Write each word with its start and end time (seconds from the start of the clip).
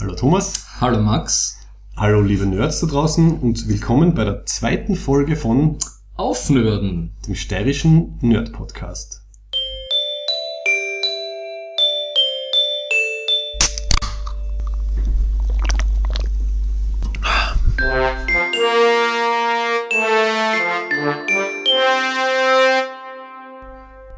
Hallo 0.00 0.14
Thomas. 0.14 0.80
Hallo 0.80 1.02
Max. 1.02 1.58
Hallo 1.94 2.22
liebe 2.22 2.46
Nerds 2.46 2.80
da 2.80 2.86
draußen 2.86 3.38
und 3.38 3.68
willkommen 3.68 4.14
bei 4.14 4.24
der 4.24 4.46
zweiten 4.46 4.96
Folge 4.96 5.36
von 5.36 5.76
Aufnörden, 6.16 7.12
dem 7.26 7.34
steirischen 7.34 8.18
Nerd-Podcast. 8.22 9.20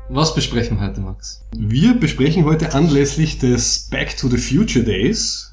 Was 0.09 0.33
besprechen 0.33 0.79
wir 0.79 0.87
heute, 0.87 1.01
Max? 1.01 1.45
Wir 1.57 1.99
besprechen 1.99 2.45
heute 2.45 2.73
anlässlich 2.73 3.41
des 3.41 3.89
Back 3.91 4.17
to 4.17 4.29
the 4.29 4.39
Future 4.39 4.85
Days, 4.85 5.52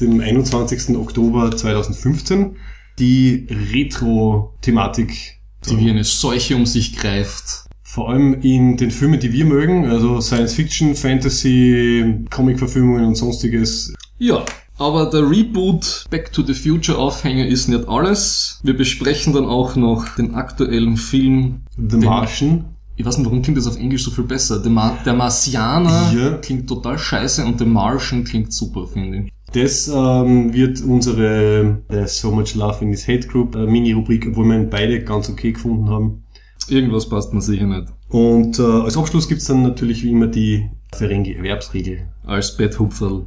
dem 0.00 0.20
21. 0.20 0.96
Oktober 0.96 1.56
2015, 1.56 2.56
die 2.98 3.46
Retro-Thematik, 3.72 5.40
Die 5.68 5.78
wie 5.78 5.90
eine 5.90 6.04
Seuche 6.04 6.56
um 6.56 6.66
sich 6.66 6.96
greift. 6.96 7.64
vor 7.82 8.10
allem 8.10 8.40
in 8.42 8.76
den 8.76 8.90
Filmen, 8.90 9.18
die 9.20 9.32
wir 9.32 9.46
mögen, 9.46 9.86
also 9.86 10.20
Science 10.20 10.52
Fiction, 10.54 10.94
Fantasy, 10.94 12.26
Comic-Verfilmungen 12.30 13.06
und 13.06 13.14
sonstiges. 13.14 13.94
Ja, 14.18 14.44
aber 14.78 15.06
der 15.06 15.28
Reboot 15.30 16.04
Back 16.10 16.30
to 16.32 16.42
the 16.42 16.52
Future 16.52 16.98
Aufhänger 16.98 17.46
ist 17.46 17.68
nicht 17.68 17.88
alles. 17.88 18.60
Wir 18.62 18.76
besprechen 18.76 19.32
dann 19.32 19.46
auch 19.46 19.76
noch 19.76 20.14
den 20.16 20.34
aktuellen 20.34 20.96
Film. 20.98 21.62
The 21.78 21.96
Martian. 21.96 22.66
Ich 22.98 23.04
weiß 23.06 23.16
nicht, 23.18 23.26
warum 23.26 23.40
klingt 23.42 23.56
das 23.58 23.66
auf 23.66 23.76
Englisch 23.78 24.04
so 24.04 24.10
viel 24.10 24.24
besser. 24.24 24.58
Der, 24.60 24.70
Ma 24.70 24.98
der 25.04 25.12
Marsianer 25.14 26.12
Ja. 26.14 26.30
klingt 26.38 26.66
total 26.68 26.98
scheiße 26.98 27.44
und 27.46 27.60
der 27.60 27.66
Martian 27.66 28.24
klingt 28.24 28.52
super, 28.52 28.86
finde 28.86 29.18
ich. 29.24 29.32
Das 29.52 29.88
ähm, 29.88 30.52
wird 30.52 30.82
unsere 30.82 31.82
äh, 31.88 32.06
So 32.06 32.30
Much 32.30 32.54
Love 32.54 32.84
in 32.84 32.90
This 32.90 33.06
Hate 33.06 33.26
Group 33.28 33.54
äh, 33.54 33.66
Mini-Rubrik, 33.66 34.26
obwohl 34.28 34.46
wir 34.46 34.68
beide 34.68 35.02
ganz 35.04 35.28
okay 35.30 35.52
gefunden 35.52 35.88
haben. 35.88 36.24
Irgendwas 36.68 37.08
passt 37.08 37.32
mir 37.32 37.40
sicher 37.40 37.66
nicht. 37.66 37.92
Und 38.08 38.58
äh, 38.58 38.62
als 38.62 38.96
Abschluss 38.96 39.28
gibt's 39.28 39.44
dann 39.46 39.62
natürlich 39.62 40.02
wie 40.02 40.10
immer 40.10 40.26
die 40.26 40.68
Ferengi-Erwerbsregel. 40.94 42.08
Als 42.24 42.56
Betthupferl 42.56 43.26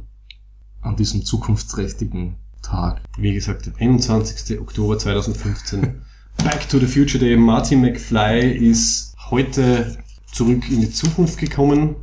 an 0.82 0.96
diesem 0.96 1.24
zukunftsträchtigen 1.24 2.36
Tag. 2.62 3.00
Wie 3.18 3.34
gesagt, 3.34 3.66
der 3.66 3.72
21. 3.78 4.60
Oktober 4.60 4.98
2015. 4.98 6.02
Back 6.44 6.68
to 6.68 6.78
the 6.78 6.86
Future 6.86 7.18
Day. 7.18 7.36
Martin 7.36 7.80
McFly 7.80 8.52
ist 8.52 9.14
heute 9.30 9.98
zurück 10.32 10.70
in 10.70 10.80
die 10.80 10.90
Zukunft 10.90 11.38
gekommen 11.38 11.96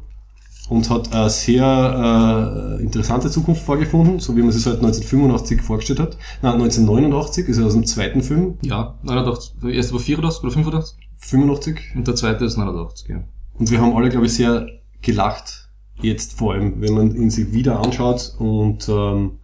und 0.69 0.89
hat 0.89 1.13
eine 1.13 1.29
sehr 1.29 2.77
äh, 2.79 2.83
interessante 2.83 3.29
Zukunft 3.29 3.63
vorgefunden, 3.63 4.19
so 4.19 4.35
wie 4.35 4.41
man 4.41 4.51
sich 4.51 4.63
seit 4.63 4.75
1985 4.75 5.61
vorgestellt 5.61 5.99
hat. 5.99 6.17
Nein, 6.41 6.53
1989 6.53 7.47
ist 7.47 7.57
er 7.57 7.65
aus 7.65 7.73
dem 7.73 7.85
zweiten 7.85 8.21
Film. 8.21 8.57
Ja, 8.61 8.95
89. 9.03 9.55
Der 9.63 9.71
erste 9.71 9.93
war 9.93 9.99
84 9.99 10.43
oder 10.43 10.51
85 10.51 10.97
85. 11.19 11.95
und 11.95 12.07
der 12.07 12.15
zweite 12.15 12.45
ist 12.45 12.57
89, 12.57 13.09
ja. 13.09 13.23
Und 13.57 13.71
wir 13.71 13.81
haben 13.81 13.95
alle, 13.95 14.09
glaube 14.09 14.27
ich, 14.27 14.33
sehr 14.33 14.67
gelacht. 15.01 15.69
Jetzt 15.99 16.37
vor 16.37 16.53
allem, 16.53 16.79
wenn 16.79 16.93
man 16.93 17.15
ihn 17.15 17.31
sich 17.31 17.51
wieder 17.53 17.79
anschaut. 17.79 18.35
Und 18.37 18.87
ähm, 18.87 19.39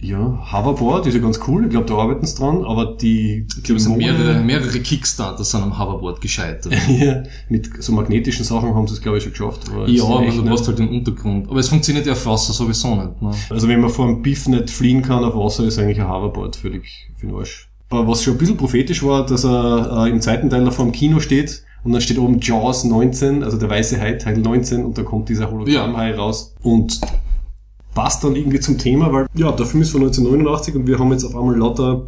ja, 0.00 0.38
Hoverboard 0.52 1.06
ist 1.06 1.14
ja 1.14 1.20
ganz 1.20 1.40
cool. 1.48 1.64
Ich 1.64 1.70
glaube, 1.70 1.86
da 1.86 1.96
arbeiten 1.96 2.24
sie 2.24 2.36
dran. 2.36 2.64
Aber 2.64 2.96
die, 3.00 3.46
Ich 3.56 3.64
glaube, 3.64 3.78
es 3.78 3.84
sind 3.84 3.96
mehrere, 3.96 4.40
mehrere 4.44 4.78
Kickstarter 4.78 5.42
sind 5.42 5.62
am 5.62 5.76
Hoverboard 5.76 6.20
gescheitert. 6.20 6.72
ja, 6.88 7.24
mit 7.48 7.82
so 7.82 7.92
magnetischen 7.92 8.44
Sachen 8.44 8.74
haben 8.74 8.86
sie 8.86 8.94
es, 8.94 9.02
glaube 9.02 9.18
ich, 9.18 9.24
schon 9.24 9.32
geschafft. 9.32 9.68
Aber 9.68 9.88
ja, 9.88 10.04
aber 10.04 10.26
du 10.26 10.44
brauchst 10.44 10.68
halt 10.68 10.78
den 10.78 10.88
Untergrund. 10.88 11.50
Aber 11.50 11.58
es 11.58 11.68
funktioniert 11.68 12.06
ja 12.06 12.12
auf 12.12 12.24
Wasser 12.26 12.52
sowieso 12.52 12.94
nicht. 12.94 13.20
Ne? 13.20 13.32
Also 13.50 13.66
wenn 13.66 13.80
man 13.80 13.90
vor 13.90 14.06
dem 14.06 14.22
Biff 14.22 14.46
nicht 14.46 14.70
fliehen 14.70 15.02
kann 15.02 15.24
auf 15.24 15.34
Wasser, 15.34 15.64
ist 15.64 15.78
eigentlich 15.80 16.00
ein 16.00 16.08
Hoverboard 16.08 16.54
völlig 16.54 17.08
für 17.16 17.26
den 17.26 17.34
Arsch. 17.34 17.68
Aber 17.90 18.06
was 18.06 18.22
schon 18.22 18.34
ein 18.34 18.38
bisschen 18.38 18.56
prophetisch 18.56 19.02
war, 19.02 19.26
dass 19.26 19.44
er 19.44 20.06
äh, 20.06 20.10
im 20.10 20.20
zweiten 20.20 20.48
Teil 20.48 20.64
da 20.64 20.70
vor 20.70 20.84
dem 20.84 20.92
Kino 20.92 21.18
steht 21.18 21.64
und 21.82 21.92
dann 21.92 22.00
steht 22.00 22.18
oben 22.18 22.38
Jaws 22.38 22.84
19, 22.84 23.42
also 23.42 23.56
der 23.56 23.70
weiße 23.70 24.00
Hai 24.00 24.12
Teil 24.12 24.38
19 24.38 24.84
und 24.84 24.98
da 24.98 25.02
kommt 25.02 25.28
dieser 25.28 25.50
Hologrammhai 25.50 26.14
raus 26.14 26.54
und 26.62 27.00
passt 27.98 28.22
dann 28.22 28.36
irgendwie 28.36 28.60
zum 28.60 28.78
Thema, 28.78 29.12
weil 29.12 29.26
ja, 29.34 29.50
der 29.50 29.66
Film 29.66 29.82
ist 29.82 29.90
von 29.90 30.02
1989 30.02 30.76
und 30.76 30.86
wir 30.86 31.00
haben 31.00 31.10
jetzt 31.10 31.24
auf 31.24 31.34
einmal 31.34 31.58
lauter 31.58 32.06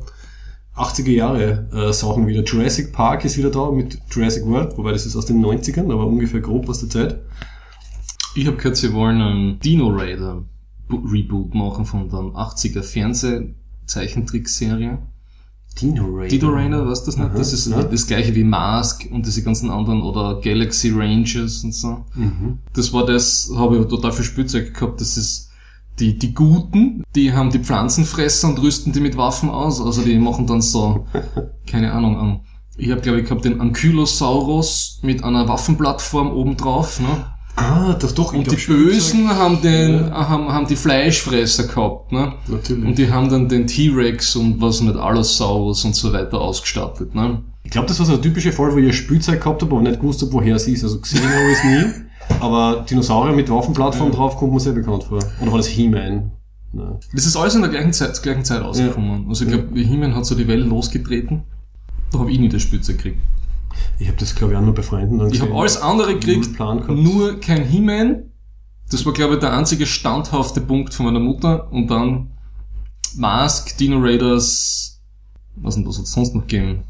80er 0.76 1.10
Jahre 1.10 1.68
äh, 1.72 1.92
Sachen 1.92 2.28
wieder. 2.28 2.44
Jurassic 2.44 2.92
Park 2.92 3.24
ist 3.24 3.36
wieder 3.36 3.50
da 3.50 3.72
mit 3.72 3.98
Jurassic 4.08 4.46
World, 4.46 4.78
wobei 4.78 4.92
das 4.92 5.04
ist 5.04 5.16
aus 5.16 5.26
den 5.26 5.44
90ern, 5.44 5.92
aber 5.92 6.06
ungefähr 6.06 6.38
grob 6.38 6.68
aus 6.68 6.78
der 6.78 6.90
Zeit. 6.90 7.18
Ich 8.36 8.46
habe 8.46 8.56
gehört, 8.56 8.76
sie 8.76 8.92
wollen 8.92 9.20
einen 9.20 9.58
Dino 9.58 9.88
Raider 9.88 10.44
Reboot 10.88 11.56
machen 11.56 11.84
von 11.84 12.08
der 12.08 12.20
80er 12.20 12.84
Fernsehzeichentrickserie. 12.84 14.98
Dino 15.80 16.06
Raider. 16.08 16.28
Dino 16.28 16.50
Raider, 16.50 16.86
weißt 16.86 17.04
du 17.04 17.06
das 17.06 17.16
nicht? 17.16 17.30
Aha, 17.30 17.36
Das 17.36 17.52
ist 17.52 17.66
ja. 17.66 17.82
das 17.82 18.06
gleiche 18.06 18.32
wie 18.36 18.44
Mask 18.44 19.08
und 19.10 19.26
diese 19.26 19.42
ganzen 19.42 19.70
anderen 19.70 20.02
oder 20.02 20.40
Galaxy 20.40 20.92
Rangers 20.94 21.64
und 21.64 21.74
so. 21.74 22.04
Mhm. 22.14 22.60
Das 22.74 22.92
war 22.92 23.04
das, 23.04 23.50
habe 23.56 23.78
ich 23.78 23.88
total 23.88 24.12
viel 24.12 24.24
Spielzeug 24.24 24.72
gehabt. 24.72 25.00
Das 25.00 25.16
ist 25.16 25.49
die, 26.00 26.18
die 26.18 26.34
Guten, 26.34 27.04
die 27.14 27.32
haben 27.32 27.50
die 27.50 27.58
Pflanzenfresser 27.58 28.48
und 28.48 28.60
rüsten 28.60 28.92
die 28.92 29.00
mit 29.00 29.16
Waffen 29.16 29.50
aus. 29.50 29.80
Also 29.80 30.02
die 30.02 30.18
machen 30.18 30.46
dann 30.46 30.62
so, 30.62 31.06
keine 31.70 31.92
Ahnung, 31.92 32.16
an. 32.16 32.40
Ich 32.76 32.90
habe, 32.90 33.00
glaube 33.02 33.20
ich, 33.20 33.24
gehabt 33.28 33.44
den 33.44 33.60
Ankylosaurus 33.60 35.00
mit 35.02 35.22
einer 35.22 35.46
Waffenplattform 35.48 36.32
obendrauf. 36.32 36.98
Ne? 37.00 37.26
Ah, 37.56 37.92
das 37.92 38.14
doch. 38.14 38.32
Und 38.32 38.50
die 38.50 38.56
Spielzeug. 38.58 38.86
Bösen 38.86 39.28
haben 39.28 39.60
den, 39.60 40.08
Ja. 40.08 40.28
haben, 40.28 40.48
haben 40.50 40.66
die 40.66 40.76
Fleischfresser 40.76 41.64
gehabt. 41.64 42.10
Ne? 42.12 42.32
Natürlich. 42.48 42.84
Und 42.84 42.96
die 42.96 43.10
haben 43.10 43.28
dann 43.28 43.48
den 43.48 43.66
T-Rex 43.66 44.36
und 44.36 44.60
was 44.62 44.80
nicht, 44.80 44.96
Allosaurus 44.96 45.84
und 45.84 45.94
so 45.94 46.12
weiter 46.12 46.40
ausgestattet. 46.40 47.14
Ne? 47.14 47.42
Ich 47.64 47.70
glaube, 47.70 47.86
das 47.88 47.98
war 47.98 48.06
so 48.06 48.14
ein 48.14 48.22
typischer 48.22 48.52
Fall, 48.52 48.72
wo 48.72 48.78
ich 48.78 48.86
ein 48.86 48.92
Spielzeug 48.94 49.42
gehabt 49.42 49.60
habe, 49.62 49.74
aber 49.74 49.82
nicht 49.82 50.00
gewusst 50.00 50.22
habe, 50.22 50.32
woher 50.32 50.58
sie 50.58 50.72
ist. 50.72 50.82
Also 50.84 51.00
gesehen 51.00 51.22
habe 51.22 51.50
ich 51.52 51.58
es 51.58 51.64
nie. 51.64 52.09
Aber 52.38 52.84
Dinosaurier 52.88 53.34
mit 53.34 53.50
Waffenplattform 53.50 54.12
drauf 54.12 54.36
kommt 54.36 54.52
mir 54.52 54.60
sehr 54.60 54.72
bekannt 54.72 55.04
vor. 55.04 55.18
Oder 55.40 55.50
war 55.50 55.58
das 55.58 55.66
He-Man? 55.66 56.30
Das 57.12 57.26
ist 57.26 57.36
alles 57.36 57.56
in 57.56 57.62
der 57.62 57.70
gleichen 57.70 57.92
Zeit, 57.92 58.14
zur 58.14 58.22
gleichen 58.22 58.44
Zeit 58.44 58.62
rausgekommen. 58.62 59.26
Also 59.28 59.44
ich 59.44 59.50
glaube, 59.50 59.78
He-Man 59.78 60.14
hat 60.14 60.24
so 60.24 60.34
die 60.34 60.46
Welle 60.46 60.64
losgetreten. 60.64 61.42
Da 62.12 62.20
habe 62.20 62.30
ich 62.30 62.38
nie 62.38 62.48
das 62.48 62.62
Spielzeug 62.62 62.98
gekriegt. 62.98 63.20
Ich 63.98 64.08
habe 64.08 64.16
das, 64.18 64.34
glaube 64.34 64.52
ich, 64.52 64.58
auch 64.58 64.62
nur 64.62 64.74
bei 64.74 64.82
Freunden 64.82 65.18
dann 65.18 65.30
Ich 65.30 65.40
habe 65.40 65.54
alles 65.54 65.80
andere 65.80 66.14
gekriegt, 66.14 66.58
nur 66.88 67.40
kein 67.40 67.64
He-Man. 67.64 68.24
Das 68.90 69.06
war, 69.06 69.12
glaube 69.12 69.34
ich, 69.34 69.40
der 69.40 69.52
einzige 69.52 69.86
standhafte 69.86 70.60
Punkt 70.60 70.94
von 70.94 71.06
meiner 71.06 71.20
Mutter. 71.20 71.70
Und 71.72 71.88
dann 71.88 72.30
Mask, 73.16 73.76
Dino 73.78 73.98
Raiders, 74.00 75.00
was 75.56 75.74
denn, 75.74 75.86
was 75.86 75.98
hat 75.98 76.06
sonst 76.06 76.34
noch 76.34 76.42
gegeben? 76.42 76.84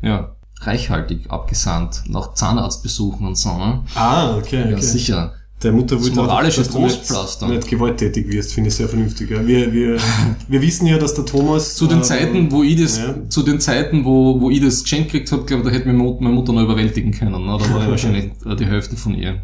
Ja, 0.00 0.36
reichhaltig 0.66 1.30
abgesandt, 1.30 2.02
nach 2.08 2.34
Zahnarztbesuchen 2.34 3.26
und 3.26 3.36
so. 3.36 3.50
Ne? 3.56 3.82
Ah, 3.94 4.36
okay, 4.36 4.60
Ja, 4.70 4.76
okay. 4.76 4.80
sicher. 4.82 5.32
Der 5.62 5.70
Mutter 5.70 5.94
Das 5.94 6.04
wollte 6.06 6.20
auch, 6.22 6.24
moralische 6.26 6.64
du 6.64 6.78
nicht, 6.80 6.96
Trostpflaster. 7.06 7.46
nicht 7.46 7.68
gewalttätig 7.68 8.26
wirst, 8.32 8.52
finde 8.52 8.68
ich 8.68 8.74
sehr 8.74 8.88
vernünftig. 8.88 9.30
Ja. 9.30 9.46
Wir, 9.46 9.72
wir, 9.72 9.96
wir 10.48 10.60
wissen 10.60 10.88
ja, 10.88 10.98
dass 10.98 11.14
der 11.14 11.24
Thomas... 11.24 11.76
Zu 11.76 11.86
den 11.86 12.00
äh, 12.00 12.02
Zeiten, 12.02 12.50
wo 12.50 12.64
ich 12.64 12.80
das, 12.82 12.98
ja. 12.98 13.14
zu 13.28 13.44
den 13.44 13.60
Zeiten, 13.60 14.04
wo, 14.04 14.40
wo 14.40 14.50
ich 14.50 14.60
das 14.60 14.82
geschenkt 14.82 15.12
gekriegt 15.12 15.30
habe, 15.30 15.44
glaube 15.44 15.62
ich, 15.62 15.68
da 15.68 15.74
hätte 15.74 15.86
meine 15.86 15.98
Mutter, 16.02 16.20
meine 16.24 16.34
Mutter 16.34 16.52
noch 16.52 16.62
überwältigen 16.62 17.12
können. 17.12 17.46
Ne? 17.46 17.58
Da 17.60 17.74
war 17.74 17.82
ich 17.84 17.90
wahrscheinlich 17.90 18.32
die 18.58 18.66
Hälfte 18.66 18.96
von 18.96 19.14
ihr. 19.14 19.40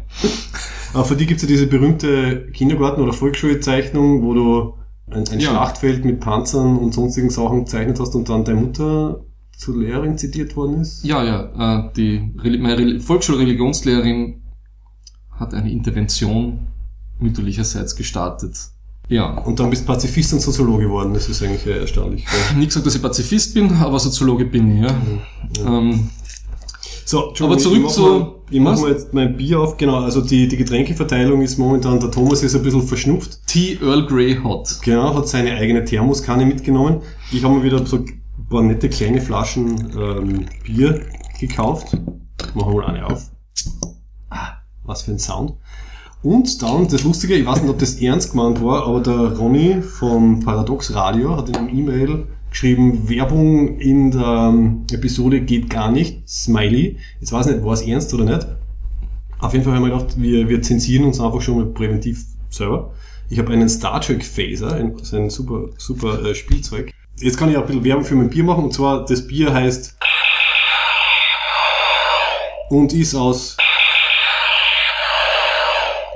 Aber 0.93 1.05
für 1.05 1.15
die 1.15 1.25
gibt's 1.25 1.43
ja 1.43 1.47
diese 1.47 1.67
berühmte 1.67 2.47
Kindergarten- 2.51 3.01
oder 3.01 3.13
Volksschulzeichnung, 3.13 4.21
wo 4.23 4.33
du 4.33 4.73
ein, 5.11 5.25
ein 5.29 5.39
Ja. 5.39 5.51
Schlachtfeld 5.51 6.03
mit 6.03 6.19
Panzern 6.19 6.77
und 6.77 6.93
sonstigen 6.93 7.29
Sachen 7.29 7.59
gezeichnet 7.63 7.97
hast 7.99 8.13
und 8.15 8.27
dann 8.27 8.43
deine 8.43 8.59
Mutter 8.59 9.21
zur 9.59 9.77
Lehrerin 9.77 10.17
zitiert 10.17 10.55
worden 10.55 10.79
ist. 10.81 11.03
Ja, 11.03 11.21
ja, 11.23 11.87
äh, 11.87 11.93
die 11.95 12.31
Reli- 12.41 12.59
meine 12.59 12.77
Reli- 12.77 12.99
Volksschulreligionslehrerin 13.01 14.41
hat 15.31 15.53
eine 15.53 15.69
Intervention 15.71 16.59
mütterlicherseits 17.19 17.95
gestartet. 17.97 18.57
Ja. 19.09 19.37
Und 19.39 19.59
dann 19.59 19.69
bist 19.69 19.85
Pazifist 19.85 20.31
und 20.33 20.39
Soziologe 20.39 20.83
geworden. 20.83 21.13
Das 21.13 21.27
ist 21.27 21.43
eigentlich 21.43 21.65
erstaunlich. 21.67 22.23
Ja. 22.25 22.55
Nicht 22.57 22.67
gesagt, 22.69 22.85
dass 22.85 22.95
ich 22.95 23.01
Pazifist 23.01 23.53
bin, 23.53 23.73
aber 23.73 23.99
Soziologe 23.99 24.45
bin 24.45 24.77
ich, 24.77 24.83
ja. 24.83 24.95
Ähm, 25.67 26.09
So, 27.05 27.33
Aber 27.41 27.57
zurück 27.57 27.81
ich 27.85 27.91
zu- 27.91 28.01
Mal, 28.01 28.35
ich 28.51 28.59
mache 28.61 28.81
mal 28.81 28.91
jetzt 28.91 29.13
mein 29.15 29.35
Bier 29.35 29.59
auf. 29.59 29.77
Genau, 29.77 29.95
also 29.99 30.21
die, 30.21 30.47
die 30.47 30.57
Getränkeverteilung 30.57 31.41
ist 31.41 31.57
momentan, 31.57 31.99
der 31.99 32.11
Thomas 32.11 32.43
ist 32.43 32.55
ein 32.55 32.61
bisschen 32.61 32.83
verschnupft. 32.83 33.39
Tea 33.47 33.77
Earl 33.81 34.05
Grey 34.05 34.37
Hot. 34.43 34.77
Genau, 34.83 35.15
hat 35.15 35.27
seine 35.27 35.53
eigene 35.53 35.83
Thermoskanne 35.83 36.45
mitgenommen. 36.45 37.01
Ich 37.31 37.43
habe 37.43 37.55
mir 37.55 37.63
wieder 37.63 37.83
so 37.85 38.05
paar 38.47 38.61
nette 38.61 38.89
kleine 38.89 39.21
Flaschen 39.21 39.91
ähm, 39.97 40.45
Bier 40.63 41.01
gekauft. 41.39 41.97
Machen 42.53 42.73
wir 42.73 42.81
mal 42.81 42.85
eine 42.85 43.05
auf. 43.05 43.31
Ah, 44.29 44.53
was 44.83 45.03
für 45.03 45.11
ein 45.11 45.19
Sound. 45.19 45.53
Und 46.21 46.61
dann, 46.61 46.87
das 46.87 47.03
Lustige, 47.03 47.35
ich 47.35 47.45
weiß 47.45 47.61
nicht, 47.61 47.71
ob 47.71 47.79
das 47.79 47.95
ernst 48.01 48.31
gemeint 48.31 48.61
war, 48.61 48.85
aber 48.85 49.01
der 49.01 49.37
Ronny 49.37 49.81
vom 49.81 50.41
Paradox 50.41 50.93
Radio 50.93 51.37
hat 51.37 51.47
in 51.47 51.55
einem 51.55 51.69
E-Mail 51.69 52.27
geschrieben, 52.49 53.07
Werbung 53.07 53.77
in 53.77 54.11
der 54.11 54.51
ähm, 54.51 54.85
Episode 54.91 55.41
geht 55.41 55.69
gar 55.69 55.91
nicht, 55.91 56.27
Smiley. 56.27 56.97
Jetzt 57.19 57.31
weiß 57.31 57.47
ich 57.47 57.55
nicht, 57.55 57.65
war 57.65 57.73
es 57.73 57.83
ernst 57.83 58.13
oder 58.13 58.25
nicht. 58.25 58.47
Auf 59.39 59.53
jeden 59.53 59.63
Fall 59.63 59.75
haben 59.75 59.83
wir 59.83 59.91
gedacht, 59.91 60.21
wir, 60.21 60.49
wir 60.49 60.61
zensieren 60.61 61.05
uns 61.05 61.21
einfach 61.21 61.41
schon 61.41 61.55
mal 61.57 61.67
präventiv 61.67 62.25
selber. 62.49 62.93
Ich 63.29 63.39
habe 63.39 63.53
einen 63.53 63.69
Star 63.69 64.01
Trek 64.01 64.25
Phaser, 64.25 64.73
ein, 64.73 64.95
ein 65.13 65.29
super, 65.29 65.69
super 65.77 66.25
äh, 66.25 66.35
Spielzeug. 66.35 66.91
Jetzt 67.21 67.37
kann 67.37 67.51
ich 67.51 67.57
auch 67.57 67.61
ein 67.61 67.67
bisschen 67.67 67.83
Werbung 67.83 68.05
für 68.05 68.15
mein 68.15 68.29
Bier 68.29 68.45
machen, 68.45 68.63
und 68.63 68.73
zwar 68.73 69.05
das 69.05 69.27
Bier 69.27 69.53
heißt 69.53 69.97
und 72.69 72.93
ist 72.93 73.13
aus 73.13 73.57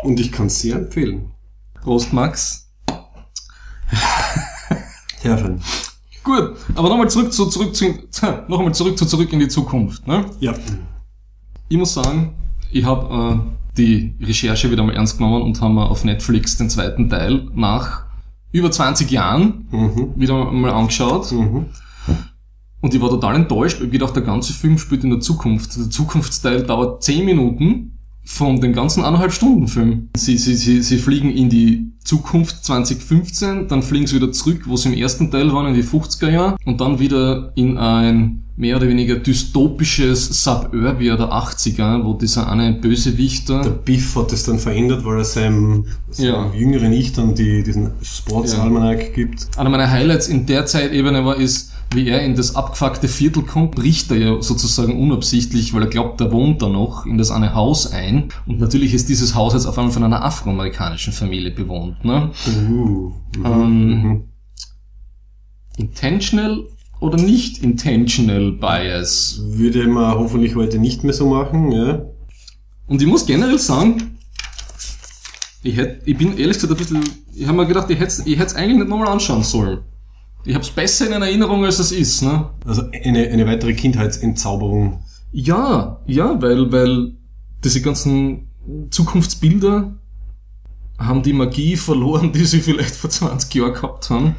und 0.03 0.19
ich 0.19 0.31
kann 0.31 0.47
es 0.47 0.59
sehr 0.59 0.77
empfehlen. 0.77 1.31
Prost, 1.81 2.13
Max. 2.13 2.69
Herren. 5.21 5.61
Gut, 6.23 6.55
aber 6.75 6.87
nochmal 6.87 7.09
zurück 7.09 7.33
zu, 7.33 7.47
zurück 7.47 7.75
zu, 7.75 7.85
noch 8.47 8.59
einmal 8.59 8.73
zurück 8.73 8.97
zu, 8.97 9.05
zurück 9.05 9.33
in 9.33 9.39
die 9.39 9.49
Zukunft, 9.49 10.07
ne? 10.07 10.25
Ja. 10.39 10.53
Ich 11.67 11.77
muss 11.77 11.93
sagen, 11.93 12.33
ich 12.71 12.85
habe 12.85 13.43
äh, 13.43 13.77
die 13.77 14.15
Recherche 14.21 14.71
wieder 14.71 14.83
mal 14.83 14.95
ernst 14.95 15.17
genommen 15.17 15.41
und 15.41 15.59
haben 15.59 15.75
mir 15.75 15.89
auf 15.89 16.05
Netflix 16.05 16.55
den 16.55 16.69
zweiten 16.69 17.09
Teil 17.09 17.49
nach 17.53 18.05
über 18.53 18.71
20 18.71 19.11
Jahren 19.11 19.67
Mhm. 19.71 20.13
wieder 20.15 20.51
mal 20.51 20.71
angeschaut. 20.71 21.29
Mhm. 21.33 21.65
Und 22.81 22.93
ich 22.93 23.01
war 23.01 23.09
total 23.09 23.35
enttäuscht, 23.35 23.79
weil 23.79 23.87
ich 23.87 23.91
gedacht, 23.93 24.15
der 24.15 24.23
ganze 24.23 24.53
Film 24.53 24.77
spielt 24.77 25.03
in 25.03 25.09
der 25.09 25.19
Zukunft. 25.19 25.75
Der 25.77 25.89
Zukunftsteil 25.89 26.63
dauert 26.63 27.03
10 27.03 27.25
Minuten 27.25 27.92
von 28.25 28.61
dem 28.61 28.73
ganzen 28.73 29.03
eineinhalb 29.03 29.31
Stunden 29.33 29.67
Film. 29.67 30.09
Sie, 30.15 30.37
sie, 30.37 30.55
sie, 30.55 30.81
sie 30.81 30.97
fliegen 30.97 31.29
in 31.29 31.49
die 31.49 31.91
Zukunft 32.03 32.63
2015, 32.65 33.67
dann 33.67 33.81
fliegen 33.81 34.07
sie 34.07 34.15
wieder 34.15 34.31
zurück, 34.31 34.63
wo 34.65 34.75
sie 34.77 34.89
im 34.89 34.97
ersten 34.97 35.31
Teil 35.31 35.51
waren, 35.53 35.67
in 35.67 35.73
die 35.73 35.83
50er 35.83 36.29
Jahre, 36.29 36.57
und 36.65 36.81
dann 36.81 36.99
wieder 36.99 37.51
in 37.55 37.77
ein 37.77 38.39
mehr 38.55 38.77
oder 38.77 38.87
weniger 38.87 39.15
dystopisches 39.15 40.43
Suburbia 40.43 41.15
der 41.17 41.31
80er, 41.31 42.03
wo 42.03 42.13
dieser 42.13 42.49
eine 42.51 42.73
Bösewichter 42.73 43.61
Der 43.63 43.69
Biff 43.71 44.15
hat 44.15 44.31
das 44.31 44.43
dann 44.43 44.59
verändert, 44.59 45.03
weil 45.05 45.17
er 45.17 45.23
seinem, 45.25 45.85
seinem 46.11 46.27
Ja. 46.27 46.51
jüngeren 46.53 46.93
Ich 46.93 47.13
dann 47.13 47.33
die, 47.33 47.63
diesen 47.63 47.91
Sportsalmanac 48.01 49.13
gibt. 49.13 49.47
Einer 49.57 49.69
meiner 49.69 49.89
Highlights 49.89 50.27
in 50.27 50.45
der 50.45 50.65
Zeitebene 50.65 51.25
war, 51.25 51.37
ist, 51.37 51.71
wie 51.95 52.07
er 52.07 52.21
in 52.21 52.35
das 52.35 52.55
abgefuckte 52.55 53.07
Viertel 53.07 53.43
kommt, 53.43 53.75
bricht 53.75 54.11
er 54.11 54.17
ja 54.17 54.41
sozusagen 54.41 54.99
unabsichtlich, 55.01 55.73
weil 55.73 55.83
er 55.83 55.89
glaubt, 55.89 56.21
er 56.21 56.31
wohnt 56.31 56.61
da 56.61 56.69
noch, 56.69 57.05
in 57.05 57.17
das 57.17 57.31
eine 57.31 57.53
Haus 57.53 57.91
ein. 57.91 58.29
Und 58.45 58.59
natürlich 58.59 58.93
ist 58.93 59.09
dieses 59.09 59.35
Haus 59.35 59.53
jetzt 59.53 59.65
auf 59.65 59.77
einmal 59.77 59.93
von 59.93 60.03
einer 60.03 60.23
afroamerikanischen 60.23 61.13
Familie 61.13 61.51
bewohnt. 61.51 62.03
Ne? 62.05 62.31
Uh. 62.47 63.11
Mhm. 63.37 63.45
Ähm, 63.45 64.03
Mhm. 64.03 64.23
Intentional 65.77 66.63
oder 66.99 67.17
nicht 67.17 67.63
intentional 67.63 68.51
bias? 68.51 69.41
Würde 69.43 69.87
man 69.87 70.15
hoffentlich 70.15 70.55
heute 70.55 70.77
nicht 70.77 71.03
mehr 71.03 71.13
so 71.13 71.29
machen, 71.29 71.71
ja. 71.71 72.05
Und 72.87 73.01
ich 73.01 73.07
muss 73.07 73.25
generell 73.25 73.59
sagen, 73.59 74.17
ich, 75.63 75.77
hätt, 75.77 76.01
ich 76.05 76.17
bin 76.17 76.37
ehrlich 76.37 76.57
gesagt 76.57 76.73
ein 76.73 76.77
bisschen, 76.77 77.03
ich 77.33 77.47
habe 77.47 77.57
mir 77.57 77.65
gedacht, 77.65 77.89
ich 77.89 77.99
hätte 77.99 78.21
ich 78.25 78.39
es 78.39 78.55
eigentlich 78.55 78.79
nicht 78.79 78.89
nochmal 78.89 79.07
anschauen 79.07 79.43
sollen. 79.43 79.79
Ich 80.45 80.53
habe 80.53 80.63
es 80.63 80.71
besser 80.71 81.07
in 81.07 81.21
Erinnerung, 81.21 81.63
als 81.63 81.79
es 81.79 81.91
ist. 81.91 82.21
Ne? 82.21 82.49
Also 82.65 82.83
eine, 82.91 83.27
eine 83.29 83.47
weitere 83.47 83.73
Kindheitsentzauberung. 83.73 85.01
Ja, 85.31 86.01
ja, 86.05 86.41
weil, 86.41 86.71
weil 86.71 87.13
diese 87.63 87.81
ganzen 87.81 88.49
Zukunftsbilder 88.89 89.93
haben 90.97 91.23
die 91.23 91.33
Magie 91.33 91.75
verloren, 91.75 92.33
die 92.33 92.45
sie 92.45 92.59
vielleicht 92.59 92.95
vor 92.95 93.09
20 93.09 93.53
Jahren 93.55 93.73
gehabt 93.73 94.09
haben. 94.09 94.35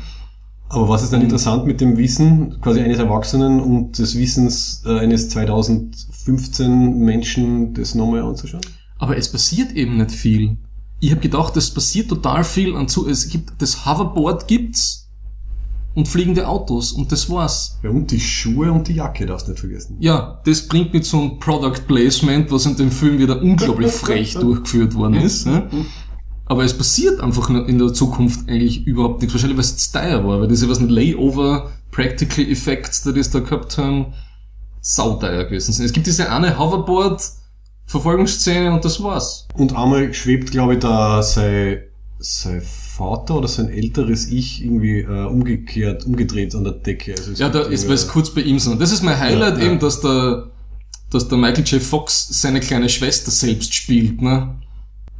Aber 0.68 0.88
was 0.88 1.02
ist 1.02 1.12
dann 1.12 1.22
interessant 1.22 1.66
mit 1.66 1.80
dem 1.80 1.96
Wissen 1.96 2.60
quasi 2.60 2.80
eines 2.80 2.98
Erwachsenen 2.98 3.60
und 3.60 3.98
des 3.98 4.18
Wissens 4.18 4.82
äh, 4.86 4.98
eines 4.98 5.28
2015 5.30 6.98
Menschen, 6.98 7.74
das 7.74 7.94
nochmal 7.94 8.22
anzuschauen? 8.22 8.62
Aber 8.98 9.16
es 9.16 9.30
passiert 9.30 9.72
eben 9.72 9.98
nicht 9.98 10.10
viel. 10.10 10.56
Ich 11.00 11.10
habe 11.10 11.20
gedacht, 11.20 11.56
es 11.56 11.70
passiert 11.70 12.08
total 12.08 12.44
viel 12.44 12.74
an 12.76 12.88
zu. 12.88 13.08
Es 13.08 13.28
gibt 13.28 13.52
das 13.58 13.84
Hoverboard 13.84 14.48
gibt's 14.48 15.03
und 15.94 16.08
fliegende 16.08 16.48
Autos 16.48 16.92
und 16.92 17.12
das 17.12 17.30
war's. 17.30 17.78
Ja, 17.82 17.90
und 17.90 18.10
die 18.10 18.20
Schuhe 18.20 18.72
und 18.72 18.88
die 18.88 18.94
Jacke 18.94 19.26
darfst 19.26 19.46
du 19.46 19.52
nicht 19.52 19.60
vergessen. 19.60 19.96
Ja, 20.00 20.40
das 20.44 20.66
bringt 20.66 20.92
mich 20.92 21.04
zum 21.04 21.38
Product 21.38 21.86
Placement, 21.86 22.50
was 22.50 22.66
in 22.66 22.76
dem 22.76 22.90
Film 22.90 23.18
wieder 23.18 23.40
unglaublich 23.40 23.92
frech 23.92 24.34
durchgeführt 24.34 24.94
worden 24.94 25.14
ist. 25.14 25.46
Ne? 25.46 25.68
Aber 26.46 26.64
es 26.64 26.76
passiert 26.76 27.20
einfach 27.20 27.48
in 27.48 27.78
der 27.78 27.92
Zukunft 27.92 28.48
eigentlich 28.48 28.86
überhaupt 28.86 29.20
nichts. 29.20 29.34
Wahrscheinlich, 29.34 29.56
weil 29.56 29.64
es 29.64 29.92
teuer 29.92 30.26
war, 30.26 30.40
weil 30.40 30.48
diese 30.48 30.68
was 30.68 30.80
nicht 30.80 30.90
Layover, 30.90 31.70
Practical 31.90 32.44
Effects, 32.44 33.04
die 33.04 33.14
das 33.14 33.30
da 33.30 33.38
gehabt 33.38 33.78
haben, 33.78 34.14
sauteuer 34.80 35.44
gewesen 35.44 35.72
sind. 35.72 35.86
Es 35.86 35.92
gibt 35.92 36.06
diese 36.06 36.30
eine 36.30 36.58
Hoverboard, 36.58 37.22
Verfolgungsszene 37.86 38.72
und 38.72 38.84
das 38.84 39.02
war's. 39.02 39.46
Und 39.54 39.76
einmal 39.76 40.12
schwebt, 40.12 40.50
glaube 40.50 40.74
ich, 40.74 40.80
da 40.80 41.22
sein, 41.22 41.82
sein 42.18 42.62
Vater 42.62 43.36
oder 43.36 43.48
sein 43.48 43.68
älteres 43.68 44.26
Ich 44.28 44.64
irgendwie 44.64 45.00
äh, 45.00 45.26
umgekehrt, 45.26 46.06
umgedreht 46.06 46.54
an 46.54 46.64
der 46.64 46.74
Decke. 46.74 47.14
Also 47.16 47.32
Ja, 47.32 47.48
da 47.48 47.60
ist, 47.62 47.86
weil 47.88 47.94
es 47.94 48.08
kurz 48.08 48.30
bei 48.30 48.40
ihm 48.42 48.58
sind. 48.58 48.80
Das 48.80 48.92
ist 48.92 49.02
mein 49.02 49.18
Highlight 49.18 49.58
Ja, 49.58 49.64
ja. 49.64 49.70
eben, 49.70 49.78
dass 49.80 50.00
der, 50.00 50.50
dass 51.10 51.28
der 51.28 51.38
Michael 51.38 51.64
J. 51.64 51.82
Fox 51.82 52.28
seine 52.40 52.60
kleine 52.60 52.88
Schwester 52.88 53.30
selbst 53.30 53.74
spielt, 53.74 54.22
ne? 54.22 54.54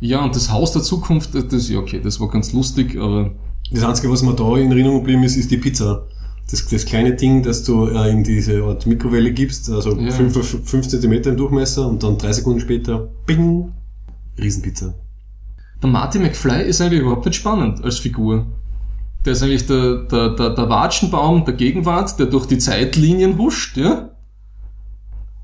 Ja, 0.00 0.22
und 0.24 0.34
das 0.36 0.50
Haus 0.50 0.72
der 0.72 0.82
Zukunft, 0.82 1.34
das, 1.34 1.48
das 1.48 1.68
ja 1.68 1.78
okay, 1.78 2.00
das 2.02 2.20
war 2.20 2.28
ganz 2.28 2.52
lustig, 2.52 2.96
aber 2.98 3.32
Das 3.70 3.84
Einzige, 3.84 4.10
was 4.10 4.22
mir 4.22 4.34
da 4.34 4.56
in 4.56 4.70
Erinnerung 4.70 4.98
geblieben 5.00 5.22
ist, 5.24 5.36
ist 5.36 5.50
die 5.50 5.56
Pizza. 5.56 6.06
Das, 6.50 6.66
das 6.66 6.84
kleine 6.84 7.14
Ding, 7.14 7.42
das 7.42 7.64
du 7.64 7.86
äh, 7.86 8.10
in 8.10 8.22
diese 8.22 8.62
Art 8.64 8.86
Mikrowelle 8.86 9.32
gibst, 9.32 9.70
also 9.70 9.98
Ja. 9.98 10.10
5 10.12 10.88
cm 10.88 11.12
im 11.12 11.36
Durchmesser 11.36 11.88
und 11.88 12.02
dann 12.02 12.18
drei 12.18 12.32
Sekunden 12.32 12.60
später, 12.60 13.08
bing, 13.26 13.72
Riesenpizza. 14.38 14.94
Der 15.82 15.90
Marty 15.90 16.18
McFly 16.18 16.62
ist 16.62 16.80
eigentlich 16.80 17.00
überhaupt 17.00 17.26
nicht 17.26 17.36
spannend 17.36 17.82
als 17.84 17.98
Figur. 17.98 18.46
Der 19.24 19.32
ist 19.32 19.42
eigentlich 19.42 19.66
der, 19.66 20.04
der, 20.04 20.30
der, 20.30 20.50
der 20.50 20.68
Watschenbaum 20.68 21.44
der 21.44 21.54
Gegenwart, 21.54 22.18
der 22.18 22.26
durch 22.26 22.46
die 22.46 22.58
Zeitlinien 22.58 23.38
huscht, 23.38 23.76
ja? 23.76 24.10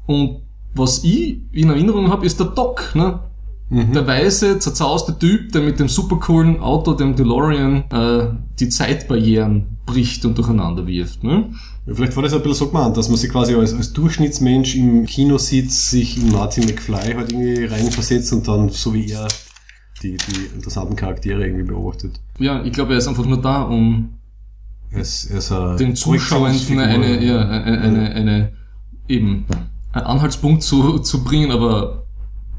Und 0.06 0.43
was 0.75 1.05
ich 1.05 1.41
in 1.53 1.71
Erinnerung 1.71 2.11
habe, 2.11 2.27
ist 2.27 2.38
der 2.38 2.47
Doc, 2.47 2.94
ne? 2.94 3.21
Mhm. 3.71 3.93
Der 3.93 4.06
weiße, 4.06 4.59
zerzauste 4.59 5.17
Typ, 5.17 5.53
der 5.53 5.62
mit 5.62 5.79
dem 5.79 5.88
supercoolen 5.88 6.61
Auto, 6.61 6.93
dem 6.93 7.15
DeLorean, 7.15 7.85
äh, 7.91 8.27
die 8.59 8.69
Zeitbarrieren 8.69 9.79
bricht 9.87 10.25
und 10.25 10.37
durcheinander 10.37 10.87
wirft. 10.88 11.23
Ne? 11.23 11.53
Ja, 11.87 11.94
vielleicht 11.94 12.17
war 12.17 12.25
das 12.25 12.32
ein 12.32 12.41
bisschen 12.41 12.55
so 12.55 12.69
gemeint, 12.69 12.97
dass 12.97 13.09
man 13.09 13.17
sich 13.17 13.31
quasi 13.31 13.55
als, 13.55 13.73
als 13.73 13.93
Durchschnittsmensch 13.93 14.75
im 14.75 15.06
Kino 15.06 15.38
sieht, 15.38 15.71
sich 15.71 16.17
in 16.17 16.32
Martin 16.32 16.65
McFly 16.65 17.15
halt 17.15 17.32
irgendwie 17.32 17.65
reinversetzt 17.65 18.32
und 18.32 18.47
dann, 18.49 18.71
so 18.71 18.93
wie 18.93 19.09
er, 19.09 19.29
die, 20.02 20.17
die 20.17 20.55
interessanten 20.55 20.97
Charaktere 20.97 21.44
irgendwie 21.44 21.64
beobachtet. 21.64 22.20
Ja, 22.38 22.62
ich 22.64 22.73
glaube, 22.73 22.93
er 22.93 22.99
ist 22.99 23.08
einfach 23.08 23.26
nur 23.26 23.41
da, 23.41 23.62
um 23.62 24.11
er 24.93 25.00
ist 25.00 25.52
eine 25.52 25.77
den 25.77 25.94
Zuschauern 25.94 26.53
Projektionsfigur. 26.53 26.82
eine, 26.82 27.24
ja, 27.24 27.48
eine, 27.48 27.81
eine, 27.81 28.10
eine, 28.10 28.53
eben, 29.08 29.44
einen 29.93 30.05
Anhaltspunkt 30.05 30.63
zu, 30.63 30.98
zu 30.98 31.22
bringen, 31.22 31.53
aber 31.53 32.01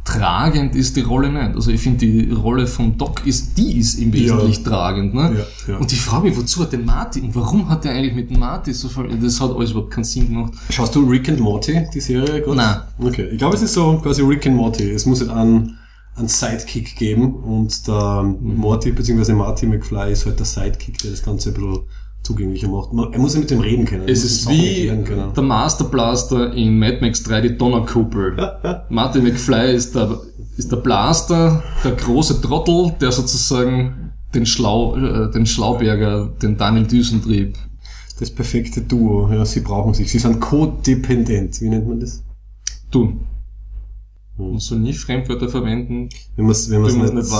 tragend 0.03 0.75
ist 0.75 0.95
die 0.95 1.01
Rolle 1.01 1.29
nicht. 1.31 1.55
Also 1.55 1.71
ich 1.71 1.81
finde, 1.81 1.99
die 1.99 2.31
Rolle 2.31 2.65
vom 2.67 2.97
Doc 2.97 3.25
ist, 3.25 3.57
die 3.57 3.77
ist 3.77 3.95
im 3.95 4.11
Wesentlichen 4.13 4.63
tragend. 4.63 5.13
Ne? 5.13 5.35
Ja, 5.37 5.73
ja. 5.73 5.79
Und 5.79 5.91
ich 5.91 6.01
frage 6.01 6.27
mich, 6.27 6.37
wozu 6.37 6.61
hat 6.61 6.71
der 6.71 6.79
Marty 6.79 7.21
und 7.21 7.35
warum 7.35 7.69
hat 7.69 7.85
er 7.85 7.91
eigentlich 7.91 8.15
mit 8.15 8.35
Marty 8.35 8.73
so 8.73 8.87
viel, 8.89 9.07
das 9.21 9.39
hat 9.39 9.51
alles 9.51 9.71
überhaupt 9.71 9.91
keinen 9.91 10.03
Sinn 10.03 10.27
gemacht. 10.27 10.53
Schaust 10.69 10.95
du 10.95 11.01
Rick 11.07 11.29
and 11.29 11.39
Morty, 11.39 11.85
die 11.93 11.99
Serie? 11.99 12.41
Gott? 12.41 12.55
Nein. 12.55 12.81
Okay, 12.99 13.29
ich 13.31 13.37
glaube, 13.37 13.55
es 13.55 13.61
ist 13.61 13.73
so 13.73 13.99
quasi 14.01 14.21
Rick 14.21 14.47
and 14.47 14.55
Morty. 14.55 14.89
Es 14.89 15.05
muss 15.05 15.19
halt 15.19 15.31
einen, 15.31 15.77
einen 16.15 16.27
Sidekick 16.27 16.95
geben 16.95 17.35
und 17.35 17.87
der 17.87 18.23
Mhm. 18.23 18.57
Morty 18.57 18.91
bzw. 18.91 19.33
Marty 19.33 19.65
McFly 19.65 20.11
ist 20.11 20.25
halt 20.25 20.39
der 20.39 20.45
Sidekick, 20.45 20.97
der 20.99 21.11
das 21.11 21.23
Ganze 21.23 21.49
ein 21.49 21.53
bisschen 21.55 21.79
zugänglicher 22.23 22.67
macht. 22.67 22.93
Man- 22.93 23.11
Er 23.13 23.19
muss 23.19 23.33
ja 23.33 23.39
mit 23.39 23.49
dem 23.49 23.61
reden 23.61 23.85
können. 23.85 24.07
Es 24.07 24.23
ist 24.23 24.47
wie 24.49 24.87
der 25.35 25.43
Master 25.43 25.85
Blaster 25.85 26.53
in 26.53 26.77
Mad 26.77 26.97
Max 27.01 27.23
3, 27.23 27.41
die 27.41 27.57
Donnerkuppel. 27.57 28.35
Martin 28.89 29.23
McFly 29.23 29.73
ist 29.75 29.95
der, 29.95 30.19
ist 30.57 30.71
der 30.71 30.77
Blaster, 30.77 31.63
der 31.83 31.93
große 31.93 32.41
Trottel, 32.41 32.93
der 33.01 33.11
sozusagen 33.11 34.11
den, 34.35 34.45
Schlau, 34.45 34.95
äh, 34.97 35.31
den 35.31 35.45
Schlauberger, 35.45 36.27
den 36.41 36.57
Daniel 36.57 36.85
Düsentrieb. 36.85 37.57
Das 38.19 38.29
perfekte 38.29 38.81
Duo, 38.81 39.31
ja, 39.33 39.43
sie 39.45 39.61
brauchen 39.61 39.93
sich. 39.95 40.11
Sie 40.11 40.19
sind 40.19 40.39
codependent, 40.39 41.59
wie 41.61 41.69
nennt 41.69 41.87
man 41.87 41.99
das? 41.99 42.23
Du. 44.41 44.49
Man 44.51 44.59
soll 44.59 44.79
nie 44.79 44.93
Fremdwörter 44.93 45.49
verwenden. 45.49 46.09
Wenn 46.35 46.45
man 46.45 46.51
es 46.51 46.69
wenn 46.69 46.81
man's 46.81 46.95
nicht, 46.95 47.13
nicht 47.13 47.31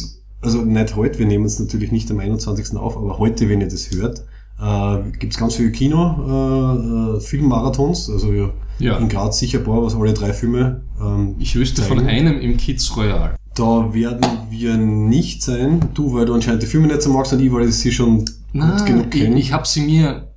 also 0.41 0.62
nicht 0.62 0.95
heute, 0.95 1.19
wir 1.19 1.25
nehmen 1.27 1.45
es 1.45 1.60
natürlich 1.60 1.91
nicht 1.91 2.10
am 2.12 2.19
21. 2.19 2.75
auf, 2.77 2.98
aber 2.98 3.19
heute, 3.19 3.48
wenn 3.50 3.62
ihr 3.62 3.67
das 3.67 3.89
hört, 3.91 4.24
äh, 4.60 5.12
gibt 5.19 5.33
es 5.33 5.39
ganz 5.39 5.55
viele 5.55 5.72
Kino, 5.72 7.13
äh, 7.13 7.17
äh, 7.17 7.19
Filmmarathons, 7.19 8.10
also 8.10 8.31
ja, 8.33 8.50
Ja. 8.79 8.98
in 8.98 9.07
Graz 9.10 9.38
sicher 9.39 9.60
ein 9.60 9.65
paar, 9.65 9.83
was 9.83 9.95
alle 9.95 10.13
drei 10.13 10.33
Filme 10.33 10.81
ähm, 11.00 11.36
Ich 11.39 11.55
wüsste 11.55 11.81
von 11.83 11.98
zeigen. 12.00 12.10
einem 12.10 12.39
im 12.39 12.57
Kids 12.57 12.95
Royal. 12.98 13.36
Da 13.55 13.93
werden 13.93 14.25
wir 14.50 14.77
nicht 14.77 15.43
sein, 15.43 15.79
du, 15.93 16.13
weil 16.13 16.25
du 16.25 16.33
anscheinend 16.33 16.63
die 16.63 16.67
Filme 16.67 16.88
nicht 16.88 17.03
so 17.03 17.12
magst 17.13 17.33
und 17.33 17.39
ich, 17.39 17.51
weil 17.53 17.69
ich 17.69 17.75
sie 17.75 17.91
schon 17.91 18.19
gut 18.19 18.31
Nein, 18.53 18.86
genug 18.86 19.13
ich, 19.13 19.22
kenne. 19.22 19.38
ich 19.39 19.53
habe 19.53 19.67
sie 19.67 19.81
mir 19.81 20.27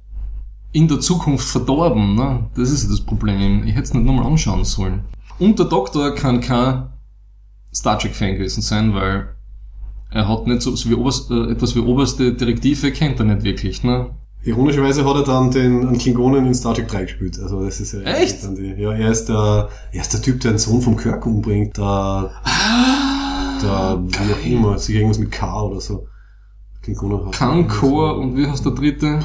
in 0.77 0.89
der 0.89 1.01
Zukunft 1.01 1.49
verdorben. 1.49 2.15
Ne? 2.17 2.51
Das 2.55 2.71
ist 2.71 2.91
das 2.91 3.01
Problem. 3.01 3.65
Ich 3.65 3.73
hätte 3.73 3.85
es 3.85 3.95
nicht 3.95 4.05
nochmal 4.05 4.27
anschauen 4.27 4.65
sollen. 4.67 5.05
Und 5.39 5.59
der 5.59 5.67
Doktor 5.67 6.15
kann 6.15 6.43
kein 6.43 6.91
Star 7.75 7.99
Trek-Fan 7.99 8.35
gewesen 8.35 8.61
sein, 8.61 8.93
weil 8.95 9.29
er 10.11 10.29
hat 10.29 10.47
nicht 10.47 10.61
so, 10.61 10.77
so 10.77 10.91
wie 10.91 10.95
oberst, 10.95 11.31
äh, 11.31 11.51
etwas 11.51 11.75
wie 11.75 11.81
oberste 11.81 12.35
Direktive 12.35 12.93
kennt 12.93 13.19
er 13.19 13.25
nicht 13.25 13.43
wirklich, 13.43 13.85
ne? 13.85 14.11
Ironischerweise 14.45 15.05
hat 15.05 15.17
er 15.17 15.25
dann 15.25 15.51
den 15.51 15.89
einen 15.89 15.99
Klingonen 15.99 16.47
in 16.47 16.55
Star 16.55 16.75
Trek 16.75 16.89
3 16.89 17.03
gespielt. 17.05 17.39
Also 17.43 17.65
das 17.65 17.81
ist 17.81 17.93
ja 17.95 18.01
Echt? 18.03 18.43
Die, 18.57 18.75
ja, 18.79 18.93
er 18.93 19.11
ist 19.11 19.31
der, 19.31 19.71
er 19.93 20.01
ist 20.01 20.13
der 20.13 20.23
Typ, 20.23 20.41
der 20.41 20.53
den 20.53 20.59
Sohn 20.59 20.83
vom 20.83 20.97
Kirk 20.97 21.25
umbringt. 21.25 21.79
Der, 21.79 22.31
der 23.63 23.99
wie 24.07 24.33
auch 24.35 24.47
immer, 24.47 24.79
sich 24.79 24.95
irgendwas 24.95 25.19
mit 25.19 25.33
K 25.33 25.63
oder 25.63 25.81
so. 25.81 26.07
Kankor 27.33 28.19
und 28.19 28.37
wie 28.37 28.47
heißt 28.47 28.65
der 28.65 28.73
dritte? 28.73 29.19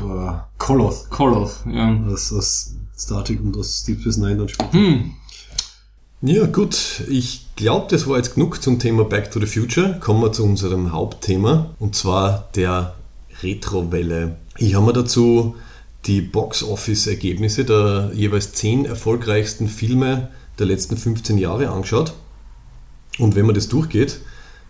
Koloth. 0.57 1.09
Koloth, 1.09 1.65
ja. 1.71 1.93
Das 2.09 2.31
aus 2.33 2.75
Star 2.97 3.23
Trek 3.23 3.41
und 3.41 3.57
aus 3.57 3.83
Deep 3.83 4.01
Space 4.01 4.17
Nine 4.17 4.37
dann 4.37 4.49
spielt. 4.49 4.73
Hm. 4.73 5.11
Ja, 6.23 6.45
gut. 6.45 7.03
Ich 7.09 7.47
glaube, 7.55 7.87
das 7.89 8.07
war 8.07 8.17
jetzt 8.17 8.35
genug 8.35 8.61
zum 8.61 8.77
Thema 8.77 9.05
Back 9.05 9.31
to 9.31 9.39
the 9.39 9.47
Future. 9.47 9.99
Kommen 9.99 10.21
wir 10.21 10.31
zu 10.31 10.43
unserem 10.43 10.91
Hauptthema 10.91 11.71
und 11.79 11.95
zwar 11.95 12.49
der 12.55 12.93
Retrowelle. 13.41 14.37
Ich 14.57 14.75
habe 14.75 14.85
mir 14.85 14.93
dazu 14.93 15.55
die 16.05 16.21
Box-Office-Ergebnisse 16.21 17.65
der 17.65 18.11
jeweils 18.13 18.53
zehn 18.53 18.85
erfolgreichsten 18.85 19.67
Filme 19.67 20.29
der 20.59 20.67
letzten 20.67 20.97
15 20.97 21.37
Jahre 21.37 21.69
angeschaut. 21.69 22.13
Und 23.17 23.35
wenn 23.35 23.45
man 23.45 23.55
das 23.55 23.67
durchgeht, 23.67 24.21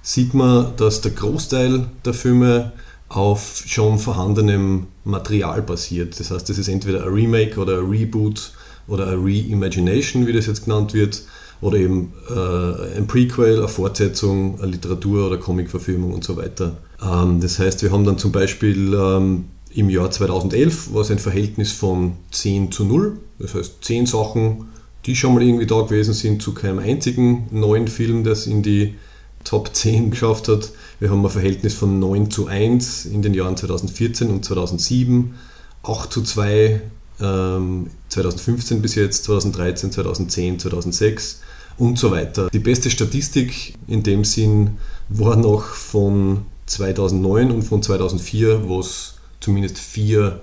sieht 0.02 0.34
man, 0.34 0.74
dass 0.78 1.02
der 1.02 1.12
Großteil 1.12 1.86
der 2.06 2.14
Filme 2.14 2.72
auf 3.10 3.64
schon 3.66 4.00
vorhandenem 4.00 4.88
Material 5.04 5.62
basiert. 5.62 6.20
Das 6.20 6.32
heißt, 6.32 6.50
es 6.50 6.58
ist 6.58 6.70
entweder 6.70 7.04
ein 7.04 7.14
Remake 7.14 7.60
oder 7.60 7.80
ein 7.80 7.90
Reboot 7.90 8.54
oder 8.88 9.08
ein 9.08 9.20
Reimagination, 9.22 10.26
wie 10.28 10.34
das 10.34 10.48
jetzt 10.48 10.66
genannt 10.66 10.94
wird, 10.94 11.24
oder 11.60 11.78
eben 11.78 12.14
äh, 12.30 12.98
ein 12.98 13.06
Prequel, 13.08 13.58
eine 13.58 13.68
Fortsetzung, 13.68 14.60
eine 14.60 14.72
Literatur- 14.72 15.28
oder 15.28 15.38
Comicverfilmung 15.38 16.14
und 16.14 16.24
so 16.24 16.36
weiter. 16.36 16.78
Ähm, 17.02 17.40
das 17.40 17.60
heißt, 17.60 17.84
wir 17.84 17.92
haben 17.92 18.04
dann 18.04 18.18
zum 18.18 18.32
Beispiel 18.32 18.94
ähm, 18.94 19.46
im 19.74 19.90
Jahr 19.90 20.10
2011 20.10 20.94
war 20.94 21.02
es 21.02 21.12
ein 21.12 21.20
Verhältnis 21.20 21.72
von 21.72 22.14
10 22.32 22.72
zu 22.72 22.84
0. 22.84 23.18
Das 23.40 23.54
heißt, 23.54 23.76
10 23.82 24.06
Sachen, 24.08 24.70
die 25.06 25.16
schon 25.16 25.34
mal 25.34 25.44
irgendwie 25.44 25.68
da 25.68 25.82
gewesen 25.82 26.14
sind, 26.14 26.42
zu 26.42 26.54
keinem 26.54 26.80
einzigen 26.80 27.48
neuen 27.52 27.88
Film, 27.88 28.24
das 28.24 28.48
in 28.48 28.64
die 28.64 28.96
Top 29.44 29.76
10 29.76 30.12
geschafft 30.12 30.48
hat. 30.48 30.72
Wir 31.00 31.10
haben 31.10 31.26
ein 31.26 31.32
Verhältnis 31.32 31.74
von 31.74 32.00
9 32.00 32.30
zu 32.32 32.48
1 32.48 33.06
in 33.06 33.22
den 33.22 33.34
Jahren 33.34 33.58
2014 33.58 34.30
und 34.30 34.46
2007, 34.46 35.36
8 35.84 36.12
zu 36.12 36.22
2 36.22 36.82
ähm, 37.22 37.90
2015 38.10 38.82
bis 38.82 38.96
jetzt, 38.96 39.24
2013, 39.26 39.92
2010, 39.92 40.60
2006 40.60 41.42
und 41.78 41.98
so 41.98 42.12
weiter. 42.12 42.50
Die 42.52 42.60
beste 42.60 42.90
Statistik 42.90 43.76
in 43.88 44.04
dem 44.04 44.24
Sinn 44.24 44.78
war 45.10 45.36
noch 45.36 45.64
von 45.64 46.46
2009 46.66 47.52
und 47.52 47.64
von 47.64 47.82
2004, 47.82 48.68
wo 48.68 48.80
es 48.80 49.16
zumindest 49.40 49.80
vier 49.80 50.42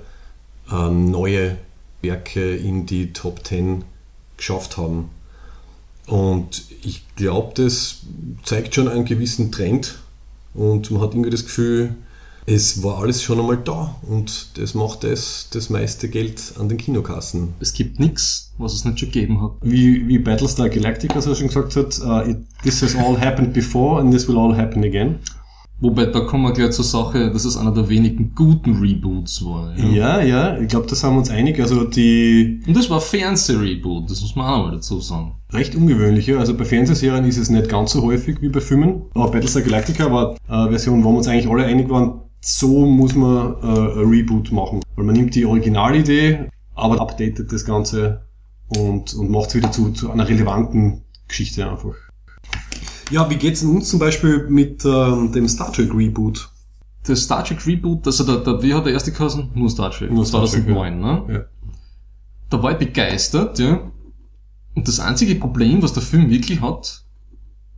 ähm, 0.70 1.10
neue 1.10 1.56
Werke 2.02 2.56
in 2.56 2.86
die 2.86 3.12
Top 3.12 3.46
10 3.46 3.84
geschafft 4.36 4.76
haben. 4.76 5.10
Und 6.08 6.64
ich 6.82 7.04
glaube, 7.16 7.52
das 7.54 8.00
zeigt 8.44 8.74
schon 8.74 8.88
einen 8.88 9.04
gewissen 9.04 9.52
Trend 9.52 9.98
und 10.54 10.90
man 10.90 11.02
hat 11.02 11.12
irgendwie 11.12 11.30
das 11.30 11.44
Gefühl, 11.44 11.94
es 12.46 12.82
war 12.82 13.00
alles 13.00 13.22
schon 13.22 13.38
einmal 13.38 13.58
da 13.58 13.94
und 14.08 14.58
das 14.58 14.72
macht 14.72 15.04
das, 15.04 15.50
das 15.52 15.68
meiste 15.68 16.08
Geld 16.08 16.54
an 16.58 16.70
den 16.70 16.78
Kinokassen. 16.78 17.52
Es 17.60 17.74
gibt 17.74 18.00
nichts, 18.00 18.54
was 18.56 18.72
es 18.72 18.86
nicht 18.86 18.98
schon 18.98 19.10
gegeben 19.10 19.42
hat. 19.42 19.50
Wie, 19.60 20.08
wie 20.08 20.18
Battlestar 20.18 20.70
Galactica 20.70 21.20
so 21.20 21.34
schon 21.34 21.48
gesagt 21.48 21.76
hat, 21.76 22.00
uh, 22.00 22.26
it, 22.26 22.38
this 22.62 22.80
has 22.80 22.96
all 22.96 23.20
happened 23.20 23.52
before 23.52 24.00
and 24.00 24.10
this 24.10 24.26
will 24.26 24.38
all 24.38 24.56
happen 24.56 24.82
again. 24.82 25.18
Wobei, 25.80 26.06
da 26.06 26.20
kommen 26.20 26.42
wir 26.42 26.52
gleich 26.52 26.72
zur 26.72 26.84
Sache, 26.84 27.30
dass 27.30 27.44
es 27.44 27.56
einer 27.56 27.72
der 27.72 27.88
wenigen 27.88 28.34
guten 28.34 28.80
Reboots 28.80 29.44
war. 29.44 29.76
Ja, 29.78 30.20
ja, 30.20 30.58
ich 30.58 30.66
glaube, 30.68 30.88
da 30.88 30.96
sind 30.96 31.10
wir 31.12 31.18
uns 31.18 31.30
einig. 31.30 31.60
Also 31.60 31.84
die 31.84 32.60
Und 32.66 32.76
das 32.76 32.90
war 32.90 33.00
Fernseh-Reboot, 33.00 34.10
das 34.10 34.20
muss 34.20 34.34
man 34.34 34.46
auch 34.46 34.56
nochmal 34.58 34.72
dazu 34.74 35.00
sagen. 35.00 35.36
recht 35.52 35.76
ungewöhnliche. 35.76 36.36
Also 36.38 36.56
bei 36.56 36.64
Fernsehserien 36.64 37.24
ist 37.24 37.38
es 37.38 37.48
nicht 37.48 37.68
ganz 37.68 37.92
so 37.92 38.02
häufig 38.02 38.42
wie 38.42 38.48
bei 38.48 38.60
Filmen. 38.60 39.02
Aber 39.14 39.30
Battlestar 39.30 39.62
Galactica 39.62 40.10
war 40.10 40.36
eine 40.48 40.70
Version, 40.70 41.04
wo 41.04 41.12
wir 41.12 41.18
uns 41.18 41.28
eigentlich 41.28 41.48
alle 41.48 41.64
einig 41.64 41.88
waren, 41.88 42.22
so 42.40 42.84
muss 42.84 43.14
man 43.14 43.54
äh, 43.62 44.00
ein 44.02 44.08
Reboot 44.08 44.50
machen. 44.50 44.80
Weil 44.96 45.04
man 45.04 45.14
nimmt 45.14 45.34
die 45.36 45.46
Originalidee, 45.46 46.48
aber 46.74 47.00
updatet 47.00 47.52
das 47.52 47.64
Ganze 47.64 48.22
und, 48.68 49.14
und 49.14 49.30
macht 49.30 49.50
es 49.50 49.54
wieder 49.54 49.70
zu, 49.70 49.92
zu 49.92 50.10
einer 50.10 50.28
relevanten 50.28 51.02
Geschichte 51.28 51.70
einfach. 51.70 51.94
Ja, 53.10 53.28
wie 53.30 53.36
geht's 53.36 53.60
denn 53.60 53.70
uns 53.70 53.88
zum 53.88 53.98
Beispiel 53.98 54.46
mit 54.48 54.84
ähm, 54.84 55.32
dem 55.32 55.48
Star 55.48 55.72
Trek 55.72 55.94
Reboot? 55.94 56.50
Das 57.06 57.22
Star 57.22 57.42
Trek 57.42 57.66
Reboot, 57.66 58.06
also 58.06 58.24
der, 58.24 58.36
der, 58.38 58.62
wie 58.62 58.74
hat 58.74 58.84
der 58.84 58.92
erste 58.92 59.12
geheißen? 59.12 59.50
Nur 59.54 59.70
Star 59.70 59.90
Trek. 59.90 60.10
Nur 60.10 60.26
Star 60.26 60.42
Trek, 60.42 60.64
2009, 60.64 61.00
ne? 61.00 61.24
Ja. 61.28 61.40
Da 62.50 62.62
war 62.62 62.72
ich 62.72 62.78
begeistert, 62.78 63.58
ja. 63.58 63.90
Und 64.74 64.86
das 64.86 65.00
einzige 65.00 65.34
Problem, 65.36 65.82
was 65.82 65.92
der 65.92 66.02
Film 66.02 66.28
wirklich 66.28 66.60
hat, 66.60 67.04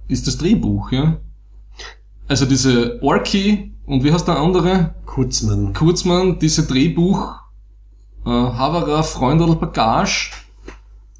ist 0.08 0.26
das 0.26 0.36
Drehbuch, 0.38 0.90
ja. 0.90 1.18
Also 2.26 2.46
diese 2.46 3.00
Orky 3.02 3.72
und 3.86 4.04
wie 4.04 4.12
heißt 4.12 4.26
der 4.26 4.38
andere? 4.38 4.94
Kurzmann. 5.06 5.72
Kurzmann, 5.74 6.38
diese 6.38 6.66
Drehbuch, 6.66 7.36
äh, 8.24 8.30
Havara, 8.30 9.02
Freundel, 9.02 9.54
Bagage, 9.56 10.32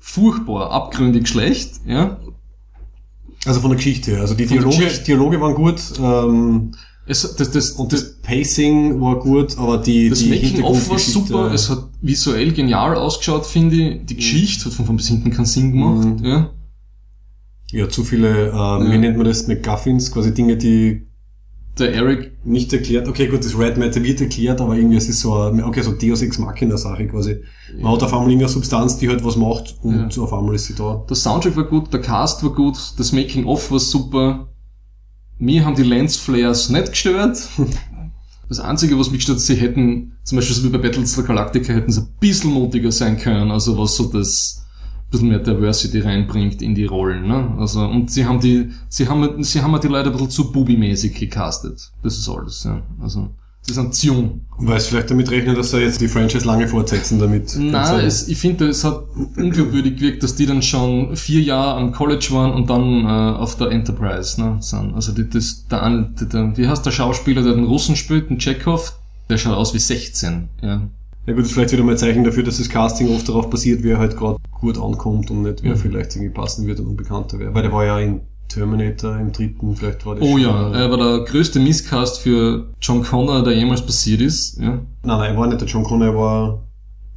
furchtbar, 0.01 0.71
abgründig 0.71 1.29
schlecht, 1.29 1.81
ja. 1.87 2.19
Also 3.47 3.61
von 3.61 3.71
der 3.71 3.77
Geschichte 3.77 4.11
her. 4.13 4.21
Also 4.21 4.35
die 4.35 4.47
Von 4.47 4.59
Dialoge, 4.59 4.77
Geschichte. 4.85 5.05
Dialoge 5.05 5.41
waren 5.41 5.55
gut 5.55 5.81
ähm, 6.03 6.73
Es, 7.07 7.35
das, 7.37 7.51
das, 7.51 7.71
und 7.73 7.93
das, 7.93 8.03
das 8.03 8.21
Pacing 8.23 9.01
war 9.01 9.19
gut, 9.19 9.57
aber 9.59 9.79
die, 9.79 10.09
das 10.11 10.25
Making-of 10.25 10.89
war 10.91 10.99
super, 10.99 11.51
es 11.53 11.69
hat 11.71 11.89
visuell 12.03 12.53
genial 12.53 12.95
ausgeschaut, 12.97 13.47
finde 13.47 13.75
ich. 13.77 14.07
Die 14.07 14.17
Geschichte 14.17 14.67
hat 14.67 14.73
von 14.75 14.85
vorn 14.85 14.97
bis 14.97 15.09
hinten 15.09 15.31
keinen 15.31 15.47
Sinn 15.47 15.73
gemacht, 15.73 16.07
Mhm. 16.21 16.25
ja. 16.25 16.51
Ja, 17.73 17.89
zu 17.89 18.03
viele, 18.05 18.49
ähm, 18.51 18.91
wie 18.93 18.99
nennt 18.99 19.17
man 19.17 19.27
das, 19.27 19.47
McGuffins, 19.47 20.11
quasi 20.13 20.35
Dinge, 20.35 20.57
die 20.57 21.07
Der 21.81 21.95
Eric, 21.95 22.33
nicht 22.45 22.71
erklärt. 22.75 23.09
Okay, 23.09 23.27
gut, 23.27 23.43
das 23.43 23.59
Red 23.59 23.79
Matter 23.79 24.05
wird 24.05 24.21
erklärt, 24.21 24.61
aber 24.61 24.77
irgendwie 24.77 24.97
es 24.97 25.09
ist 25.09 25.21
so, 25.21 25.35
eine, 25.35 25.65
okay, 25.65 25.81
so 25.81 25.93
Deus 25.93 26.21
Ex 26.21 26.39
Machina 26.39 26.77
Sache 26.77 27.07
quasi. 27.07 27.37
Man 27.81 27.93
hat 27.93 28.03
auf 28.03 28.13
einmal 28.13 28.29
irgendeine 28.29 28.51
Substanz, 28.51 28.99
die 28.99 29.09
halt 29.09 29.25
was 29.25 29.37
macht 29.37 29.77
und 29.83 30.19
auf 30.19 30.33
einmal 30.35 30.55
ist 30.57 30.67
sie 30.67 30.75
da. 30.75 31.05
der 31.09 31.17
Soundtrack 31.17 31.57
war 31.57 31.65
gut, 31.65 31.91
der 31.91 32.03
Cast 32.03 32.45
war 32.45 32.53
gut, 32.53 32.77
das 32.99 33.13
Making-of 33.13 33.71
war 33.71 33.79
super. 33.79 34.49
Mir 35.39 35.65
haben 35.65 35.75
die 35.75 35.83
Lensflares 35.83 36.69
nicht 36.69 36.91
gestört. 36.91 37.49
Das 38.51 38.59
Einzige, 38.59 38.99
was 38.99 39.13
mich 39.13 39.21
gestört 39.21 39.39
hat, 39.39 39.45
sie 39.45 39.55
hätten, 39.55 40.15
zum 40.25 40.35
Beispiel 40.35 40.57
so 40.57 40.65
wie 40.65 40.71
bei 40.71 40.79
Battlestar 40.79 41.23
Galactica, 41.23 41.73
hätten 41.73 41.93
sie 41.93 42.01
ein 42.01 42.09
bisschen 42.19 42.51
mutiger 42.51 42.91
sein 42.91 43.17
können, 43.17 43.53
also 43.53 43.79
was 43.79 43.95
so 43.95 44.07
das 44.07 44.60
bisschen 45.11 45.29
mehr 45.29 45.39
Diversity 45.41 46.01
reinbringt 46.01 46.63
in 46.63 46.75
die 46.75 46.85
Rollen, 46.85 47.27
ne? 47.27 47.55
Also, 47.59 47.81
und 47.85 48.11
sie 48.11 48.25
haben 48.27 48.41
die, 48.41 48.71
sie 48.89 49.09
haben, 49.09 49.43
sie 49.43 49.61
haben 49.63 49.79
die 49.81 49.89
Leute 49.89 50.09
ein 50.11 50.13
bisschen 50.13 50.31
zu 50.31 50.53
bubi-mäßig 50.53 51.19
gecastet. 51.19 51.91
Das 52.03 52.17
ist 52.19 52.29
alles, 52.29 52.65
ja. 52.65 52.83
Also, 53.03 53.31
sie 53.63 53.73
sind 53.73 54.03
jung. 54.03 54.43
Weil 54.59 54.77
es 54.77 54.87
vielleicht 54.87 55.11
damit 55.11 55.31
rechnen, 55.31 55.57
dass 55.57 55.71
sie 55.73 55.79
jetzt 55.81 56.01
die 56.01 56.09
Franchise 56.09 56.47
lange 56.47 56.69
fortsetzen 56.69 57.19
damit. 57.19 57.57
Nein, 57.59 58.05
es, 58.05 58.29
ich 58.29 58.39
finde, 58.39 58.69
es 58.69 58.85
hat 58.85 59.03
unglaubwürdig 59.37 59.97
gewirkt, 59.97 60.23
dass 60.23 60.35
die 60.37 60.47
dann 60.47 60.63
schon 60.63 61.17
vier 61.17 61.41
Jahre 61.41 61.75
am 61.81 61.93
College 61.93 62.29
waren 62.31 62.53
und 62.53 62.69
dann 62.71 63.05
äh, 63.05 63.37
auf 63.39 63.57
der 63.57 63.71
Enterprise 63.71 64.41
ne, 64.41 64.59
sind. 64.61 64.95
Also 64.95 65.13
die, 65.13 65.29
das, 65.29 65.67
der, 65.69 65.83
eine- 65.83 66.11
der, 66.21 66.27
der, 66.29 66.57
wie 66.57 66.69
heißt 66.69 66.85
der 66.87 66.91
Schauspieler, 66.93 67.43
der 67.43 67.55
den 67.55 67.65
Russen 67.65 67.97
spielt, 67.97 68.31
den 68.31 68.39
Chekhov, 68.39 68.95
der 69.29 69.39
schaut 69.39 69.57
aus 69.57 69.75
wie 69.75 69.79
16. 69.79 70.49
Ja. 70.63 70.83
Ja 71.27 71.33
gut, 71.35 71.43
das 71.43 71.49
ist 71.49 71.55
vielleicht 71.55 71.73
wieder 71.73 71.83
mal 71.85 71.93
ein 71.93 71.99
Zeichen 71.99 72.25
dafür, 72.25 72.43
dass 72.43 72.59
das 72.59 72.69
Casting 72.69 73.09
oft 73.15 73.29
darauf 73.29 73.51
basiert, 73.51 73.83
wer 73.83 73.99
halt 73.99 74.17
gerade 74.17 74.39
gut 74.53 74.79
ankommt 74.81 75.31
und 75.31 75.43
nicht 75.43 75.63
wer 75.63 75.73
Mhm. 75.75 75.79
vielleicht 75.79 76.17
irgendwie 76.17 76.33
passen 76.33 76.67
wird 76.67 76.81
und 76.81 76.87
unbekannter 76.87 77.39
wäre. 77.39 77.55
Weil 77.55 77.63
der 77.63 77.73
war 77.73 77.85
ja 77.85 77.99
in 78.01 78.21
Terminator 78.49 79.17
im 79.17 79.31
dritten, 79.31 79.77
vielleicht 79.77 80.05
war 80.07 80.17
das 80.17 80.25
Oh 80.25 80.37
ja, 80.39 80.73
er 80.73 80.91
war 80.91 80.97
der 80.97 81.25
größte 81.25 81.61
Misscast 81.61 82.21
für 82.21 82.67
John 82.83 83.03
Connor, 83.05 83.45
der 83.45 83.55
jemals 83.55 83.83
passiert 83.83 84.21
ist. 84.21 84.59
Ja. 84.59 84.71
Nein, 84.71 84.83
nein, 85.05 85.33
er 85.35 85.39
war 85.39 85.47
nicht 85.47 85.61
der 85.61 85.69
John 85.69 85.85
Connor, 85.85 86.09
er 86.09 86.17
war 86.17 86.63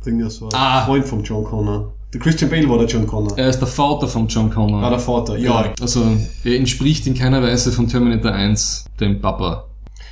irgendwie 0.06 0.30
so 0.30 0.46
ein 0.46 0.52
Ah. 0.54 0.86
Freund 0.86 1.06
vom 1.06 1.24
John 1.24 1.44
Connor. 1.44 1.94
Der 2.14 2.20
Christian 2.22 2.52
Bale 2.52 2.70
war 2.70 2.78
der 2.78 2.86
John 2.88 3.08
Connor. 3.08 3.36
Er 3.38 3.50
ist 3.50 3.58
der 3.60 3.68
Vater 3.68 4.08
von 4.08 4.28
John 4.28 4.52
Connor. 4.52 4.82
War 4.84 4.92
der 4.92 5.00
Vater, 5.00 5.36
ja. 5.38 5.74
Also 5.82 6.04
er 6.44 6.56
entspricht 6.58 7.08
in 7.08 7.16
keiner 7.16 7.42
Weise 7.42 7.72
von 7.72 7.88
Terminator 7.88 8.32
1 8.32 8.86
dem 9.00 9.20
Papa. 9.20 9.66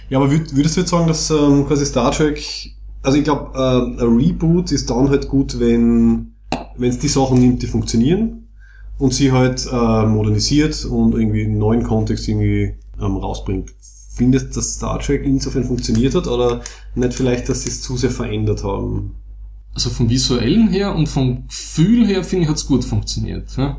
Ja, 0.10 0.18
aber 0.18 0.32
würd, 0.32 0.56
würdest 0.56 0.76
du 0.78 0.82
jetzt 0.82 0.90
sagen, 0.90 1.06
dass 1.08 1.30
ähm, 1.30 1.68
quasi 1.68 1.86
Star 1.86 2.10
Trek, 2.12 2.42
also 3.02 3.18
ich 3.18 3.24
glaube, 3.24 3.52
ähm, 3.56 3.98
ein 4.00 4.18
Reboot 4.18 4.72
ist 4.72 4.90
dann 4.90 5.10
halt 5.10 5.28
gut, 5.28 5.60
wenn 5.60 6.34
es 6.80 7.00
die 7.00 7.08
Sachen 7.08 7.40
nimmt, 7.40 7.62
die 7.62 7.68
funktionieren 7.68 8.48
und 8.98 9.14
sie 9.14 9.32
halt 9.32 9.68
äh, 9.72 10.06
modernisiert 10.06 10.86
und 10.86 11.16
irgendwie 11.16 11.46
einen 11.46 11.58
neuen 11.58 11.84
Kontext 11.84 12.28
irgendwie 12.28 12.76
ähm, 13.00 13.18
rausbringt. 13.18 13.72
Findest 14.14 14.50
du, 14.50 14.56
dass 14.56 14.74
Star 14.76 15.00
Trek 15.00 15.24
insofern 15.26 15.64
funktioniert 15.64 16.16
hat 16.16 16.28
oder 16.28 16.62
nicht 16.96 17.14
vielleicht, 17.14 17.50
dass 17.50 17.64
sie 17.64 17.70
es 17.70 17.82
zu 17.82 17.98
sehr 17.98 18.12
verändert 18.12 18.64
haben? 18.64 19.16
also 19.74 19.90
vom 19.90 20.10
visuellen 20.10 20.68
her 20.68 20.96
und 20.96 21.08
vom 21.08 21.48
Gefühl 21.48 22.06
her 22.06 22.24
finde 22.24 22.44
ich 22.44 22.50
hat's 22.50 22.68
gut 22.68 22.84
funktioniert. 22.84 23.56
Ja? 23.58 23.78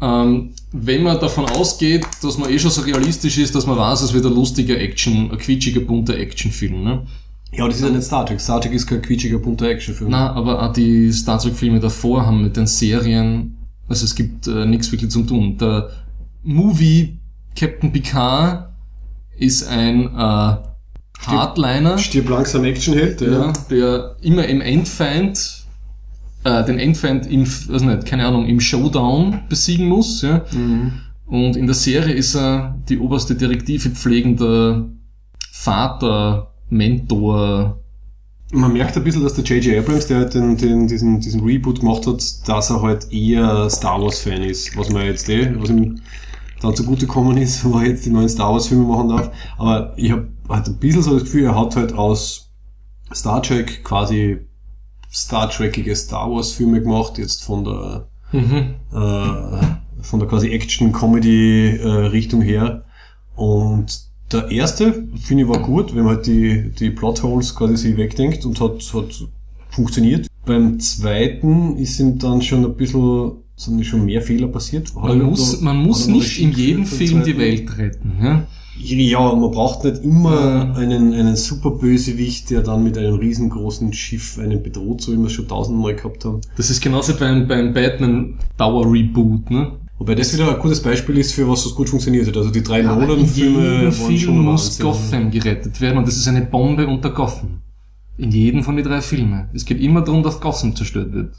Ähm, 0.00 0.54
wenn 0.72 1.02
man 1.02 1.18
davon 1.18 1.46
ausgeht, 1.46 2.06
dass 2.22 2.38
man 2.38 2.50
eh 2.50 2.58
schon 2.58 2.70
so 2.70 2.82
realistisch 2.82 3.38
ist, 3.38 3.54
dass 3.54 3.66
man 3.66 3.76
weiß, 3.76 4.02
es 4.02 4.12
wird 4.12 4.26
ein 4.26 4.34
lustiger 4.34 4.78
Action, 4.78 5.30
ein 5.30 5.38
quietschiger, 5.38 5.80
bunter 5.80 6.16
Actionfilm, 6.16 6.84
ne? 6.84 7.06
Ja, 7.52 7.66
das 7.66 7.76
ist 7.76 7.82
ja 7.82 7.90
nicht 7.90 8.04
Star 8.04 8.24
Trek. 8.26 8.40
Star 8.40 8.60
Trek 8.60 8.72
ist 8.72 8.86
kein 8.86 9.02
quietschiger, 9.02 9.38
bunter 9.38 9.68
Actionfilm. 9.68 10.10
Na, 10.10 10.32
aber 10.32 10.62
auch 10.62 10.72
die 10.72 11.12
Star 11.12 11.38
Trek 11.38 11.54
Filme 11.54 11.80
davor 11.80 12.24
haben 12.26 12.42
mit 12.42 12.56
den 12.56 12.66
Serien, 12.66 13.56
also 13.88 14.04
es 14.04 14.14
gibt 14.14 14.46
äh, 14.46 14.66
nichts 14.66 14.92
wirklich 14.92 15.10
zum 15.10 15.26
tun. 15.26 15.58
Der 15.58 15.90
Movie 16.44 17.18
Captain 17.56 17.92
Picard 17.92 18.70
ist 19.36 19.66
ein 19.68 20.06
äh, 20.16 20.56
Hardliner, 21.26 21.98
Stirb 21.98 22.28
langsam 22.28 22.64
Actionheld, 22.64 23.20
ja. 23.20 23.30
ja, 23.30 23.52
der 23.68 24.16
immer 24.22 24.46
im 24.46 24.60
Endfeind, 24.60 25.64
äh, 26.44 26.64
den 26.64 26.78
Endfeind 26.78 27.26
im, 27.26 27.46
weiß 27.46 27.82
nicht, 27.82 28.06
keine 28.06 28.26
Ahnung, 28.26 28.46
im 28.46 28.60
Showdown 28.60 29.40
besiegen 29.48 29.86
muss, 29.86 30.22
ja. 30.22 30.44
Mhm. 30.52 30.92
Und 31.26 31.56
in 31.56 31.66
der 31.66 31.74
Serie 31.74 32.14
ist 32.14 32.34
er 32.34 32.78
die 32.88 32.98
oberste 32.98 33.34
Direktive 33.34 33.90
pflegende 33.90 34.90
Vater, 35.52 36.49
Mentor, 36.70 37.78
Man 38.52 38.72
merkt 38.72 38.96
ein 38.96 39.04
bisschen, 39.04 39.22
dass 39.22 39.34
der 39.34 39.44
J.J. 39.44 39.78
Abrams, 39.78 40.06
der 40.06 40.18
halt 40.18 40.34
den, 40.34 40.56
den, 40.56 40.88
diesen, 40.88 41.20
diesen 41.20 41.44
Reboot 41.44 41.80
gemacht 41.80 42.06
hat, 42.06 42.22
dass 42.48 42.70
er 42.70 42.82
halt 42.82 43.12
eher 43.12 43.68
Star 43.70 44.00
Wars-Fan 44.00 44.42
ist, 44.42 44.76
was 44.76 44.90
man 44.90 45.04
jetzt 45.06 45.28
eh, 45.28 45.54
was 45.60 45.70
ihm 45.70 46.00
dann 46.60 46.74
zugutekommen 46.74 47.36
ist, 47.38 47.64
wo 47.70 47.78
er 47.78 47.86
jetzt 47.86 48.06
die 48.06 48.10
neuen 48.10 48.28
Star 48.28 48.52
Wars-Filme 48.52 48.84
machen 48.84 49.08
darf. 49.10 49.30
Aber 49.58 49.92
ich 49.96 50.10
habe 50.10 50.28
halt 50.48 50.66
ein 50.66 50.76
bisschen 50.76 51.02
so 51.02 51.14
das 51.14 51.24
Gefühl, 51.24 51.44
er 51.44 51.58
hat 51.58 51.76
halt 51.76 51.92
aus 51.92 52.50
Star 53.12 53.42
Trek 53.42 53.84
quasi 53.84 54.46
Star 55.12 55.50
Trekige 55.50 55.94
Star 55.96 56.30
Wars-Filme 56.30 56.80
gemacht, 56.80 57.18
jetzt 57.18 57.42
von 57.44 57.64
der 57.64 58.08
mhm. 58.32 58.74
äh, 58.92 60.02
von 60.02 60.18
der 60.18 60.28
quasi 60.28 60.50
Action-Comedy-Richtung 60.50 62.42
her. 62.42 62.84
Und 63.34 64.09
der 64.32 64.50
erste, 64.50 65.08
finde 65.22 65.44
ich, 65.44 65.48
war 65.48 65.60
gut, 65.62 65.94
wenn 65.94 66.04
man 66.04 66.16
halt 66.16 66.26
die, 66.26 66.70
die 66.78 66.90
Plotholes 66.90 67.54
quasi 67.54 67.76
sich 67.76 67.96
wegdenkt 67.96 68.44
und 68.44 68.60
hat, 68.60 68.82
hat 68.94 69.28
funktioniert. 69.70 70.26
Beim 70.46 70.78
zweiten 70.80 71.76
ist 71.76 72.00
ihm 72.00 72.18
dann 72.18 72.42
schon 72.42 72.64
ein 72.64 72.74
bisschen, 72.74 73.32
sind 73.56 73.84
schon 73.84 74.04
mehr 74.04 74.22
Fehler 74.22 74.48
passiert. 74.48 74.88
Hat 74.94 75.02
Man 75.02 75.20
er 75.20 75.26
muss, 75.26 75.58
da- 75.58 75.64
man 75.64 75.78
hat 75.80 75.86
muss 75.86 76.06
nicht 76.08 76.40
in 76.40 76.52
jedem 76.52 76.86
Film 76.86 77.22
die? 77.24 77.36
Welt 77.38 77.76
retten. 77.78 78.12
Ja? 78.22 78.46
Ja, 78.82 79.34
man 79.34 79.50
braucht 79.50 79.84
nicht 79.84 80.02
immer 80.02 80.74
einen, 80.74 81.12
einen 81.12 81.36
super 81.36 81.70
Bösewicht, 81.72 82.48
der 82.48 82.62
dann 82.62 82.82
mit 82.82 82.96
einem 82.96 83.16
riesengroßen 83.16 83.92
Schiff 83.92 84.38
einen 84.38 84.62
bedroht, 84.62 85.02
so 85.02 85.12
wie 85.12 85.18
wir 85.18 85.26
es 85.26 85.32
schon 85.32 85.46
tausendmal 85.48 85.94
gehabt 85.94 86.24
haben. 86.24 86.40
Das 86.56 86.70
ist 86.70 86.80
genauso 86.80 87.12
beim, 87.18 87.46
beim 87.46 87.74
Batman 87.74 88.38
Dauer 88.56 88.90
Reboot. 88.90 89.50
Ne? 89.50 89.72
Wobei 90.00 90.14
das 90.14 90.32
wieder 90.32 90.48
ein 90.48 90.58
gutes 90.58 90.80
Beispiel 90.80 91.18
ist, 91.18 91.34
für 91.34 91.46
was 91.46 91.62
das 91.62 91.74
gut 91.74 91.90
funktioniert 91.90 92.26
hat. 92.26 92.34
Also 92.34 92.50
die 92.50 92.62
drei 92.62 92.80
in 92.80 92.86
Nolan-Filme 92.86 93.62
jedem 93.62 93.82
waren 93.82 93.92
Film 93.92 94.18
schon 94.18 94.38
muss. 94.38 94.78
Gotham 94.78 95.30
gerettet 95.30 95.78
werden 95.78 95.98
und 95.98 96.08
das 96.08 96.16
ist 96.16 96.26
eine 96.26 96.40
Bombe 96.40 96.86
unter 96.86 97.10
Gotham. 97.10 97.60
In 98.16 98.30
jedem 98.30 98.62
von 98.62 98.76
den 98.76 98.84
drei 98.86 99.02
Filmen. 99.02 99.50
Es 99.52 99.66
geht 99.66 99.78
immer 99.78 100.00
darum, 100.00 100.22
dass 100.22 100.40
Gotham 100.40 100.74
zerstört 100.74 101.12
wird. 101.12 101.34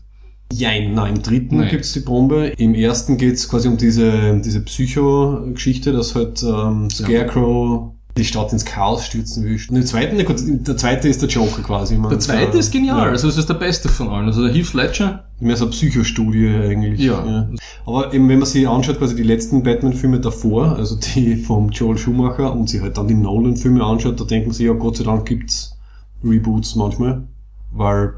Jein, 0.53 0.93
nein, 0.93 1.15
im 1.15 1.21
dritten 1.23 1.57
Nein. 1.57 1.69
gibt's 1.69 1.93
die 1.93 2.01
Bombe. 2.01 2.53
Im 2.57 2.75
ersten 2.75 3.17
geht's 3.17 3.49
quasi 3.49 3.67
um 3.67 3.77
diese, 3.77 4.39
diese 4.45 4.61
Psycho-Geschichte, 4.61 5.91
dass 5.91 6.13
halt 6.13 6.43
ähm, 6.43 6.87
Scarecrow 6.91 7.95
die 8.17 8.25
Stadt 8.25 8.51
ins 8.51 8.65
Chaos 8.65 9.05
stürzen 9.05 9.43
will. 9.43 9.59
Und 9.69 9.77
im 9.77 9.85
zweiten, 9.85 10.17
der 10.17 10.77
zweite 10.77 11.07
ist 11.07 11.21
der 11.21 11.29
Joker 11.29 11.61
quasi. 11.61 11.95
Meine, 11.95 12.09
Der 12.09 12.19
zweite 12.19 12.57
ist 12.57 12.71
genial, 12.71 13.05
Ja, 13.05 13.11
also 13.11 13.27
das 13.27 13.37
ist 13.37 13.47
der 13.49 13.53
beste 13.53 13.89
von 13.89 14.09
allen. 14.09 14.25
Also 14.25 14.43
der 14.43 14.53
Heath 14.53 14.73
Ledger, 14.73 15.25
mehr 15.39 15.55
so 15.55 15.65
eine 15.65 15.71
Psychostudie 15.71 16.47
eigentlich. 16.47 16.99
Ja. 16.99 17.47
Aber 17.85 18.13
eben, 18.13 18.27
wenn 18.27 18.39
man 18.39 18.47
sich 18.47 18.67
anschaut, 18.67 18.97
quasi 18.97 19.15
die 19.15 19.23
letzten 19.23 19.63
Batman-Filme 19.63 20.19
davor, 20.19 20.75
also 20.75 20.97
die 20.97 21.37
vom 21.37 21.69
Joel 21.69 21.97
Schumacher 21.97 22.53
und 22.53 22.69
sich 22.69 22.81
halt 22.81 22.97
dann 22.97 23.07
die 23.07 23.13
Nolan-Filme 23.13 23.83
anschaut, 23.83 24.19
da 24.19 24.25
denken 24.25 24.51
sie 24.51 24.65
ja, 24.65 24.73
Gott 24.73 24.97
sei 24.97 25.05
Dank 25.05 25.25
gibt's 25.25 25.77
Reboots 26.23 26.75
manchmal, 26.75 27.27
weil 27.71 28.13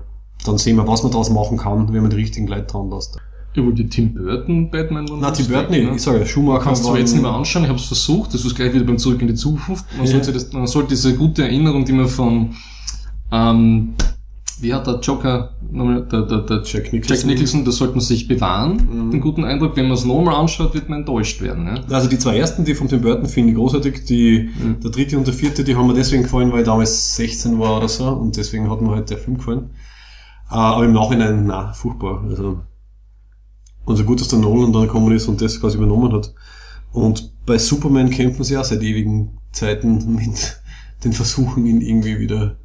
dann 0.45 0.57
sehen 0.57 0.75
wir, 0.75 0.87
was 0.87 1.03
man 1.03 1.11
daraus 1.11 1.29
machen 1.29 1.57
kann, 1.57 1.93
wenn 1.93 2.01
man 2.01 2.09
die 2.09 2.17
richtigen 2.17 2.47
Leute 2.47 2.65
dran 2.65 2.89
lässt. 2.89 3.17
Über 3.55 3.71
die 3.71 3.87
Tim 3.87 4.13
Burton 4.13 4.69
Batman 4.71 5.07
war 5.09 5.17
Na, 5.21 5.31
Tim 5.31 5.47
Burton, 5.47 5.71
ne? 5.71 5.95
ich 5.95 6.01
sage 6.01 6.25
Schumacher 6.25 6.63
Kannst 6.63 6.85
du 6.85 6.95
jetzt 6.95 7.13
nicht 7.13 7.21
mehr 7.21 7.31
anschauen, 7.31 7.63
ich 7.63 7.69
habe 7.69 7.79
es 7.79 7.85
versucht, 7.85 8.33
das 8.33 8.43
ist 8.45 8.55
gleich 8.55 8.73
wieder 8.73 8.85
beim 8.85 8.97
Zurück 8.97 9.21
in 9.21 9.27
die 9.27 9.35
Zukunft. 9.35 9.85
Man, 9.97 10.05
Ja. 10.05 10.11
sollte, 10.11 10.33
das, 10.33 10.51
man 10.53 10.67
sollte 10.67 10.89
diese 10.89 11.15
gute 11.15 11.43
Erinnerung, 11.43 11.85
die 11.85 11.93
man 11.93 12.07
von, 12.07 12.49
ähm, 13.31 13.93
wie 14.59 14.73
hat 14.73 14.87
der 14.87 14.99
Joker, 14.99 15.55
nochmal, 15.71 16.05
der, 16.05 16.21
der, 16.21 16.37
der 16.41 16.61
Jack 16.63 16.93
Nicholson. 16.93 17.17
Jack 17.17 17.25
Nicholson, 17.25 17.65
das 17.65 17.75
sollte 17.77 17.93
man 17.95 18.01
sich 18.01 18.27
bewahren, 18.27 18.77
Mhm. 19.07 19.11
den 19.11 19.19
guten 19.19 19.43
Eindruck. 19.43 19.75
Wenn 19.75 19.85
man 19.87 19.97
es 19.97 20.05
nochmal 20.05 20.35
anschaut, 20.35 20.73
wird 20.73 20.87
man 20.89 20.99
enttäuscht 20.99 21.41
werden. 21.41 21.65
Ja? 21.65 21.75
Also 21.95 22.07
die 22.07 22.17
zwei 22.17 22.37
ersten, 22.37 22.63
die 22.63 22.73
von 22.75 22.87
Tim 22.87 23.01
Burton 23.01 23.25
finde 23.27 23.49
ich 23.51 23.55
großartig. 23.57 24.05
Die, 24.05 24.49
Mhm. 24.57 24.79
Der 24.81 24.91
dritte 24.91 25.17
und 25.17 25.27
der 25.27 25.33
vierte, 25.33 25.63
die 25.63 25.75
haben 25.75 25.87
mir 25.87 25.93
deswegen 25.95 26.23
gefallen, 26.23 26.51
weil 26.51 26.59
ich 26.61 26.65
damals 26.65 27.15
16 27.15 27.59
war 27.59 27.77
oder 27.77 27.89
so 27.89 28.07
und 28.07 28.37
deswegen 28.37 28.69
hat 28.69 28.81
mir 28.81 28.91
halt 28.91 29.09
der 29.09 29.17
Film 29.17 29.37
gefallen. 29.37 29.69
Äh, 30.49 30.55
Aber 30.55 30.85
im 30.85 30.93
Nachhinein, 30.93 31.45
na, 31.47 31.73
furchtbar. 31.73 32.23
Also, 32.29 32.59
und 33.85 33.95
so 33.95 34.03
gut, 34.03 34.21
dass 34.21 34.29
der 34.29 34.39
Nolan 34.39 34.73
dann 34.73 34.83
gekommen 34.83 35.15
ist 35.15 35.27
und 35.27 35.41
das 35.41 35.59
quasi 35.59 35.77
übernommen 35.77 36.13
hat. 36.13 36.33
Und 36.91 37.33
bei 37.45 37.57
Superman 37.57 38.09
kämpfen 38.09 38.43
sie 38.43 38.57
auch 38.57 38.63
seit 38.63 38.81
ewigen 38.81 39.37
Zeiten 39.51 40.15
mit 40.15 40.61
den 41.03 41.13
Versuchen, 41.13 41.65
ihn 41.65 41.81
irgendwie 41.81 42.19
wieder 42.19 42.57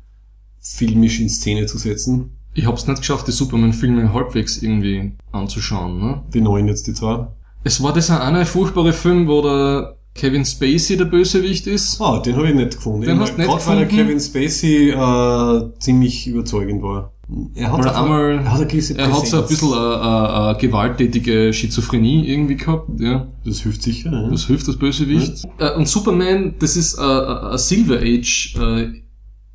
filmisch 0.61 1.20
in 1.20 1.28
Szene 1.28 1.66
zu 1.66 1.78
setzen. 1.78 2.31
Ich 2.54 2.66
habe 2.66 2.76
es 2.76 2.87
nicht 2.87 2.98
geschafft, 2.98 3.26
die 3.26 3.33
Superman-Filme 3.33 4.12
halbwegs 4.12 4.62
irgendwie 4.62 5.12
anzuschauen. 5.33 6.00
Ne? 6.00 6.22
Die 6.35 6.40
neuen 6.40 6.66
jetzt, 6.68 6.87
die 6.87 6.94
zwei. 6.94 7.28
Es 7.64 7.83
war 7.83 7.92
das 7.92 8.11
auch 8.11 8.20
eine 8.20 8.46
furchtbare 8.46 8.92
Film, 8.92 9.28
wo 9.28 9.42
der 9.42 9.96
Kevin 10.14 10.44
Spacey 10.44 10.96
der 10.96 11.04
Bösewicht 11.04 11.66
ist. 11.66 12.00
Ah, 12.00 12.18
den 12.18 12.37
habe 12.37 12.48
ich 12.48 12.54
nicht 12.54 12.72
gefunden. 12.76 13.02
Den 13.02 13.20
hast 13.20 13.38
nicht 13.38 13.48
Gerade 13.48 13.66
weil 13.66 13.76
der 13.76 13.87
gefunden? 13.87 14.07
Kevin 14.07 14.20
Spacey 14.20 14.90
äh, 14.90 15.78
ziemlich 15.78 16.26
überzeugend 16.26 16.83
war. 16.83 17.12
Er 17.55 17.71
hat, 17.73 17.95
einmal- 17.95 18.38
er 18.38 18.51
hat 18.53 18.61
eine 18.61 18.67
gewisse 18.67 18.97
Er 18.97 19.12
hat 19.12 19.27
so 19.27 19.43
ein 19.43 19.47
bisschen 19.49 19.73
äh, 19.73 19.75
äh, 19.75 20.51
äh, 20.53 20.59
gewalttätige 20.59 21.53
Schizophrenie 21.53 22.27
irgendwie 22.27 22.57
gehabt. 22.57 22.88
Ja. 22.99 23.27
Das 23.45 23.61
hilft 23.61 23.83
sicher. 23.83 24.11
Ja. 24.11 24.31
Das 24.31 24.47
hilft 24.47 24.67
das 24.67 24.77
Bösewicht. 24.77 25.45
Äh, 25.59 25.75
und 25.77 25.87
Superman, 25.87 26.55
das 26.59 26.77
ist 26.77 26.99
äh, 26.99 27.03
äh, 27.03 27.51
ein 27.53 27.59
Silver 27.59 27.99
Age 28.01 28.57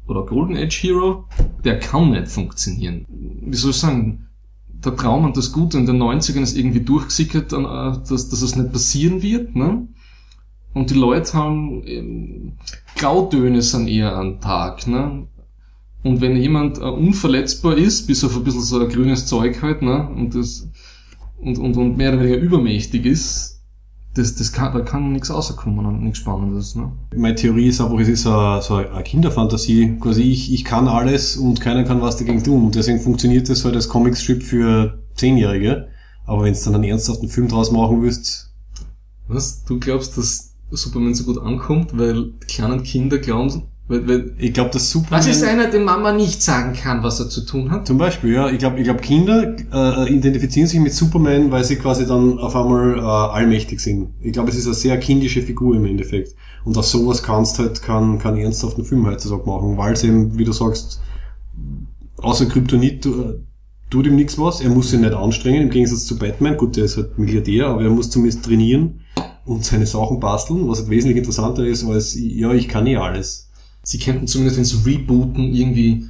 oder 0.05 0.25
Golden 0.25 0.55
Age 0.57 0.83
Hero, 0.83 1.25
der 1.63 1.79
kann 1.79 2.11
nicht 2.11 2.27
funktionieren. 2.27 3.05
Wie 3.41 3.55
soll 3.55 3.71
ich 3.71 3.77
sagen? 3.77 4.27
Der 4.67 4.95
Traum 4.97 5.23
und 5.23 5.37
das 5.37 5.51
Gute 5.53 5.77
in 5.77 5.85
den 5.85 5.97
90ern 6.01 6.41
ist 6.41 6.57
irgendwie 6.57 6.81
durchgesickert, 6.81 7.53
dass, 7.53 8.29
dass 8.29 8.41
es 8.41 8.55
nicht 8.57 8.73
passieren 8.73 9.21
wird. 9.23 9.55
Ne? 9.55 9.87
Und 10.73 10.89
die 10.89 10.95
Leute 10.95 11.33
haben 11.33 11.81
ähm, 11.85 12.53
Grautöne 12.97 13.61
sind 13.61 13.87
eher 13.87 14.13
am 14.15 14.41
Tag. 14.41 14.85
Ne? 14.87 15.27
Und 16.03 16.19
wenn 16.21 16.35
jemand 16.35 16.79
äh, 16.79 16.81
unverletzbar 16.81 17.77
ist, 17.77 18.07
bis 18.07 18.23
auf 18.23 18.35
ein 18.35 18.43
bisschen 18.43 18.61
so 18.61 18.79
ein 18.79 18.89
grünes 18.89 19.25
Zeug 19.25 19.61
halt, 19.61 19.81
ne? 19.81 20.09
und, 20.09 20.35
das, 20.35 20.69
und, 21.37 21.57
und, 21.57 21.77
und 21.77 21.97
mehr 21.97 22.13
oder 22.13 22.21
weniger 22.21 22.37
übermächtig 22.37 23.05
ist, 23.05 23.53
das, 24.15 24.35
das 24.35 24.51
kann, 24.51 24.73
da 24.73 24.81
kann 24.81 25.11
nichts 25.11 25.31
rauskommen 25.31 25.85
und 25.85 26.03
nichts 26.03 26.19
Spannendes. 26.19 26.75
Ne? 26.75 26.91
Meine 27.15 27.35
Theorie 27.35 27.67
ist 27.67 27.81
einfach, 27.81 27.97
es 27.99 28.07
ist 28.07 28.23
so 28.23 28.59
so 28.61 28.75
eine 28.75 29.03
Kinderfantasie. 29.03 29.97
Quasi 29.99 30.21
ich, 30.21 30.53
ich 30.53 30.63
kann 30.63 30.87
alles 30.87 31.35
und 31.35 31.61
keiner 31.61 31.83
kann 31.83 32.01
was 32.01 32.17
dagegen 32.17 32.43
tun. 32.43 32.65
Und 32.65 32.75
deswegen 32.75 32.99
funktioniert 32.99 33.49
das 33.49 33.65
halt 33.65 33.75
als 33.75 33.89
Comicstrip 33.89 34.43
für 34.43 34.99
Zehnjährige. 35.15 35.87
Aber 36.25 36.43
wenn 36.43 36.53
du 36.53 36.59
dann 36.63 36.75
einen 36.75 36.83
ernsthaften 36.83 37.27
Film 37.27 37.47
draus 37.47 37.71
machen 37.71 38.01
willst, 38.01 38.53
Was? 39.27 39.63
Du 39.65 39.79
glaubst, 39.79 40.17
dass 40.17 40.53
Superman 40.69 41.15
so 41.15 41.23
gut 41.23 41.39
ankommt, 41.39 41.97
weil 41.97 42.31
die 42.31 42.45
kleinen 42.47 42.83
Kinder 42.83 43.17
glauben, 43.17 43.63
weil, 43.87 44.07
weil 44.07 44.33
ich 44.37 44.53
glaube, 44.53 44.69
das 44.71 44.89
Superman... 44.89 45.19
Was 45.19 45.27
ist 45.27 45.43
einer, 45.43 45.67
dem 45.69 45.83
Mama 45.83 46.13
nicht 46.13 46.41
sagen 46.41 46.73
kann, 46.73 47.03
was 47.03 47.19
er 47.19 47.29
zu 47.29 47.45
tun 47.45 47.69
hat? 47.69 47.85
Zum 47.85 47.97
Beispiel, 47.97 48.33
ja. 48.33 48.49
Ich 48.49 48.59
glaube, 48.59 48.77
ich 48.79 48.85
glaub, 48.85 49.01
Kinder 49.01 49.55
äh, 49.73 50.13
identifizieren 50.13 50.67
sich 50.67 50.79
mit 50.79 50.93
Superman, 50.93 51.51
weil 51.51 51.63
sie 51.65 51.75
quasi 51.75 52.05
dann 52.05 52.39
auf 52.39 52.55
einmal 52.55 52.97
äh, 52.97 53.01
allmächtig 53.01 53.81
sind. 53.81 54.09
Ich 54.21 54.31
glaube, 54.31 54.49
es 54.49 54.55
ist 54.55 54.67
eine 54.67 54.75
sehr 54.75 54.97
kindische 54.99 55.41
Figur 55.41 55.75
im 55.75 55.85
Endeffekt. 55.85 56.33
Und 56.63 56.77
aus 56.77 56.91
sowas 56.91 57.23
kannst 57.23 57.59
halt 57.59 57.81
kann, 57.81 58.19
kann 58.19 58.37
ernsthaften 58.37 58.85
Film 58.85 59.05
heutzutage 59.05 59.45
machen, 59.45 59.77
weil 59.77 59.93
es 59.93 60.03
eben, 60.05 60.37
wie 60.37 60.45
du 60.45 60.53
sagst, 60.53 61.01
außer 62.17 62.45
Kryptonit 62.45 63.03
tu- 63.03 63.33
tut 63.89 64.07
ihm 64.07 64.15
nichts 64.15 64.39
was. 64.39 64.61
Er 64.61 64.69
muss 64.69 64.91
sich 64.91 64.99
nicht 65.01 65.13
anstrengen, 65.13 65.63
im 65.63 65.69
Gegensatz 65.69 66.05
zu 66.05 66.17
Batman. 66.17 66.55
Gut, 66.55 66.77
der 66.77 66.85
ist 66.85 66.95
halt 66.95 67.19
Milliardär, 67.19 67.67
aber 67.67 67.83
er 67.83 67.89
muss 67.89 68.09
zumindest 68.09 68.45
trainieren 68.45 69.01
und 69.45 69.65
seine 69.65 69.85
Sachen 69.85 70.21
basteln, 70.21 70.69
was 70.69 70.79
halt 70.79 70.89
wesentlich 70.89 71.17
interessanter 71.17 71.65
ist, 71.65 71.83
als, 71.83 72.15
ja, 72.17 72.53
ich 72.53 72.69
kann 72.69 72.87
eh 72.87 72.95
alles. 72.95 73.49
Sie 73.83 73.99
könnten 73.99 74.27
zumindest, 74.27 74.57
wenn 74.57 74.65
sie 74.65 74.83
rebooten, 74.85 75.53
irgendwie 75.53 76.05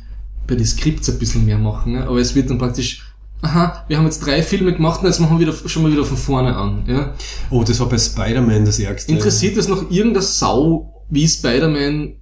bei 0.47 0.55
den 0.55 0.65
Skripts 0.65 1.09
ein 1.09 1.19
bisschen 1.19 1.45
mehr 1.45 1.57
machen. 1.57 1.93
Ne? 1.93 2.03
Aber 2.07 2.19
es 2.19 2.35
wird 2.35 2.49
dann 2.49 2.59
praktisch, 2.59 3.11
aha, 3.41 3.83
wir 3.87 3.97
haben 3.97 4.05
jetzt 4.05 4.25
drei 4.25 4.43
Filme 4.43 4.73
gemacht 4.73 5.01
und 5.01 5.07
jetzt 5.07 5.19
machen 5.19 5.39
wir 5.39 5.47
wieder, 5.47 5.69
schon 5.69 5.83
mal 5.83 5.91
wieder 5.91 6.05
von 6.05 6.17
vorne 6.17 6.55
an. 6.55 6.83
Ja? 6.87 7.13
Oh, 7.49 7.63
das 7.63 7.79
war 7.79 7.89
bei 7.89 7.97
Spider-Man 7.97 8.65
das 8.65 8.79
Ärgste. 8.79 9.11
Interessiert 9.11 9.57
es 9.57 9.67
noch 9.67 9.89
irgendeine 9.89 10.21
Sau, 10.21 11.03
wie 11.09 11.27
Spider-Man 11.27 12.13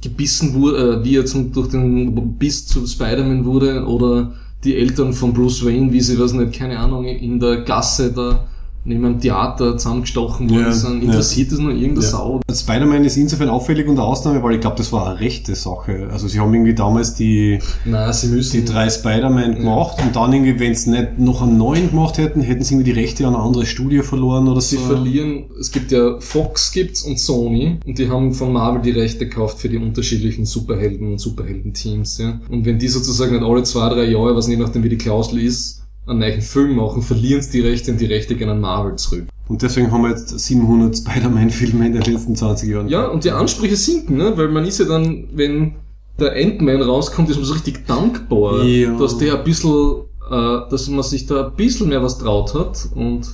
gebissen 0.00 0.54
wurde, 0.54 1.00
äh, 1.00 1.04
wie 1.04 1.16
er 1.16 1.26
zum, 1.26 1.52
durch 1.52 1.68
den 1.68 2.38
Biss 2.38 2.66
zu 2.66 2.86
Spider-Man 2.86 3.44
wurde 3.44 3.84
oder 3.84 4.34
die 4.64 4.76
Eltern 4.76 5.12
von 5.12 5.32
Bruce 5.32 5.64
Wayne, 5.64 5.92
wie 5.92 6.00
sie, 6.00 6.18
weiß 6.18 6.32
nicht, 6.34 6.52
keine 6.52 6.78
Ahnung, 6.78 7.04
in 7.04 7.40
der 7.40 7.62
Gasse 7.62 8.12
da 8.12 8.46
neben 8.84 9.04
einem 9.04 9.20
Theater 9.20 9.76
zusammengestochen 9.76 10.48
worden 10.48 10.62
Ja, 10.62 10.72
sind. 10.72 11.02
ja. 11.02 11.08
Interessiert 11.10 11.52
das 11.52 11.58
noch 11.58 11.68
irgendeine 11.70 12.00
Ja. 12.00 12.10
Sau? 12.10 12.40
Spider-Man 12.50 13.04
ist 13.04 13.16
insofern 13.16 13.50
auffällig 13.50 13.86
und 13.88 13.98
Ausnahme, 13.98 14.42
weil 14.42 14.54
ich 14.54 14.60
glaube, 14.60 14.76
das 14.76 14.90
war 14.92 15.06
eine 15.10 15.20
rechte 15.20 15.54
Sache. 15.54 16.08
Also 16.10 16.28
sie 16.28 16.40
haben 16.40 16.52
irgendwie 16.54 16.74
damals 16.74 17.14
die, 17.14 17.58
Nein, 17.84 18.12
sie 18.12 18.40
die 18.50 18.64
drei 18.64 18.88
Spider-Man 18.88 19.56
gemacht 19.56 19.98
und 20.02 20.16
dann 20.16 20.32
irgendwie, 20.32 20.58
wenn 20.58 20.74
sie 20.74 20.90
nicht 20.90 21.18
noch 21.18 21.42
einen 21.42 21.58
neuen 21.58 21.90
gemacht 21.90 22.16
hätten, 22.18 22.40
hätten 22.40 22.64
sie 22.64 22.74
irgendwie 22.74 22.92
die 22.92 22.98
Rechte 22.98 23.26
an 23.26 23.34
ein 23.34 23.40
anderes 23.40 23.68
Studio 23.68 24.02
verloren 24.02 24.48
oder 24.48 24.60
Sie 24.60 24.76
so. 24.76 24.82
verlieren, 24.82 25.44
es 25.60 25.70
gibt 25.70 25.92
ja 25.92 26.18
Fox 26.20 26.72
gibt's 26.72 27.02
und 27.02 27.18
Sony 27.18 27.78
und 27.86 27.98
die 27.98 28.08
haben 28.08 28.32
von 28.32 28.52
Marvel 28.52 28.80
die 28.82 28.98
Rechte 28.98 29.26
gekauft 29.26 29.58
für 29.58 29.68
die 29.68 29.76
unterschiedlichen 29.76 30.46
Superhelden 30.46 31.06
und 31.12 31.18
Superheldenteams, 31.18 32.18
ja. 32.18 32.40
Und 32.48 32.64
wenn 32.64 32.78
die 32.78 32.88
sozusagen 32.88 33.32
nicht 33.34 33.44
alle 33.44 33.62
zwei, 33.62 33.88
drei 33.90 34.04
Jahre, 34.04 34.34
was 34.34 34.48
je 34.48 34.56
nachdem 34.56 34.82
wie 34.84 34.88
die 34.88 34.98
Klausel 34.98 35.40
ist, 35.40 35.79
einen 36.06 36.18
neuen 36.20 36.40
Film 36.42 36.76
machen, 36.76 37.02
verlieren 37.02 37.42
sie 37.42 37.60
die 37.62 37.68
Rechte 37.68 37.92
und 37.92 38.00
die 38.00 38.06
Rechte 38.06 38.34
gehen 38.34 38.48
an 38.48 38.60
Marvel 38.60 38.96
zurück. 38.96 39.24
Und 39.48 39.62
deswegen 39.62 39.90
haben 39.90 40.02
wir 40.02 40.10
jetzt 40.10 40.28
700 40.38 40.96
Spider-Man-Filme 40.96 41.86
in 41.86 41.92
den 41.92 42.02
letzten 42.02 42.36
20 42.36 42.68
Jahren. 42.70 42.88
Ja, 42.88 43.06
und 43.06 43.24
die 43.24 43.30
Ansprüche 43.30 43.76
sinken, 43.76 44.16
ne? 44.16 44.32
weil 44.36 44.48
man 44.48 44.64
ist 44.64 44.78
ja 44.78 44.84
dann, 44.86 45.28
wenn 45.32 45.74
der 46.18 46.32
Ant-Man 46.34 46.82
rauskommt, 46.82 47.28
ist 47.30 47.36
man 47.36 47.44
so 47.44 47.54
richtig 47.54 47.86
dankbar, 47.86 48.62
Ja. 48.64 48.96
dass 48.96 49.18
der 49.18 49.38
ein 49.38 49.44
bisschen, 49.44 50.02
äh, 50.30 50.70
dass 50.70 50.88
man 50.88 51.02
sich 51.02 51.26
da 51.26 51.46
ein 51.48 51.56
bisschen 51.56 51.88
mehr 51.88 52.02
was 52.02 52.18
traut 52.18 52.54
hat 52.54 52.88
und 52.94 53.28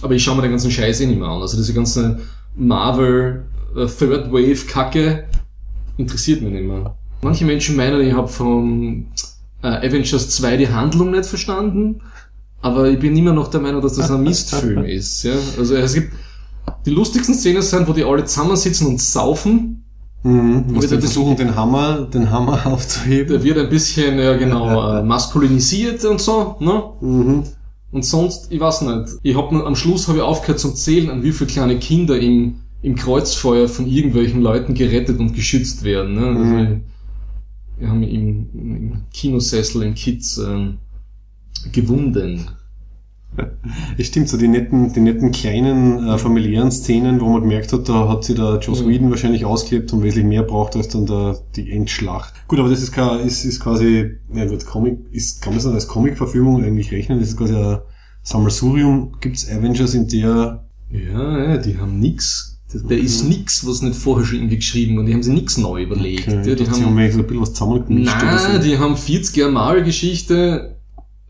aber 0.00 0.14
ich 0.14 0.22
schaue 0.22 0.36
mir 0.36 0.42
den 0.42 0.52
ganzen 0.52 0.70
Scheiß 0.70 1.00
eh 1.00 1.06
nicht 1.06 1.18
mehr 1.18 1.28
an. 1.28 1.40
Also 1.40 1.56
diese 1.56 1.74
ganze 1.74 2.20
Marvel 2.54 3.46
äh, 3.76 3.86
Third 3.86 4.30
Wave 4.32 4.66
Kacke 4.68 5.24
interessiert 5.96 6.42
mich 6.42 6.52
nicht 6.52 6.66
mehr. 6.66 6.96
Manche 7.22 7.44
Menschen 7.44 7.74
meinen, 7.74 8.00
ich 8.00 8.12
habe 8.12 8.28
vom 8.28 9.06
äh, 9.62 9.86
Avengers 9.86 10.30
2 10.30 10.56
die 10.56 10.68
Handlung 10.68 11.10
nicht 11.10 11.26
verstanden, 11.26 12.00
aber 12.60 12.88
ich 12.88 12.98
bin 12.98 13.16
immer 13.16 13.32
noch 13.32 13.48
der 13.48 13.60
Meinung, 13.60 13.82
dass 13.82 13.94
das 13.94 14.10
ein 14.10 14.22
Mistfilm 14.24 14.84
ist. 14.84 15.22
Ja? 15.24 15.34
Also 15.58 15.74
es 15.76 15.94
gibt 15.94 16.12
die 16.86 16.90
lustigsten 16.90 17.34
Szenen 17.34 17.62
sind, 17.62 17.88
wo 17.88 17.92
die 17.92 18.04
alle 18.04 18.24
zusammensitzen 18.24 18.86
und 18.86 19.00
saufen. 19.00 19.84
Mhm. 20.22 20.64
Wo 20.68 20.80
sie 20.80 20.98
versuchen, 20.98 21.36
den 21.36 21.54
Hammer, 21.54 22.08
den 22.12 22.30
Hammer 22.30 22.66
aufzuheben. 22.72 23.28
Der 23.28 23.42
wird 23.42 23.58
ein 23.58 23.68
bisschen, 23.68 24.18
ja 24.18 24.36
genau, 24.36 24.98
äh, 24.98 25.02
maskulinisiert 25.02 26.04
und 26.04 26.20
so, 26.20 26.56
ne? 26.58 26.82
Mhm. 27.00 27.44
Und 27.90 28.04
sonst, 28.04 28.48
ich 28.50 28.60
weiß 28.60 28.82
nicht. 28.82 29.12
Ich 29.22 29.36
hab 29.36 29.50
am 29.52 29.76
Schluss 29.76 30.08
habe 30.08 30.18
ich 30.18 30.24
aufgehört 30.24 30.58
zum 30.58 30.74
Zählen, 30.74 31.08
an 31.08 31.22
wie 31.22 31.32
viele 31.32 31.48
kleine 31.48 31.78
Kinder 31.78 32.18
im, 32.18 32.56
im 32.82 32.96
Kreuzfeuer 32.96 33.68
von 33.68 33.86
irgendwelchen 33.86 34.42
Leuten 34.42 34.74
gerettet 34.74 35.18
und 35.20 35.32
geschützt 35.34 35.84
werden. 35.84 36.14
Ne? 36.14 36.26
Also, 36.26 36.40
Mhm. 36.40 36.80
Wir 37.78 37.88
haben 37.88 38.02
im, 38.02 38.48
im 38.54 39.02
Kinosessel 39.12 39.82
in 39.82 39.94
Kids 39.94 40.38
ähm, 40.38 40.78
gewunden. 41.72 42.50
Es 43.98 44.06
stimmt, 44.08 44.28
so 44.28 44.36
die 44.36 44.48
netten, 44.48 44.92
die 44.92 45.00
netten 45.00 45.30
kleinen 45.32 46.08
äh, 46.08 46.18
familiären 46.18 46.70
Szenen, 46.70 47.20
wo 47.20 47.28
man 47.28 47.42
gemerkt 47.42 47.72
hat, 47.72 47.88
da 47.88 48.08
hat 48.08 48.24
sich 48.24 48.36
der 48.36 48.58
Joss 48.58 48.82
Mhm. 48.82 48.88
Whedon 48.88 49.10
wahrscheinlich 49.10 49.44
ausgelebt 49.44 49.92
und 49.92 50.02
wesentlich 50.02 50.26
mehr 50.26 50.42
braucht 50.42 50.74
als 50.76 50.88
dann 50.88 51.06
der, 51.06 51.38
die 51.54 51.70
Endschlacht. 51.70 52.34
Gut, 52.48 52.58
aber 52.58 52.70
das 52.70 52.82
ist, 52.82 52.90
kein, 52.92 53.20
ist, 53.20 53.44
ist 53.44 53.60
quasi, 53.60 54.12
ja 54.32 54.46
gut, 54.46 54.64
Comic, 54.66 54.98
ist, 55.12 55.42
kann 55.42 55.52
man 55.52 55.58
es 55.58 55.64
dann 55.64 55.74
als 55.74 55.86
Comic-Verfilmung 55.86 56.64
eigentlich 56.64 56.90
rechnen? 56.90 57.20
Das 57.20 57.28
ist 57.28 57.36
quasi 57.36 57.54
ein 57.54 57.78
Sammelsurium. 58.22 59.16
Gibt's 59.20 59.48
Avengers 59.48 59.94
in 59.94 60.08
der, 60.08 60.64
Ja, 60.90 61.38
ja, 61.38 61.56
die 61.58 61.78
haben 61.78 62.00
nix. 62.00 62.47
Der, 62.72 62.82
der 62.82 62.98
ist 62.98 63.24
nix, 63.24 63.66
was 63.66 63.80
nicht 63.80 63.96
vorher 63.96 64.26
schon 64.26 64.38
irgendwie 64.38 64.56
geschrieben 64.56 64.98
und 64.98 65.06
die 65.06 65.14
haben 65.14 65.22
sich 65.22 65.32
nix 65.32 65.56
neu 65.56 65.82
überlegt. 65.82 66.28
okay, 66.28 66.36
ja, 66.36 66.54
die 66.54 66.64
die 66.64 66.70
haben, 66.70 66.84
haben, 66.84 67.12
so 67.12 67.18
ein 67.18 67.26
bisschen 67.26 67.40
was 67.40 67.52
zusammengemischt 67.54 68.14
Nein, 68.20 68.56
so. 68.56 68.58
die 68.62 68.78
haben 68.78 68.96
40 68.96 69.36
Jahre 69.36 69.52
Marvel-Geschichte 69.52 70.76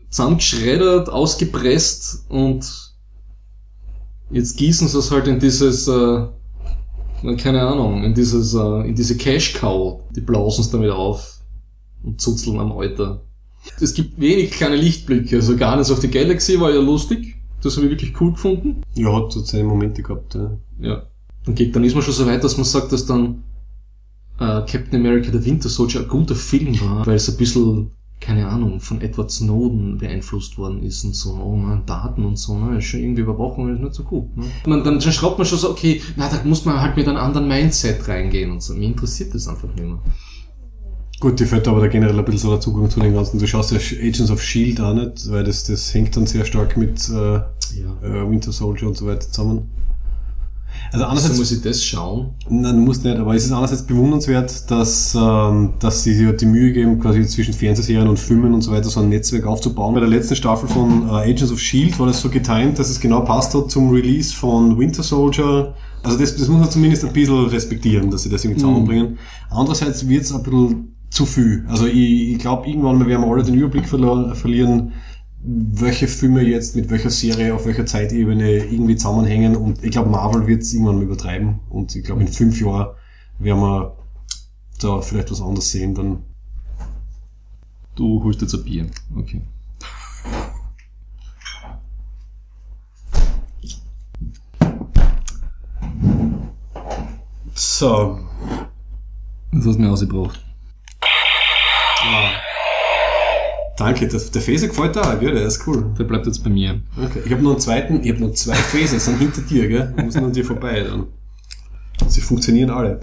zusammengeschreddert, 0.09 1.09
ausgepresst 1.09 2.25
und 2.29 2.93
jetzt 4.31 4.57
gießen 4.57 4.87
sie 4.87 4.97
es 4.97 5.11
halt 5.11 5.27
in 5.27 5.39
dieses, 5.39 5.87
äh, 5.87 6.25
keine 7.37 7.61
Ahnung, 7.61 8.03
in 8.03 8.13
dieses, 8.13 8.53
äh, 8.53 8.87
in 8.87 8.95
diese 8.95 9.15
Cash-Cow. 9.15 10.01
Die 10.15 10.21
blausen 10.21 10.61
es 10.61 10.71
damit 10.71 10.91
auf 10.91 11.39
und 12.03 12.19
zuzeln 12.19 12.59
am 12.59 12.71
Alter. 12.71 13.21
Es 13.79 13.93
gibt 13.93 14.19
wenig 14.19 14.51
kleine 14.51 14.75
Lichtblicke, 14.75 15.37
also 15.37 15.55
Guardians 15.55 15.91
of 15.91 15.99
the 15.99 16.09
Galaxy 16.09 16.59
war 16.59 16.71
ja 16.71 16.79
lustig. 16.79 17.35
Das 17.61 17.75
habe 17.75 17.87
ich 17.87 17.91
wirklich 17.91 18.19
cool 18.21 18.31
gefunden. 18.31 18.81
Ja, 18.95 19.13
hat 19.13 19.31
so 19.33 19.41
seine 19.41 19.65
Momente 19.65 20.01
gehabt, 20.01 20.35
ja. 20.35 20.57
Ja. 20.79 21.03
Dann, 21.49 21.55
geht, 21.55 21.75
dann 21.75 21.83
ist 21.83 21.95
man 21.95 22.03
schon 22.03 22.13
so 22.13 22.27
weit, 22.27 22.43
dass 22.43 22.57
man 22.57 22.63
sagt, 22.65 22.91
dass 22.91 23.07
dann 23.07 23.43
äh, 24.39 24.61
Captain 24.67 24.95
America 24.95 25.31
The 25.31 25.43
Winter 25.43 25.67
Soldier 25.67 26.01
ein 26.01 26.07
guter 26.07 26.35
Film 26.35 26.79
war, 26.79 27.07
weil 27.07 27.15
es 27.15 27.27
ein 27.27 27.37
bisschen, 27.37 27.89
keine 28.21 28.47
Ahnung, 28.47 28.79
von 28.79 29.01
Edward 29.01 29.31
Snowden 29.31 29.97
beeinflusst 29.97 30.59
worden 30.59 30.83
ist 30.83 31.03
und 31.05 31.15
so, 31.15 31.33
oh 31.33 31.55
man, 31.55 31.87
Daten 31.87 32.23
und 32.23 32.37
so, 32.37 32.55
ne, 32.55 32.77
ist 32.77 32.85
schon 32.85 32.99
irgendwie 32.99 33.21
Überwachung 33.23 33.73
ist 33.73 33.81
nicht 33.81 33.95
so 33.95 34.03
gut. 34.03 34.37
Ne? 34.37 34.43
Man, 34.67 34.83
dann, 34.83 34.99
dann 34.99 35.11
schraubt 35.11 35.39
man 35.39 35.47
schon 35.47 35.57
so, 35.57 35.71
okay, 35.71 36.01
na, 36.17 36.29
da 36.29 36.43
muss 36.43 36.65
man 36.65 36.79
halt 36.79 36.95
mit 36.95 37.07
einem 37.07 37.17
anderen 37.17 37.47
Mindset 37.47 38.07
reingehen 38.07 38.51
und 38.51 38.61
so. 38.61 38.75
Mir 38.75 38.85
interessiert 38.89 39.33
das 39.33 39.47
einfach 39.47 39.69
nicht 39.69 39.79
mehr. 39.87 39.99
Gut, 41.19 41.39
die 41.39 41.45
fällt 41.45 41.67
aber 41.67 41.81
da 41.81 41.87
generell 41.87 42.17
ein 42.17 42.23
bisschen 42.25 42.41
so 42.41 42.49
der 42.51 42.59
Zugang 42.61 42.89
zu 42.91 42.99
den 42.99 43.13
ganzen, 43.13 43.39
du 43.39 43.47
schaust 43.47 43.71
ja 43.71 43.77
Agents 43.77 44.29
of 44.31 44.39
S.H.I.E.L.D. 44.39 44.81
auch 44.81 44.93
nicht, 44.93 45.29
weil 45.31 45.43
das, 45.43 45.63
das 45.65 45.93
hängt 45.93 46.15
dann 46.15 46.27
sehr 46.27 46.45
stark 46.45 46.77
mit 46.77 47.09
äh, 47.09 47.13
Ja. 47.13 47.43
äh, 48.03 48.29
Winter 48.29 48.51
Soldier 48.51 48.87
und 48.87 48.95
so 48.95 49.05
weiter 49.07 49.29
zusammen. 49.29 49.69
Also 50.91 51.05
Also 51.05 51.11
einerseits, 51.11 51.37
muss 51.37 51.51
ich 51.51 51.61
das 51.61 51.83
schauen. 51.83 52.31
nein, 52.49 52.79
muss 52.79 53.03
nicht, 53.03 53.17
aber 53.17 53.35
es 53.35 53.45
ist 53.45 53.51
einerseits 53.51 53.83
bewundernswert, 53.83 54.69
dass, 54.71 55.15
ähm, 55.15 55.73
dass 55.79 56.03
sie 56.03 56.13
sich 56.13 56.25
halt 56.25 56.41
die 56.41 56.45
Mühe 56.45 56.71
geben, 56.73 56.99
quasi 56.99 57.25
zwischen 57.27 57.53
Fernsehserien 57.53 58.07
und 58.07 58.17
Filmen 58.17 58.53
und 58.53 58.61
so 58.61 58.71
weiter 58.71 58.89
so 58.89 58.99
ein 58.99 59.09
Netzwerk 59.09 59.45
aufzubauen. 59.45 59.93
Bei 59.93 59.99
der 59.99 60.09
letzten 60.09 60.35
Staffel 60.35 60.67
von 60.67 61.07
äh, 61.07 61.11
Agents 61.11 61.51
of 61.51 61.59
S.H.I.E.L.D. 61.59 61.99
war 61.99 62.07
das 62.07 62.21
so 62.21 62.29
getimed, 62.29 62.79
dass 62.79 62.89
es 62.89 62.99
genau 62.99 63.21
passt 63.21 63.53
hat 63.53 63.69
zum 63.69 63.91
Release 63.91 64.33
von 64.33 64.77
Winter 64.79 65.03
Soldier. 65.03 65.73
Also 66.01 66.17
das, 66.17 66.35
das 66.35 66.47
muss 66.47 66.59
man 66.59 66.71
zumindest 66.71 67.05
ein 67.05 67.13
bisschen 67.13 67.45
respektieren, 67.47 68.09
dass 68.09 68.23
sie 68.23 68.29
das 68.29 68.43
irgendwie 68.43 68.61
zusammenbringen. 68.61 69.17
Andererseits 69.49 70.07
wird 70.07 70.23
es 70.23 70.31
ein 70.33 70.43
bisschen 70.43 70.95
zu 71.09 71.25
viel. 71.25 71.65
Also 71.67 71.85
ich, 71.87 72.31
ich 72.31 72.39
glaube, 72.39 72.67
irgendwann 72.67 73.05
werden 73.05 73.21
wir 73.23 73.31
alle 73.31 73.43
den 73.43 73.55
Überblick 73.55 73.87
verlieren, 73.87 74.93
welche 75.41 76.07
Filme 76.07 76.41
jetzt 76.41 76.75
mit 76.75 76.89
welcher 76.89 77.09
Serie 77.09 77.53
auf 77.55 77.65
welcher 77.65 77.85
Zeitebene 77.85 78.65
irgendwie 78.65 78.97
zusammenhängen 78.97 79.55
und 79.55 79.83
ich 79.83 79.91
glaube, 79.91 80.09
Marvel 80.09 80.47
wird 80.47 80.63
es 80.63 80.73
irgendwann 80.73 80.97
mal 80.97 81.03
übertreiben 81.03 81.59
und 81.69 81.95
ich 81.95 82.03
glaube, 82.03 82.21
in 82.21 82.27
fünf 82.27 82.59
Jahren 82.59 82.89
werden 83.39 83.61
wir 83.61 83.95
da 84.81 85.01
vielleicht 85.01 85.31
was 85.31 85.41
anderes 85.41 85.71
sehen 85.71 85.95
dann. 85.95 86.23
Du 87.95 88.23
holst 88.23 88.41
jetzt 88.41 88.53
ein 88.53 88.63
Bier. 88.63 88.87
Okay. 89.15 89.41
So. 97.53 98.19
Das 99.51 99.65
hast 99.65 99.75
du 99.75 99.81
mir 99.81 99.91
ausgebracht. 99.91 100.39
Danke, 103.79 104.07
das, 104.09 104.29
der 104.31 104.41
Fäser 104.41 104.67
gefällt 104.67 104.95
da, 104.97 105.15
gell? 105.15 105.33
Der 105.33 105.45
ist 105.45 105.65
cool. 105.65 105.93
Der 105.97 106.03
bleibt 106.03 106.25
jetzt 106.27 106.43
bei 106.43 106.49
mir. 106.49 106.81
Okay. 106.97 107.21
Ich 107.25 107.31
habe 107.31 107.41
noch 107.41 107.51
einen 107.51 107.59
zweiten, 107.61 108.03
ich 108.03 108.11
habe 108.11 108.19
noch 108.21 108.33
zwei 108.33 108.53
Fäser, 108.53 108.99
sind 108.99 109.17
hinter 109.19 109.41
dir, 109.41 109.67
gell? 109.69 109.93
Die 109.97 110.03
müssen 110.03 110.23
an 110.25 110.33
dir 110.33 110.43
vorbei 110.45 110.83
dann. 110.83 111.05
Sie 112.07 112.21
funktionieren 112.21 112.69
alle. 112.69 112.99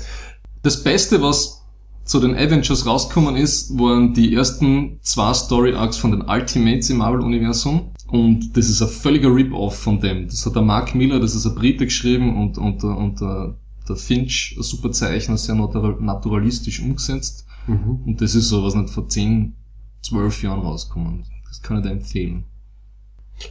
Das 0.62 0.82
Beste, 0.84 1.22
was 1.22 1.62
zu 2.04 2.20
den 2.20 2.34
Avengers 2.36 2.86
rausgekommen 2.86 3.36
ist, 3.36 3.78
waren 3.78 4.14
die 4.14 4.34
ersten 4.34 4.98
zwei 5.02 5.32
Story 5.34 5.74
Arcs 5.74 5.96
von 5.96 6.10
den 6.12 6.22
Ultimates 6.22 6.90
im 6.90 6.98
Marvel-Universum. 6.98 7.90
Und 8.08 8.56
das 8.56 8.68
ist 8.68 8.80
ein 8.82 8.88
völliger 8.88 9.34
Rip-Off 9.34 9.78
von 9.78 9.98
dem. 10.00 10.28
Das 10.28 10.44
hat 10.46 10.54
der 10.54 10.62
Mark 10.62 10.94
Miller, 10.94 11.18
das 11.18 11.34
ist 11.34 11.46
ein 11.46 11.54
Brite 11.54 11.86
geschrieben 11.86 12.36
und, 12.40 12.58
und, 12.58 12.82
der- 12.82 12.96
und 12.96 13.20
der, 13.20 13.56
der 13.88 13.96
Finch, 13.96 14.54
ein 14.58 14.62
super 14.62 14.92
Zeichner, 14.92 15.36
sehr 15.36 15.54
natura- 15.56 15.96
naturalistisch 16.00 16.80
umgesetzt. 16.80 17.46
Mhm. 17.66 18.02
Und 18.06 18.20
das 18.20 18.34
ist 18.36 18.48
so, 18.48 18.62
was 18.62 18.74
nicht 18.76 18.90
vor 18.90 19.08
10, 19.08 19.54
12 20.06 20.42
Jahren 20.42 20.60
rausgekommen. 20.60 21.24
Das 21.48 21.62
kann 21.62 21.78
ich 21.78 21.82
dir 21.84 21.90
empfehlen. 21.90 22.44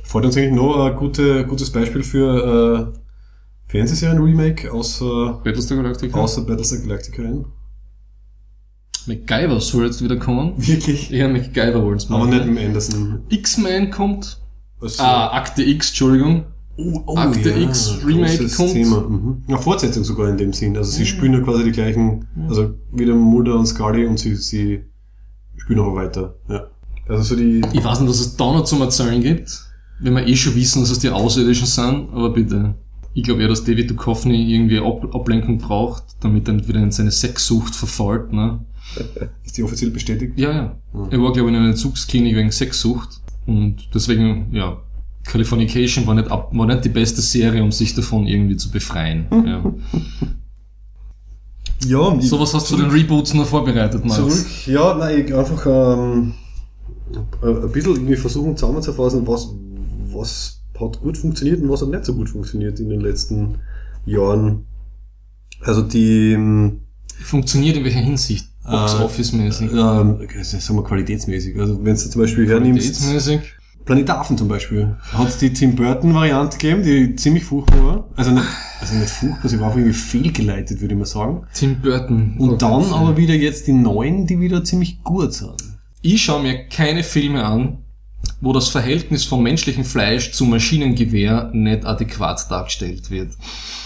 Fällt 0.04 0.26
uns 0.26 0.36
eigentlich 0.38 0.54
noch 0.54 0.86
ein 0.86 0.96
gute, 0.96 1.46
gutes 1.46 1.72
Beispiel 1.72 2.04
für 2.04 2.94
äh, 2.94 3.00
Fernsehserien-Remake 3.68 4.72
außer, 4.72 5.42
Battlestar 5.44 5.78
Galactica? 5.78 6.20
außer 6.20 6.42
Battlestar 6.42 6.80
Galactica 6.80 7.22
ein? 7.24 7.46
MacGyver 9.08 9.60
soll 9.60 9.86
jetzt 9.86 10.04
wieder 10.04 10.18
kommen. 10.18 10.54
Wirklich? 10.58 11.10
Ja, 11.12 11.28
MacGyver 11.28 11.84
wollt's 11.84 12.10
Aber 12.10 12.20
machen. 12.26 12.32
nicht 12.32 12.46
mit 12.48 12.66
Anderson. 12.66 13.20
X-Men 13.30 13.92
kommt. 13.92 14.42
Also, 14.82 15.04
Ah, 15.04 15.28
Akte 15.38 15.64
X, 15.64 15.90
Entschuldigung. 15.90 16.46
oh, 16.78 17.04
oh, 17.06 17.16
Akte 17.16 17.50
X 17.52 18.00
Remake 18.06 18.38
großes 18.38 18.58
kommt. 18.58 18.72
Thema. 18.74 19.02
Mhm. 19.02 19.44
Ja, 19.48 19.58
Fortsetzung 19.58 20.04
sogar 20.04 20.30
in 20.30 20.38
dem 20.38 20.54
Sinn. 20.54 20.76
Also 20.76 20.92
sie 20.92 21.06
spielen 21.06 21.34
ja 21.34 21.42
quasi 21.42 21.64
die 21.64 21.72
gleichen, 21.72 22.28
also 22.50 22.74
wieder 22.92 23.14
Mulder 23.14 23.56
und 23.60 23.68
Scully 23.68 24.06
und 24.08 24.18
sie, 24.18 24.36
sie 24.36 24.86
spielen 25.66 25.80
aber 25.80 25.96
weiter. 25.96 26.36
Ja. 26.48 26.68
Also 27.08 27.24
so 27.24 27.36
die, 27.36 27.62
Ich 27.74 27.84
weiß 27.84 28.00
nicht, 28.00 28.10
dass 28.10 28.20
es 28.20 28.38
da 28.38 28.46
noch 28.46 28.64
zum 28.64 28.82
Erzählen 28.82 29.22
gibt, 29.22 29.66
wenn 30.00 30.14
wir 30.14 30.28
eh 30.28 30.36
schon 30.36 30.56
wissen, 30.56 30.82
dass 30.82 30.92
es 30.92 31.00
die 31.00 31.10
Außerirdischen 31.10 31.68
sind, 31.68 32.10
aber 32.14 32.30
bitte. 32.30 32.76
Ich 33.14 33.24
glaube 33.24 33.42
eher, 33.42 33.48
dass 33.48 33.64
David 33.64 33.90
Duchovny 33.90 34.54
irgendwie 34.54 34.80
Ab 34.80 35.14
Ablenkung 35.14 35.58
braucht, 35.58 36.04
damit 36.20 36.48
er 36.48 36.56
nicht 36.56 36.68
wieder 36.68 36.82
in 36.82 36.92
seine 36.92 37.12
Sexsucht 37.12 37.76
verfällt, 37.76 38.32
ne? 38.32 38.60
ist 39.44 39.58
die 39.58 39.64
offiziell 39.64 39.92
bestätigt? 39.92 40.34
Ja, 40.38 40.52
ja. 40.52 40.78
Mhm. 40.94 41.08
Er 41.12 41.22
war, 41.22 41.34
glaube 41.34 41.50
ich, 41.50 41.56
in 41.56 41.62
einer 41.62 41.70
Entzugsklinik 41.70 42.36
wegen 42.36 42.52
Sexsucht 42.52 43.22
und 43.46 43.90
deswegen, 43.94 44.54
ja, 44.54 44.78
Californication 45.24 46.06
war 46.06 46.14
nicht, 46.14 46.30
ab, 46.30 46.50
war 46.54 46.68
nicht 46.68 46.86
die 46.86 46.90
beste 46.90 47.22
Serie, 47.22 47.64
um 47.64 47.72
sich 47.72 47.96
davon 47.96 48.28
irgendwie 48.28 48.58
zu 48.58 48.70
befreien. 48.70 49.28
Ja. 49.46 49.64
Ja, 51.86 52.18
So 52.22 52.40
was 52.40 52.54
hast 52.54 52.72
du 52.72 52.78
den 52.78 52.90
Reboots 52.90 53.34
noch 53.34 53.46
vorbereitet, 53.46 54.04
Max? 54.06 54.16
Zurück, 54.18 54.68
ja, 54.68 54.96
nein, 54.96 55.32
einfach 55.34 55.66
ähm, 55.68 56.34
ein 57.44 57.72
bisschen 57.72 57.94
irgendwie 57.96 58.16
versuchen 58.16 58.58
zusammenzufassen, 58.58 59.28
was, 59.28 59.50
was 60.12 60.62
hat 60.80 61.00
gut 61.02 61.18
funktioniert 61.18 61.62
und 61.62 61.70
was 61.70 61.82
hat 61.82 61.90
nicht 61.90 62.06
so 62.06 62.14
gut 62.14 62.30
funktioniert 62.30 62.80
in 62.80 62.90
den 62.90 63.02
letzten 63.02 63.60
Jahren. 64.06 64.66
Also 65.62 65.82
die, 65.82 66.34
ähm, 66.34 66.82
Funktioniert 67.24 67.78
in 67.78 67.84
welcher 67.84 68.00
Hinsicht? 68.00 68.48
Box 68.64 68.94
Äh, 68.96 69.04
Office-mäßig. 69.04 69.72
okay, 69.72 70.44
sagen 70.44 70.78
wir 70.80 70.84
qualitätsmäßig. 70.84 71.58
Also 71.60 71.84
wenn 71.84 71.96
du 71.96 72.10
zum 72.10 72.22
Beispiel 72.22 72.48
hernimmst, 72.48 72.82
Qualitätsmäßig. 73.00 73.42
Planet 73.86 74.10
Affen 74.10 74.38
zum 74.38 74.48
Beispiel, 74.48 74.96
hat 75.14 75.28
es 75.28 75.38
die 75.38 75.54
Tim 75.54 75.76
Burton 75.76 76.14
Variante 76.14 76.58
gegeben, 76.58 76.82
die 76.84 77.16
ziemlich 77.16 77.44
furchtbar 77.44 77.86
war. 77.86 78.10
Also 78.16 78.32
nicht, 78.32 78.46
also 78.82 78.96
nicht 78.96 79.10
furchtbar, 79.10 79.48
sie 79.50 79.60
war 79.60 79.72
auch 79.72 79.76
irgendwie 79.76 79.94
fehlgeleitet, 79.94 80.82
würde 80.82 80.94
ich 80.96 81.00
mal 81.00 81.06
sagen. 81.06 81.44
Tim 81.54 81.80
Burton. 81.82 82.36
Und 82.40 82.62
dann 82.62 82.74
Okay. 82.84 82.94
aber 82.94 83.16
wieder 83.18 83.36
jetzt 83.36 83.68
die 83.68 83.74
neuen, 83.74 84.26
die 84.26 84.40
wieder 84.40 84.64
ziemlich 84.64 85.04
gut 85.04 85.34
sind. 85.34 85.54
Ich 86.02 86.24
schaue 86.24 86.42
mir 86.42 86.68
keine 86.68 87.04
Filme 87.04 87.44
an, 87.46 87.80
wo 88.42 88.54
das 88.54 88.70
Verhältnis 88.70 89.24
vom 89.24 89.44
menschlichen 89.44 89.84
Fleisch 89.84 90.32
zum 90.32 90.50
Maschinengewehr 90.50 91.52
nicht 91.54 91.86
adäquat 91.86 92.50
dargestellt 92.50 93.12
wird. 93.12 93.34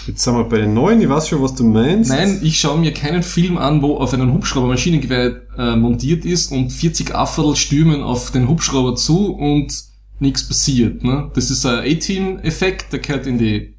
Jetzt 0.06 0.22
sind 0.22 0.34
wir 0.34 0.44
bei 0.44 0.58
den 0.58 0.72
neuen, 0.72 1.00
ich 1.02 1.08
weiß 1.10 1.28
schon, 1.28 1.42
was 1.42 1.54
du 1.54 1.64
meinst. 1.64 2.10
Nein, 2.10 2.40
ich 2.42 2.58
schaue 2.58 2.78
mir 2.78 2.92
keinen 2.92 3.22
Film 3.22 3.58
an, 3.58 3.82
wo 3.82 3.96
auf 3.98 4.14
einen 4.14 4.32
Hubschrauber 4.32 4.66
Maschinengewehr 4.66 5.42
äh, 5.58 5.76
montiert 5.76 6.24
ist 6.24 6.52
und 6.52 6.70
40 6.70 7.14
Afferl 7.14 7.54
stürmen 7.54 8.02
auf 8.02 8.30
den 8.30 8.48
Hubschrauber 8.48 8.96
zu 8.96 9.34
und 9.34 9.72
nichts 10.20 10.46
passiert. 10.46 11.02
Ne? 11.04 11.30
Das 11.34 11.50
ist 11.50 11.64
ein 11.66 11.78
A-Team-Effekt, 11.80 12.92
der 12.92 12.98
gehört 13.00 13.26
in 13.26 13.38
die 13.38 13.74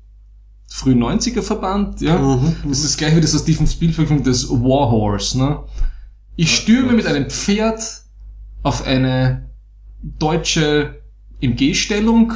frühen 0.67 1.03
90er 1.03 1.41
verbannt. 1.41 2.01
Ja? 2.01 2.17
Mhm, 2.17 2.55
Das 2.67 2.79
ist 2.79 2.85
das 2.85 2.97
gleiche 2.97 3.17
wie 3.17 3.21
das 3.21 3.35
aus 3.35 3.41
Stephen 3.41 3.67
Spielberg 3.67 4.23
das 4.23 4.49
War 4.49 4.89
Horse. 4.91 5.37
Ne? 5.37 5.59
Ich 6.35 6.55
stürme 6.55 6.93
mit 6.93 7.05
einem 7.05 7.29
Pferd 7.29 7.81
auf 8.63 8.85
eine 8.85 9.49
deutsche 10.01 11.01
MG-Stellung 11.41 12.33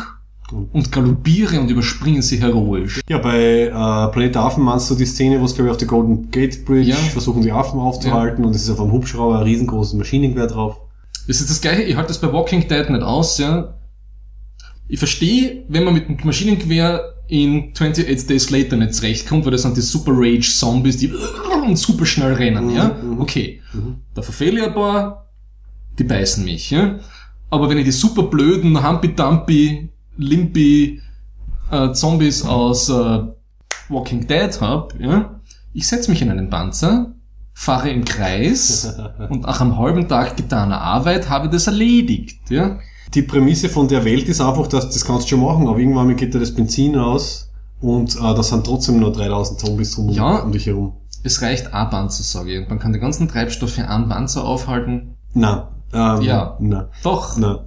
und 0.74 0.91
galoppiere 0.91 1.60
und 1.60 1.70
überspringe 1.72 2.22
sie 2.22 2.39
heroisch. 2.39 3.02
Ja, 3.10 3.18
bei 3.18 3.62
äh, 3.63 3.72
Planet 4.12 4.38
Affen 4.38 4.63
meinst 4.63 4.89
du 4.91 4.96
die 4.96 5.06
Szene, 5.06 5.39
wo 5.41 5.46
es 5.46 5.56
glaube 5.56 5.70
ich 5.70 5.72
auf 5.72 5.78
der 5.78 5.88
Golden 5.88 6.30
Gate 6.30 6.65
Bridge 6.65 6.89
Ja. 6.89 6.96
versuchen 6.96 7.41
die 7.41 7.52
Affen 7.52 7.80
aufzuhalten 7.80 8.46
und 8.46 8.56
es 8.56 8.63
ist 8.63 8.70
auf 8.70 8.80
einem 8.80 8.91
Hubschrauber 8.91 9.38
ein 9.39 9.44
riesengroßes 9.44 9.94
Maschinengewehr 9.96 10.48
drauf. 10.48 10.78
Das 11.28 11.41
ist 11.41 11.50
das 11.50 11.62
gleiche, 11.62 11.82
ich 11.84 11.96
halte 11.96 12.10
das 12.10 12.22
bei 12.22 12.32
Walking 12.32 12.68
Dead 12.68 12.89
nicht 12.89 13.02
aus, 13.02 13.39
ja. 13.39 13.74
Ich 14.88 15.00
verstehe, 15.00 15.63
wenn 15.67 15.84
man 15.84 15.93
mit 15.93 16.08
dem 16.08 16.17
Maschinengewehr 16.24 17.15
in 17.28 17.71
28 17.74 18.28
Days 18.28 18.50
Later 18.52 18.76
nicht 18.76 18.93
zurechtkommt, 18.93 19.45
weil 19.45 19.52
das 19.52 19.63
sind 19.63 19.76
die 19.76 19.82
Super 19.82 20.12
Rage 20.13 20.52
Zombies, 20.52 20.98
die 20.98 21.12
super 21.74 22.06
schnell 22.06 22.34
rennen, 22.34 22.69
ja. 22.69 22.95
mhm. 23.02 23.19
Okay. 23.19 23.62
Da 24.13 24.21
verfehle 24.21 24.60
ich 24.60 24.67
ein 24.67 24.74
paar, 24.74 25.30
die 25.98 26.04
beißen 26.04 26.45
mich, 26.45 26.69
ja. 26.69 27.00
Aber 27.50 27.69
wenn 27.69 27.78
ich 27.78 27.86
die 27.86 27.91
super 27.91 28.24
blöden, 28.24 28.88
Humpy-Dumpy, 28.88 29.89
Limpy 30.17 31.02
äh, 31.71 31.91
Zombies 31.93 32.45
aus 32.45 32.89
äh, 32.89 33.24
Walking 33.89 34.28
Dead 34.28 34.62
hab, 34.62 35.00
ja, 35.00 35.39
ich 35.74 35.88
setze 35.88 36.12
mich 36.12 36.21
in 36.21 36.30
einen 36.30 36.50
Panzer, 36.50 37.15
fahre 37.54 37.89
im 37.89 38.06
Kreis 38.06 38.95
und 39.30 39.43
nach 39.43 39.62
einem 39.62 39.78
halben 39.78 40.08
Tag 40.08 40.38
getaner 40.38 40.80
Arbeit 40.82 41.30
habe 41.30 41.45
ich 41.45 41.52
das 41.52 41.67
erledigt, 41.67 42.50
ja. 42.50 42.80
Die 43.13 43.22
Prämisse 43.22 43.70
von 43.70 43.88
der 43.88 44.04
Welt 44.04 44.28
ist 44.28 44.41
einfach, 44.41 44.68
dass 44.68 44.89
das 44.89 45.06
kannst 45.06 45.26
du 45.26 45.30
schon 45.30 45.41
machen, 45.41 45.68
aber 45.68 45.78
irgendwann 45.80 46.15
geht 46.15 46.34
dir 46.34 46.39
das 46.39 46.54
Benzin 46.54 46.98
aus 46.98 47.50
und 47.82 48.15
äh, 48.15 48.20
da 48.20 48.44
sind 48.44 48.65
trotzdem 48.65 49.00
nur 49.00 49.12
3000 49.12 49.60
Zombies 49.60 49.96
drum 49.96 50.10
Ja. 50.10 50.39
um 50.39 50.52
dich 50.52 50.65
herum. 50.65 50.94
Es 51.24 51.41
reicht 51.41 51.74
ein 51.74 51.89
Panzer, 51.89 52.24
sage 52.24 52.54
ich. 52.54 52.60
Und 52.60 52.70
man 52.70 52.80
kann 52.80 52.91
den 52.94 53.02
ganzen 53.02 53.28
Treibstoff 53.28 53.72
für 53.72 53.88
einen 53.88 54.10
Panzer 54.10 54.44
aufhalten. 54.46 55.15
Na, 55.34 55.72
ähm, 55.94 56.22
Ja. 56.22 56.58
na, 56.60 56.89
Doch. 57.04 57.38
na. 57.38 57.65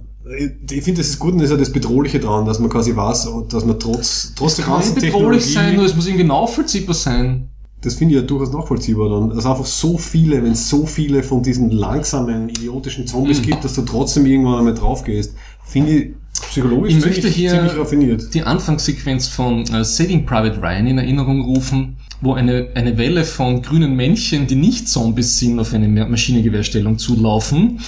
Ich 0.69 0.83
finde, 0.83 1.01
das 1.01 1.09
ist 1.09 1.19
gut 1.19 1.31
und 1.33 1.39
das 1.39 1.45
ist 1.45 1.51
ja 1.51 1.57
das 1.57 1.71
Bedrohliche 1.71 2.19
dran, 2.19 2.45
dass 2.45 2.59
man 2.59 2.69
quasi 2.69 2.95
weiß, 2.95 3.29
dass 3.49 3.65
man 3.65 3.79
trotz, 3.79 4.33
trotz 4.35 4.57
der 4.57 4.65
kann 4.65 4.75
ganzen 4.75 4.93
Technologie, 4.95 5.17
bedrohlich 5.37 5.53
sein, 5.53 5.75
nur 5.75 5.85
es 5.85 5.95
muss 5.95 6.05
irgendwie 6.05 6.25
nachvollziehbar 6.25 6.93
sein. 6.93 7.48
Das 7.81 7.95
finde 7.95 8.15
ich 8.15 8.21
ja 8.21 8.27
durchaus 8.27 8.51
nachvollziehbar 8.53 9.09
dann, 9.09 9.29
dass 9.29 9.45
einfach 9.45 9.65
so 9.65 9.97
viele, 9.97 10.43
wenn 10.43 10.51
es 10.51 10.67
so 10.69 10.85
viele 10.85 11.23
von 11.23 11.41
diesen 11.43 11.71
langsamen, 11.71 12.49
idiotischen 12.49 13.07
Zombies 13.07 13.39
Mhm. 13.39 13.43
gibt, 13.45 13.63
dass 13.63 13.73
du 13.75 13.83
trotzdem 13.83 14.25
irgendwann 14.25 14.59
einmal 14.59 14.73
drauf 14.73 15.03
gehst, 15.03 15.33
finde 15.65 15.91
ich 15.91 16.11
psychologisch 16.33 16.93
Ich 16.95 17.01
ziemlich, 17.01 17.23
möchte 17.23 17.29
hier- 17.29 17.51
ziemlich 17.51 17.77
raffiniert. 17.77 18.33
die 18.33 18.43
Anfangssequenz 18.43 19.27
von 19.27 19.63
äh, 19.73 19.83
Saving 19.85 20.25
Private 20.25 20.61
Ryan 20.61 20.87
in 20.87 20.97
Erinnerung 20.97 21.41
rufen, 21.41 21.97
wo 22.21 22.33
eine, 22.33 22.69
eine 22.75 22.97
Welle 22.97 23.23
von 23.23 23.61
grünen 23.61 23.95
Männchen, 23.95 24.45
die 24.47 24.55
nicht 24.55 24.87
Zombies 24.89 25.39
sind, 25.39 25.59
auf 25.59 25.73
eine 25.73 25.87
Ma- 25.87 26.05
Maschinengewehrstellung 26.07 26.97
zulaufen 26.97 27.79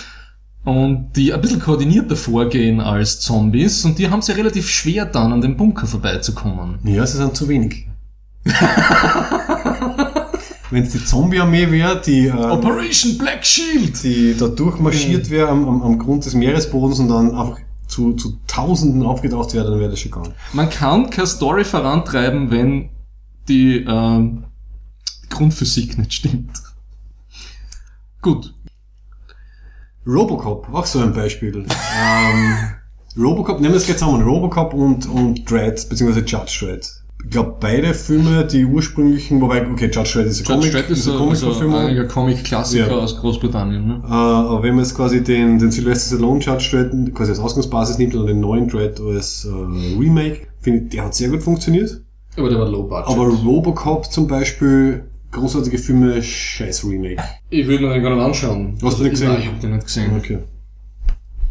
und 0.63 1.09
die 1.15 1.33
ein 1.33 1.41
bisschen 1.41 1.59
koordinierter 1.59 2.15
vorgehen 2.15 2.79
als 2.79 3.19
Zombies 3.19 3.83
und 3.83 3.97
die 3.99 4.09
haben 4.09 4.19
es 4.19 4.27
ja 4.27 4.35
relativ 4.35 4.69
schwer 4.69 5.05
dann 5.05 5.33
an 5.33 5.41
dem 5.41 5.57
Bunker 5.57 5.87
vorbeizukommen. 5.87 6.79
Ja, 6.85 7.05
sie 7.05 7.17
sind 7.17 7.35
zu 7.35 7.47
wenig. 7.49 7.87
Wenn 10.71 10.83
es 10.83 10.93
die 10.93 11.03
Zombie-Armee 11.03 11.69
wäre, 11.69 12.01
die, 12.01 12.27
äh, 12.27 12.31
Operation 12.31 13.17
Black 13.17 13.45
Shield! 13.45 14.01
die 14.03 14.35
da 14.37 14.47
durchmarschiert 14.47 15.29
wäre 15.29 15.49
am, 15.49 15.67
am, 15.67 15.83
am 15.83 15.99
Grund 15.99 16.25
des 16.25 16.33
Meeresbodens 16.33 16.99
und 16.99 17.09
dann 17.09 17.31
einfach 17.35 17.59
zu, 17.87 18.13
zu 18.13 18.39
Tausenden 18.47 19.03
aufgetaucht 19.03 19.53
wäre, 19.53 19.69
dann 19.69 19.79
wäre 19.79 19.89
das 19.89 19.99
schon 19.99 20.11
gegangen. 20.11 20.33
Man 20.53 20.69
kann 20.69 21.09
keine 21.09 21.27
Story 21.27 21.65
vorantreiben, 21.65 22.49
wenn 22.49 22.89
die 23.49 23.85
ähm, 23.87 24.45
Grundphysik 25.29 25.97
nicht 25.97 26.13
stimmt. 26.13 26.51
Gut. 28.21 28.53
Robocop, 30.07 30.73
auch 30.73 30.85
so 30.85 30.99
ein 30.99 31.13
Beispiel. 31.13 31.65
ähm, 32.01 32.57
Robocop, 33.17 33.59
nehmen 33.59 33.73
wir 33.73 33.77
es 33.77 33.85
gleich 33.85 33.97
zusammen, 33.97 34.23
Robocop 34.23 34.73
und, 34.73 35.07
und 35.09 35.49
Dread, 35.49 35.87
beziehungsweise 35.89 36.25
Judge 36.25 36.65
Dredd. 36.65 37.00
Ich 37.23 37.29
glaube, 37.29 37.55
beide 37.59 37.93
Filme, 37.93 38.45
die 38.45 38.65
ursprünglichen, 38.65 39.39
wobei, 39.41 39.65
okay, 39.69 39.89
Judge 39.93 40.11
Dredd 40.15 40.27
ist 40.27 40.39
Judge 40.39 40.53
Comic, 40.53 40.71
Dredd 40.71 40.89
ist 40.89 41.07
eine 41.07 41.17
ein 41.17 41.21
also 41.21 41.45
Comic-Verfilmung. 41.45 41.79
einiger 41.79 42.05
Comic-Klassiker 42.05 42.87
Ja. 42.87 42.93
aus 42.97 43.17
Großbritannien. 43.17 43.87
Ne? 43.87 44.01
Äh, 44.03 44.11
aber 44.11 44.63
wenn 44.63 44.75
man 44.75 44.83
jetzt 44.83 44.95
quasi 44.95 45.23
den, 45.23 45.59
den 45.59 45.71
Sylvester 45.71 46.15
Stallone 46.15 46.39
Judge 46.41 46.69
Dredd 46.71 47.15
quasi 47.15 47.31
als 47.31 47.39
Ausgangsbasis 47.39 47.97
nimmt 47.99 48.15
oder 48.15 48.25
den 48.27 48.39
neuen 48.39 48.67
Dread 48.67 48.99
als 48.99 49.45
äh, 49.45 49.49
Remake, 49.99 50.47
finde 50.59 50.83
ich, 50.83 50.89
der 50.89 51.05
hat 51.05 51.15
sehr 51.15 51.29
gut 51.29 51.43
funktioniert. 51.43 52.01
Aber 52.37 52.49
der 52.49 52.59
war 52.59 52.67
low 52.67 52.83
budget. 52.83 53.07
Aber 53.07 53.27
Robocop 53.27 54.05
zum 54.11 54.27
Beispiel, 54.27 55.03
großartige 55.31 55.77
Filme, 55.77 56.21
scheiß 56.21 56.85
Remake. 56.85 57.21
ich 57.49 57.67
will 57.67 57.79
mir 57.79 57.93
den 57.93 58.03
gar 58.03 58.15
nicht 58.15 58.23
anschauen. 58.25 58.77
Hast 58.83 58.99
du 58.99 59.03
den 59.03 59.11
gesehen? 59.11 59.29
Nein, 59.29 59.41
ich 59.41 59.47
hab 59.47 59.59
den 59.59 59.71
nicht 59.73 59.85
gesehen. 59.85 60.11
Okay. 60.17 60.39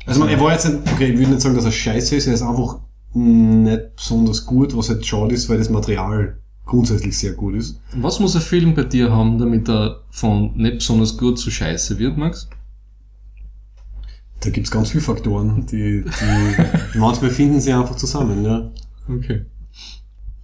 Also 0.06 0.18
man, 0.20 0.28
er 0.30 0.40
war 0.40 0.52
jetzt 0.52 0.66
nicht, 0.68 0.78
okay, 0.92 1.06
ich 1.12 1.18
würde 1.18 1.30
nicht 1.30 1.42
sagen, 1.42 1.54
dass 1.54 1.64
er 1.64 1.72
scheiße 1.72 2.16
ist, 2.16 2.26
er 2.26 2.34
ist 2.34 2.42
einfach 2.42 2.78
nicht 3.14 3.96
besonders 3.96 4.46
gut, 4.46 4.76
was 4.76 4.88
halt 4.88 5.04
schade 5.04 5.34
ist, 5.34 5.48
weil 5.48 5.58
das 5.58 5.70
Material 5.70 6.38
grundsätzlich 6.64 7.18
sehr 7.18 7.32
gut 7.32 7.54
ist. 7.56 7.80
Was 7.96 8.20
muss 8.20 8.36
ein 8.36 8.42
Film 8.42 8.74
bei 8.74 8.84
dir 8.84 9.10
haben, 9.12 9.38
damit 9.38 9.68
er 9.68 10.02
von 10.10 10.56
nicht 10.56 10.78
besonders 10.78 11.16
gut 11.18 11.38
zu 11.38 11.50
scheiße 11.50 11.98
wird, 11.98 12.16
Max? 12.16 12.48
Da 14.40 14.50
gibt's 14.50 14.70
ganz 14.70 14.90
viele 14.90 15.02
Faktoren, 15.02 15.66
die, 15.66 16.02
die 16.04 16.98
manchmal 16.98 17.30
finden 17.30 17.60
sie 17.60 17.72
einfach 17.72 17.96
zusammen, 17.96 18.44
ja. 18.44 18.70
Okay. 19.08 19.44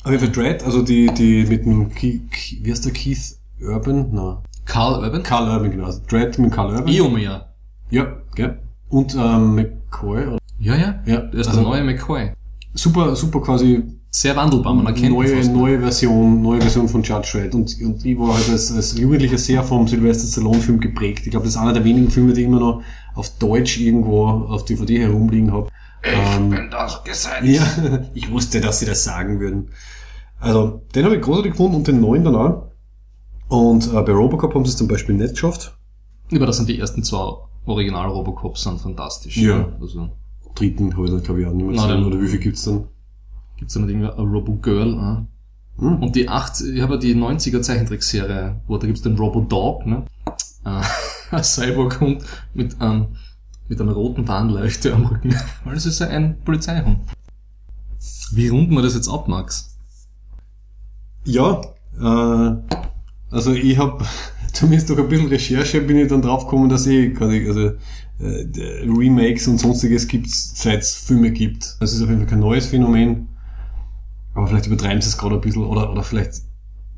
Aber 0.03 0.19
für 0.19 0.29
Dread, 0.29 0.63
also 0.65 0.83
die, 0.83 1.07
die 1.15 1.45
mit 1.47 1.65
dem, 1.65 1.89
Ke 1.91 2.21
Ke 2.31 2.57
wie 2.63 2.71
heißt 2.71 2.85
der 2.85 2.93
Keith 2.93 3.39
Urban? 3.61 4.09
Na, 4.13 4.43
Karl 4.67 5.03
Urban? 5.03 5.23
Carl 5.23 5.49
Urban, 5.49 5.71
genau. 5.71 5.87
Also 5.87 6.01
Dread 6.09 6.39
mit 6.39 6.53
Carl 6.53 6.75
Urban. 6.75 6.89
Eomer. 6.93 7.49
Ja, 7.91 8.17
gell. 8.35 8.59
Und 8.89 9.15
ähm, 9.15 9.55
McCoy. 9.55 10.27
oder- 10.27 10.39
Ja, 10.59 10.75
ja. 10.77 11.01
Ja, 11.07 11.21
Der 11.21 11.41
ist 11.41 11.49
also 11.49 11.61
der 11.61 11.69
neue 11.69 11.85
McCoy. 11.85 12.33
Super, 12.77 13.17
super 13.17 13.41
quasi 13.41 13.83
Sehr 14.11 14.35
wandelbar, 14.35 14.73
man 14.73 14.87
erkennt 14.87 15.13
neue, 15.13 15.47
neue 15.51 15.79
Version, 15.79 16.41
neue 16.41 16.61
Version 16.61 16.89
von 16.89 17.03
Judge 17.03 17.33
Dredd. 17.33 17.55
Und, 17.55 17.77
und 17.83 18.05
ich 18.05 18.19
war 18.19 18.35
halt 18.35 18.49
als, 18.49 18.73
als 18.73 18.97
Jugendlicher 18.97 19.37
sehr 19.37 19.63
vom 19.63 19.87
Sylvester 19.87 20.27
Stallone 20.27 20.61
Film 20.61 20.81
geprägt. 20.81 21.23
Ich 21.27 21.31
glaube, 21.31 21.45
das 21.45 21.55
ist 21.55 21.61
einer 21.61 21.75
der 21.75 21.85
wenigen 21.85 22.11
Filme, 22.11 22.33
die 22.33 22.41
ich 22.41 22.47
immer 22.47 22.61
noch 22.61 22.83
auf 23.15 23.29
Deutsch 23.39 23.79
irgendwo 23.79 24.27
auf 24.27 24.65
DVD 24.65 25.01
herumliegen 25.01 25.53
habe. 25.53 25.69
Ähm, 26.03 26.51
bin 26.51 26.71
das 26.71 27.05
gesagt. 27.05 27.45
ja, 27.45 27.67
ich 28.15 28.31
wusste, 28.31 28.61
dass 28.61 28.79
sie 28.79 28.87
das 28.87 29.05
sagen 29.05 29.41
würden. 29.41 29.71
Also, 30.39 30.83
den 30.95 31.05
habe 31.05 31.17
ich 31.17 31.23
großartig 31.23 31.53
gefunden 31.53 31.77
und 31.77 31.87
den 31.87 32.01
neuen 32.01 32.25
dann 32.25 32.37
auch. 32.37 32.73
Und 33.49 33.93
äh, 33.93 34.03
bei 34.03 34.13
Robocop 34.13 34.55
haben 34.55 34.65
sie 34.65 34.71
es 34.71 34.77
zum 34.77 34.89
Beispiel 34.89 35.15
nicht 35.15 35.35
geschafft. 35.35 35.77
Aber 36.33 36.47
das 36.47 36.57
sind 36.57 36.69
die 36.69 36.79
ersten 36.79 37.03
zwei 37.03 37.35
Original-Robocops, 37.67 38.63
sind 38.63 38.81
fantastisch. 38.81 39.37
Ja. 39.37 39.77
Also, 39.81 40.11
Dritten 40.57 40.97
habe 40.97 41.07
ich 41.07 41.13
dann, 41.13 41.23
glaube 41.23 41.41
ich, 41.41 41.47
auch 41.47 41.53
nicht 41.53 41.65
mehr 41.67 41.75
gesehen. 41.75 41.89
dann- 41.89 42.05
Oder 42.05 42.21
wie 42.21 42.29
viel 42.29 42.41
gibt's 42.41 42.65
dann? 42.65 42.85
gibt's 43.57 43.75
da 43.75 43.81
nicht 43.81 43.91
irgendwie 43.91 44.09
ein 44.11 44.29
Robo-Girl? 44.29 44.95
Äh? 45.79 45.81
Hm. 45.83 46.03
Und 46.03 46.17
die 46.17 46.29
80, 46.29 46.75
ich 46.77 46.83
habe 46.83 46.95
ja 46.95 47.01
die 47.01 47.15
90er 47.15 47.63
Zeichentrickserie, 47.63 48.61
wo 48.67 48.77
da 48.79 48.87
gibt's 48.87 49.03
den 49.03 49.17
Robo-Dog, 49.17 49.87
ne? 49.87 50.05
Äh, 50.65 50.83
ein 51.31 51.45
Cyborg-Hund 51.45 52.23
mit, 52.55 52.81
einem 52.81 53.09
mit 53.69 53.81
einer 53.81 53.93
roten 53.93 54.27
Warnleuchte 54.29 54.93
am 54.95 55.07
Rücken. 55.07 55.35
Weil 55.65 55.77
es 55.77 55.87
ist 55.87 55.99
ja 56.01 56.09
ein 56.09 56.39
Polizeihund. 56.45 57.01
Wie 58.33 58.49
runden 58.49 58.75
wir 58.75 58.83
das 58.83 58.95
jetzt 58.95 59.09
ab, 59.09 59.29
Max? 59.29 59.77
Ja, 61.25 61.61
äh, 61.99 62.57
also 63.31 63.53
ich 63.53 63.79
habe 63.79 64.05
zumindest 64.53 64.89
durch 64.91 64.99
ein 65.01 65.09
bisschen 65.09 65.29
Recherche 65.29 65.81
bin 65.81 65.99
ich 65.99 66.09
dann 66.09 66.23
draufgekommen, 66.23 66.69
dass 66.69 66.85
quasi, 66.85 67.47
also 67.49 67.73
äh, 68.19 68.89
Remakes 68.89 69.47
und 69.47 69.59
sonstiges 69.59 70.09
gibt's, 70.09 70.53
seit 70.55 70.83
es 70.83 70.95
Filme 70.95 71.31
gibt. 71.33 71.77
Das 71.81 71.93
ist 71.93 72.03
auf 72.03 72.09
jeden 72.09 72.21
Fall 72.21 72.31
kein 72.31 72.41
neues 72.41 72.67
Phänomen. 72.67 73.29
Aber 74.35 74.47
vielleicht 74.47 74.67
übertreiben 74.67 75.01
sie 75.01 75.09
es 75.09 75.19
gerade 75.19 75.35
ein 75.35 75.41
bisschen 75.41 75.65
oder, 75.65 75.91
oder 75.91 76.03
vielleicht 76.03 76.43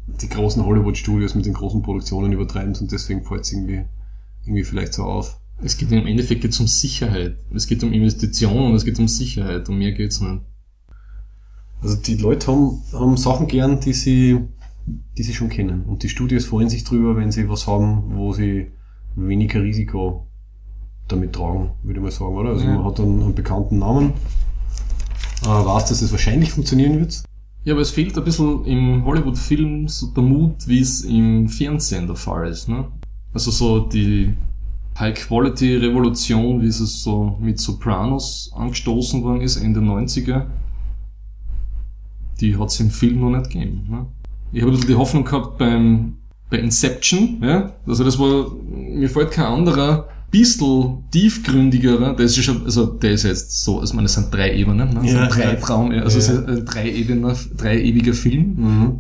die 0.07 0.29
großen 0.29 0.65
Hollywood-Studios 0.65 1.35
mit 1.35 1.47
den 1.47 1.55
großen 1.55 1.83
Produktionen 1.83 2.33
übertreiben 2.33 2.73
es 2.73 2.81
und 2.81 2.91
deswegen 2.91 3.25
fällt 3.25 3.43
es 3.43 3.53
irgendwie, 3.53 3.85
irgendwie 4.45 4.65
vielleicht 4.65 4.95
so 4.95 5.05
auf. 5.05 5.39
Es 5.63 5.77
geht 5.77 5.91
im 5.91 6.07
Endeffekt 6.07 6.43
geht's 6.43 6.61
um 6.61 6.69
Sicherheit. 6.69 7.37
Es 7.53 7.67
geht 7.67 7.83
um 7.83 7.93
Investitionen, 7.93 8.75
es 8.75 8.85
geht 8.85 8.99
um 8.99 9.09
Sicherheit. 9.09 9.69
Um 9.69 9.79
mehr 9.79 9.93
geht's 9.93 10.21
nicht. 10.21 10.43
Also 11.83 11.97
die 11.97 12.17
Leute 12.17 12.47
haben, 12.47 12.83
haben 12.93 13.17
Sachen 13.17 13.49
gern, 13.49 13.81
die 13.81 13.93
sie, 13.93 14.39
die 14.87 15.23
sie 15.23 15.35
schon 15.35 15.49
kennen. 15.49 15.85
Und 15.85 16.05
die 16.05 16.09
Studios 16.09 16.45
freuen 16.45 16.69
sich 16.69 16.85
drüber, 16.85 17.17
wenn 17.17 17.33
sie 17.33 17.49
was 17.49 17.67
haben, 17.67 18.17
wo 18.17 18.33
sie 18.33 18.71
weniger 19.17 19.63
Risiko 19.63 20.28
damit 21.09 21.33
tragen, 21.35 21.71
würde 21.83 21.99
ich 22.01 22.05
mal 22.05 22.11
sagen, 22.11 22.37
oder? 22.37 22.51
Also 22.51 22.65
Ja. 22.65 22.75
man 22.77 22.85
hat 22.85 22.99
dann 22.99 23.23
einen 23.23 23.35
bekannten 23.35 23.79
Namen, 23.79 24.13
äh, 25.43 25.47
weiß, 25.47 25.87
dass 25.87 26.03
es 26.03 26.11
wahrscheinlich 26.13 26.53
funktionieren 26.53 26.99
wird. 27.01 27.23
Ja, 27.65 27.75
aber 27.75 27.83
es 27.83 27.91
fehlt 27.91 28.17
ein 28.17 28.25
bisschen 28.25 28.65
im 28.65 29.05
Hollywood-Film 29.05 29.89
so 29.89 30.07
der 30.09 30.23
Mut, 30.23 30.67
wie 30.67 30.81
es 30.81 31.03
im 31.03 31.49
Fernsehen 31.49 32.07
der 32.07 32.17
Fall 32.17 32.49
ist. 32.49 32.69
Ne? 32.69 32.87
Also 33.35 33.51
so 33.51 33.81
die 33.81 34.35
High-Quality-Revolution, 34.99 36.63
wie 36.63 36.67
es 36.67 36.79
so 37.03 37.37
mit 37.41 37.59
Sopranos 37.61 38.53
angestoßen 38.57 39.23
worden 39.23 39.43
ist, 39.43 39.57
Ende 39.57 39.81
90er, 39.81 40.47
die 42.41 42.57
hat 42.57 42.69
es 42.69 42.81
im 42.81 42.91
Film 42.91 43.21
noch 43.21 43.31
nicht 43.37 43.51
gegeben. 43.51 43.87
Ne? 43.89 44.07
Ich 44.53 44.63
habe 44.63 44.71
ein 44.71 44.75
bisschen 44.75 44.89
die 44.91 44.97
Hoffnung 44.97 45.25
gehabt 45.25 45.59
beim, 45.59 46.17
bei 46.51 46.59
Inception, 46.59 47.39
ja? 47.43 47.73
also 47.87 48.05
das 48.05 48.19
war, 48.19 48.47
mir 48.71 49.11
fällt 49.11 49.33
kein 49.33 49.47
anderer, 49.47 50.09
bisschen 50.31 51.05
tiefgründigerer, 51.11 52.15
der 52.15 52.27
ist 52.27 52.37
ja 52.37 52.43
schon, 52.43 52.65
also 52.65 52.87
der 52.87 53.13
ist 53.13 53.23
jetzt 53.25 53.65
so, 53.65 53.81
also 53.81 53.93
ich 53.93 53.95
meine, 53.97 54.07
es 54.07 54.15
sind 54.15 54.33
drei 54.33 54.55
Ebenen, 54.55 54.93
ne? 54.95 55.01
Ja, 55.09 55.29
so 55.29 55.35
drei 55.35 55.45
ja. 55.45 55.55
Traum, 55.55 55.91
also 55.91 56.19
es 56.19 56.29
Ja. 56.29 56.35
ist 56.35 56.49
ein 56.49 56.65
drei 56.65 56.91
Ebener, 56.91 57.35
drei 57.57 57.81
ewiger 57.81 58.13
Film. 58.15 58.55
Mhm. 58.57 58.99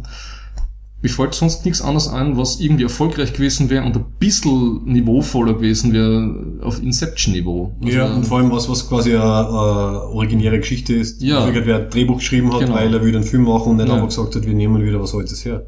Mir 1.00 1.10
fällt 1.10 1.32
sonst 1.34 1.64
nichts 1.64 1.80
anderes 1.80 2.08
ein, 2.08 2.36
was 2.36 2.58
irgendwie 2.58 2.82
erfolgreich 2.82 3.32
gewesen 3.32 3.70
wäre 3.70 3.84
und 3.84 3.96
ein 3.96 4.04
bisschen 4.18 4.84
niveauvoller 4.84 5.54
gewesen 5.54 5.92
wäre 5.92 6.58
auf 6.60 6.82
Inception-Niveau. 6.82 7.72
Also, 7.84 7.96
Ja, 7.96 8.12
und 8.12 8.26
vor 8.26 8.38
allem 8.38 8.50
was, 8.50 8.68
was 8.68 8.88
quasi 8.88 9.14
eine, 9.14 9.22
eine 9.22 10.02
originäre 10.08 10.58
Geschichte 10.58 10.94
ist. 10.94 11.22
Ja. 11.22 11.38
Also 11.38 11.60
wer 11.64 11.84
ein 11.84 11.90
Drehbuch 11.90 12.16
geschrieben 12.18 12.52
hat, 12.52 12.60
Genau. 12.62 12.74
weil 12.74 12.92
er 12.92 13.04
wieder 13.04 13.18
einen 13.18 13.26
Film 13.28 13.44
machen 13.44 13.70
und 13.70 13.76
nicht 13.76 13.86
Ja. 13.86 13.94
einfach 13.94 14.08
gesagt 14.08 14.34
hat, 14.34 14.44
wir 14.44 14.54
nehmen 14.54 14.84
wieder 14.84 15.00
was 15.00 15.14
Altes 15.14 15.44
her. 15.44 15.66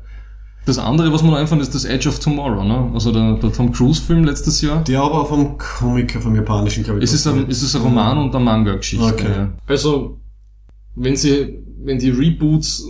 Das 0.67 0.79
andere, 0.79 1.13
was 1.13 1.23
mir 1.23 1.31
noch 1.31 1.39
einfällt, 1.39 1.63
ist 1.63 1.75
das 1.75 1.85
Edge 1.85 2.09
of 2.09 2.19
Tomorrow, 2.19 2.63
ne? 2.65 2.91
Also 2.93 3.13
der, 3.13 3.35
der 3.35 3.53
Tom 3.53 3.73
Cruise-Film 3.73 4.25
letztes 4.25 4.61
Jahr. 4.61 4.85
Der 4.85 5.01
aber 5.01 5.25
vom 5.27 5.57
Comic, 5.57 6.21
vom 6.21 6.35
japanischen, 6.35 6.85
glaube 6.85 6.99
ich. 6.99 7.05
Es 7.05 7.13
ist 7.13 7.27
ein, 7.27 7.47
es 7.49 7.63
ist 7.63 7.75
ein 7.75 7.83
Roman 7.83 8.19
und 8.19 8.35
eine 8.35 8.45
Manga-Geschichte. 8.45 9.05
Okay. 9.05 9.31
Ja. 9.31 9.53
Also, 9.67 10.19
wenn 10.95 11.17
sie, 11.17 11.61
wenn 11.83 11.99
die 11.99 12.11
Reboots 12.11 12.85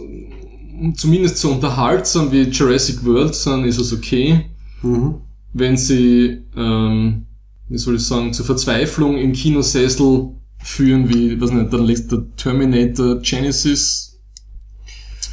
zumindest 0.96 1.38
so 1.38 1.50
unterhaltsam 1.50 2.32
wie 2.32 2.42
Jurassic 2.42 3.04
World 3.04 3.34
sind, 3.34 3.64
ist 3.64 3.78
es 3.78 3.92
okay. 3.92 4.46
Mhm. 4.82 5.16
wenn 5.52 5.76
sie, 5.76 6.42
ähm, 6.56 7.26
wie 7.68 7.78
soll 7.78 7.96
ich 7.96 8.02
sagen, 8.02 8.32
zur 8.32 8.46
Verzweiflung 8.46 9.18
im 9.18 9.32
Kinosessel 9.32 10.30
führen, 10.62 11.12
wie, 11.12 11.40
was 11.40 11.50
nicht, 11.50 12.10
der 12.10 12.24
Terminator 12.36 13.20
Genesis, 13.20 14.09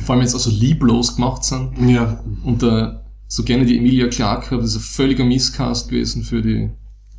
vor 0.03 0.15
allem 0.15 0.21
jetzt 0.23 0.33
also 0.33 0.49
lieblos 0.49 1.15
gemacht 1.15 1.43
sind, 1.43 1.71
Ja. 1.89 2.23
und 2.43 2.61
der, 2.61 3.03
so 3.27 3.43
gerne 3.43 3.65
die 3.65 3.77
Emilia 3.77 4.07
Clarke 4.07 4.51
hat, 4.55 4.61
das 4.61 4.71
ist 4.71 4.77
ein 4.77 4.81
völliger 4.81 5.25
Misscast 5.25 5.89
gewesen 5.89 6.23
für 6.23 6.41
die, 6.41 6.69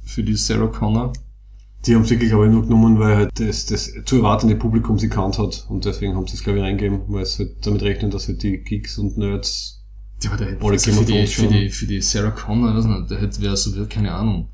für 0.04 0.22
die 0.22 0.34
Sarah 0.34 0.68
Connor. 0.68 1.12
Die 1.86 1.94
haben 1.94 2.02
es 2.02 2.10
wirklich 2.10 2.32
aber 2.32 2.48
nur 2.48 2.62
genommen, 2.62 2.98
weil 2.98 3.16
halt 3.16 3.30
das, 3.38 3.66
das 3.66 3.92
zu 4.04 4.16
erwartende 4.16 4.56
Publikum 4.56 4.98
sie 4.98 5.08
kannt 5.08 5.38
hat 5.38 5.64
und 5.68 5.84
deswegen 5.84 6.16
haben 6.16 6.26
sie 6.26 6.34
es 6.34 6.42
glaube 6.42 6.58
ich 6.58 6.64
reingegeben, 6.64 7.02
weil 7.08 7.24
sie 7.24 7.44
halt 7.44 7.66
damit 7.66 7.82
rechnen, 7.82 8.10
dass 8.10 8.26
halt 8.26 8.42
die 8.42 8.58
Geeks 8.58 8.98
und 8.98 9.16
Nerds 9.18 9.84
Ja, 10.22 10.30
aber 10.30 10.38
der 10.38 10.52
hätte 10.52 10.64
also 10.64 10.90
für 10.92 11.04
die, 11.04 11.26
für 11.26 11.46
die, 11.46 11.68
für 11.70 11.86
die 11.86 12.00
Sarah 12.00 12.30
Connor, 12.30 12.74
weiß 12.74 12.84
nicht, 12.86 13.10
der 13.10 13.20
hätte, 13.20 13.40
wäre 13.42 13.56
so, 13.56 13.76
wie, 13.76 13.86
keine 13.86 14.12
Ahnung, 14.12 14.48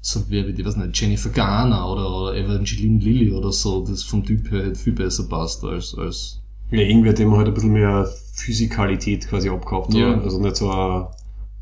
so 0.00 0.22
wer 0.28 0.46
wie 0.46 0.54
die, 0.54 0.64
weiß 0.64 0.76
nicht, 0.76 0.98
Jennifer 0.98 1.30
Garner 1.30 1.90
oder, 1.90 2.08
oder 2.10 2.36
Evangeline 2.36 3.00
Lilly 3.00 3.32
oder 3.32 3.52
so, 3.52 3.84
das 3.84 4.02
vom 4.04 4.24
Typ 4.24 4.50
her 4.50 4.64
hätte 4.64 4.78
viel 4.78 4.92
besser 4.94 5.28
passt 5.28 5.62
als, 5.64 5.94
als, 5.94 6.40
ja 6.70 6.80
irgendwer, 6.80 7.12
dem 7.12 7.36
halt 7.36 7.48
ein 7.48 7.54
bisschen 7.54 7.72
mehr 7.72 8.08
Physikalität 8.34 9.28
quasi 9.28 9.48
abgehabt 9.48 9.94
Ja. 9.94 10.14
oder? 10.14 10.22
Also 10.24 10.40
nicht 10.40 10.56
so 10.56 10.70
ein, 10.70 11.06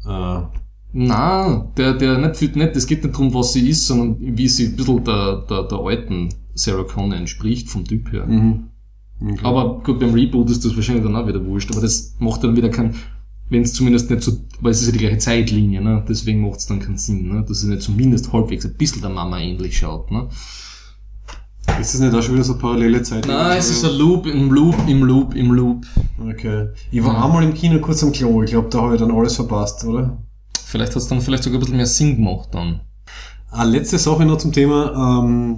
äh, 0.06 0.46
Na, 0.92 1.68
der, 1.76 1.94
der 1.94 2.18
nicht, 2.18 2.36
viel- 2.36 2.52
nicht, 2.56 2.76
es 2.76 2.86
geht 2.86 3.02
nicht 3.02 3.14
darum, 3.14 3.32
was 3.34 3.52
sie 3.52 3.68
ist, 3.68 3.86
sondern 3.86 4.16
wie 4.20 4.48
sie 4.48 4.66
ein 4.66 4.76
bisschen 4.76 5.04
der, 5.04 5.44
der, 5.48 5.62
der 5.64 5.78
alten 5.78 6.28
Sarah 6.54 6.84
Connor 6.84 7.16
entspricht, 7.18 7.68
vom 7.68 7.84
Typ 7.84 8.12
her. 8.12 8.26
mhm. 8.26 8.64
Okay. 9.20 9.38
Aber 9.44 9.80
gut, 9.82 10.00
beim 10.00 10.12
Reboot 10.12 10.50
ist 10.50 10.64
das 10.64 10.74
wahrscheinlich 10.76 11.04
dann 11.04 11.14
auch 11.16 11.26
wieder 11.26 11.44
wurscht, 11.46 11.70
aber 11.70 11.80
das 11.80 12.16
macht 12.18 12.42
dann 12.44 12.56
wieder 12.56 12.68
keinen, 12.68 12.94
wenn 13.48 13.62
es 13.62 13.72
zumindest 13.72 14.10
nicht 14.10 14.22
so, 14.22 14.32
weil 14.60 14.72
es 14.72 14.80
ist 14.82 14.86
ja 14.88 14.92
die 14.92 14.98
gleiche 14.98 15.18
Zeitlinie, 15.18 15.80
ne? 15.80 16.04
deswegen 16.08 16.40
macht 16.42 16.58
es 16.58 16.66
dann 16.66 16.80
keinen 16.80 16.96
Sinn, 16.98 17.28
ne? 17.28 17.40
dass 17.46 17.58
es 17.58 17.64
nicht 17.64 17.80
zumindest 17.82 18.32
halbwegs 18.32 18.66
ein 18.66 18.74
bisschen 18.74 19.00
der 19.02 19.10
Mama 19.10 19.38
ähnlich 19.38 19.78
schaut. 19.78 20.10
Ne? 20.10 20.28
Ist 21.80 21.94
das 21.94 22.00
nicht 22.00 22.14
auch 22.14 22.22
schon 22.22 22.34
wieder 22.34 22.44
so 22.44 22.56
parallele 22.58 23.02
Zeit? 23.02 23.26
Nein, 23.26 23.58
es 23.58 23.70
ist 23.70 23.84
ein 23.84 23.92
Loop 23.96 24.26
im 24.26 24.50
Loop, 24.52 24.76
im 24.86 25.02
Loop, 25.02 25.34
im 25.34 25.52
Loop. 25.52 25.84
Okay. 26.30 26.68
Ich 26.90 27.02
war 27.04 27.14
Ja. 27.14 27.24
einmal 27.24 27.42
im 27.44 27.54
Kino 27.54 27.78
kurz 27.80 28.02
am 28.02 28.12
Klo, 28.12 28.42
ich 28.42 28.50
glaube, 28.50 28.68
da 28.70 28.82
habe 28.82 28.94
ich 28.94 29.00
dann 29.00 29.10
alles 29.10 29.36
verpasst, 29.36 29.84
oder? 29.84 30.16
Vielleicht 30.64 30.92
hat 30.92 31.02
es 31.02 31.08
dann 31.08 31.20
vielleicht 31.20 31.42
sogar 31.44 31.58
ein 31.58 31.60
bisschen 31.60 31.76
mehr 31.76 31.86
Sinn 31.86 32.16
gemacht 32.16 32.48
dann. 32.52 32.80
Eine 33.50 33.70
letzte 33.70 33.98
Sache 33.98 34.24
noch 34.24 34.38
zum 34.38 34.52
Thema. 34.52 35.22
Ähm, 35.24 35.56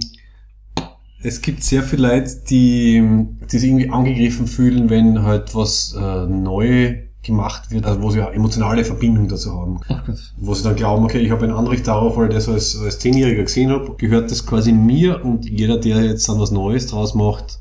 es 1.23 1.41
gibt 1.41 1.63
sehr 1.63 1.81
viele 1.83 2.07
Leute, 2.09 2.31
die, 2.49 3.03
die 3.51 3.57
sich 3.57 3.69
irgendwie 3.69 3.89
angegriffen 3.89 4.45
fühlen, 4.47 4.89
wenn 4.89 5.23
halt 5.23 5.55
was 5.55 5.95
äh, 5.99 6.25
neu 6.27 6.95
gemacht 7.27 7.69
wird, 7.69 7.85
also 7.85 8.01
wo 8.01 8.09
sie 8.09 8.21
eine 8.21 8.33
emotionale 8.35 8.83
Verbindung 8.83 9.27
dazu 9.27 9.53
haben. 9.53 9.79
Ach. 9.87 10.03
Wo 10.37 10.53
sie 10.53 10.63
dann 10.63 10.75
glauben, 10.75 11.05
okay, 11.05 11.19
ich 11.19 11.29
habe 11.29 11.45
ein 11.45 11.51
Anrecht 11.51 11.87
darauf, 11.87 12.17
weil 12.17 12.29
ich 12.29 12.33
das 12.33 12.49
als, 12.49 12.79
als 12.81 12.99
Zehnjähriger 12.99 13.43
gesehen 13.43 13.69
habe, 13.69 13.93
gehört 13.97 14.31
das 14.31 14.45
quasi 14.45 14.71
mir 14.71 15.23
und 15.23 15.45
jeder, 15.47 15.77
der 15.77 16.03
jetzt 16.03 16.27
dann 16.27 16.39
was 16.39 16.51
Neues 16.51 16.87
draus 16.87 17.13
macht, 17.13 17.59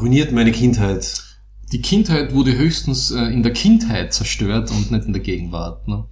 ruiniert 0.00 0.32
meine 0.32 0.52
Kindheit. 0.52 1.22
Die 1.72 1.80
Kindheit 1.80 2.34
wurde 2.34 2.56
höchstens 2.56 3.10
äh, 3.10 3.24
in 3.32 3.42
der 3.42 3.52
Kindheit 3.52 4.12
zerstört 4.12 4.70
und 4.70 4.90
nicht 4.90 5.06
in 5.06 5.12
der 5.12 5.22
Gegenwart. 5.22 5.88
Ne? 5.88 6.04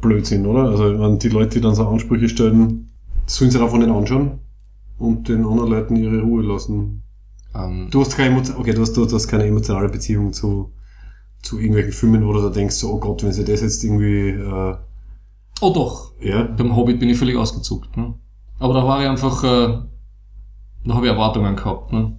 Blödsinn, 0.00 0.46
oder? 0.46 0.70
Also 0.70 0.98
wenn 0.98 1.18
die 1.18 1.28
Leute, 1.28 1.58
die 1.58 1.60
dann 1.60 1.74
so 1.74 1.86
Ansprüche 1.86 2.28
stellen, 2.28 2.90
sollen 3.26 3.50
sie 3.50 3.62
einfach 3.62 3.78
nicht 3.78 3.90
anschauen 3.90 4.40
und 4.98 5.28
den 5.28 5.46
anderen 5.46 5.70
Leuten 5.70 5.96
ihre 5.96 6.20
Ruhe 6.20 6.42
lassen. 6.42 7.02
Ähm, 7.54 7.88
Du 7.90 8.00
hast 8.00 8.16
keine, 8.16 8.42
okay, 8.56 8.72
du 8.72 8.82
hast, 8.82 8.96
du 8.96 9.10
hast 9.10 9.28
keine 9.28 9.46
emotionale 9.46 9.88
Beziehung 9.88 10.32
zu, 10.32 10.72
zu 11.42 11.58
irgendwelchen 11.58 11.92
Filmen, 11.92 12.26
wo 12.26 12.32
du 12.32 12.42
da 12.42 12.50
denkst, 12.50 12.74
so, 12.76 12.92
oh 12.92 12.98
Gott, 13.00 13.22
wenn 13.22 13.32
sie 13.32 13.44
das 13.44 13.60
jetzt 13.62 13.82
irgendwie, 13.82 14.28
äh, 14.30 14.76
oh 15.60 15.72
doch, 15.72 16.12
ja, 16.20 16.42
beim 16.44 16.76
Hobbit 16.76 17.00
bin 17.00 17.08
ich 17.08 17.18
völlig 17.18 17.36
ausgezuckt. 17.36 17.96
Ne? 17.96 18.14
Aber 18.58 18.74
da 18.74 18.84
war 18.86 19.02
ich 19.02 19.08
einfach, 19.08 19.42
äh, 19.44 19.78
da 20.84 20.94
habe 20.94 21.06
ich 21.06 21.12
Erwartungen 21.12 21.56
gehabt. 21.56 21.92
Ne? 21.92 22.18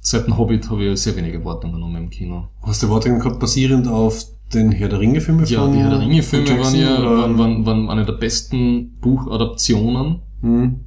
Seit 0.00 0.26
dem 0.26 0.36
Hobbit 0.36 0.68
habe 0.68 0.84
ich 0.84 1.00
sehr 1.00 1.14
wenig 1.16 1.32
Erwartungen 1.34 1.78
noch 1.78 1.94
im 1.94 2.10
Kino. 2.10 2.48
hast 2.62 2.82
du 2.82 2.86
Erwartungen 2.88 3.18
gehabt, 3.20 3.38
basierend 3.40 3.86
auf 3.88 4.24
den 4.52 4.72
Herr 4.72 4.88
der 4.88 5.00
Ringe-Filme 5.00 5.44
Ja, 5.44 5.62
von 5.62 5.72
die 5.72 5.78
Herr 5.78 5.90
der 5.90 6.00
Ringe-Filme 6.00 6.60
waren 6.60 6.74
ja 6.74 7.02
waren, 7.02 7.38
waren, 7.38 7.64
waren 7.66 7.88
eine 7.88 8.04
der 8.04 8.12
besten 8.14 8.98
Buchadaptionen, 9.00 10.20
Hm. 10.42 10.80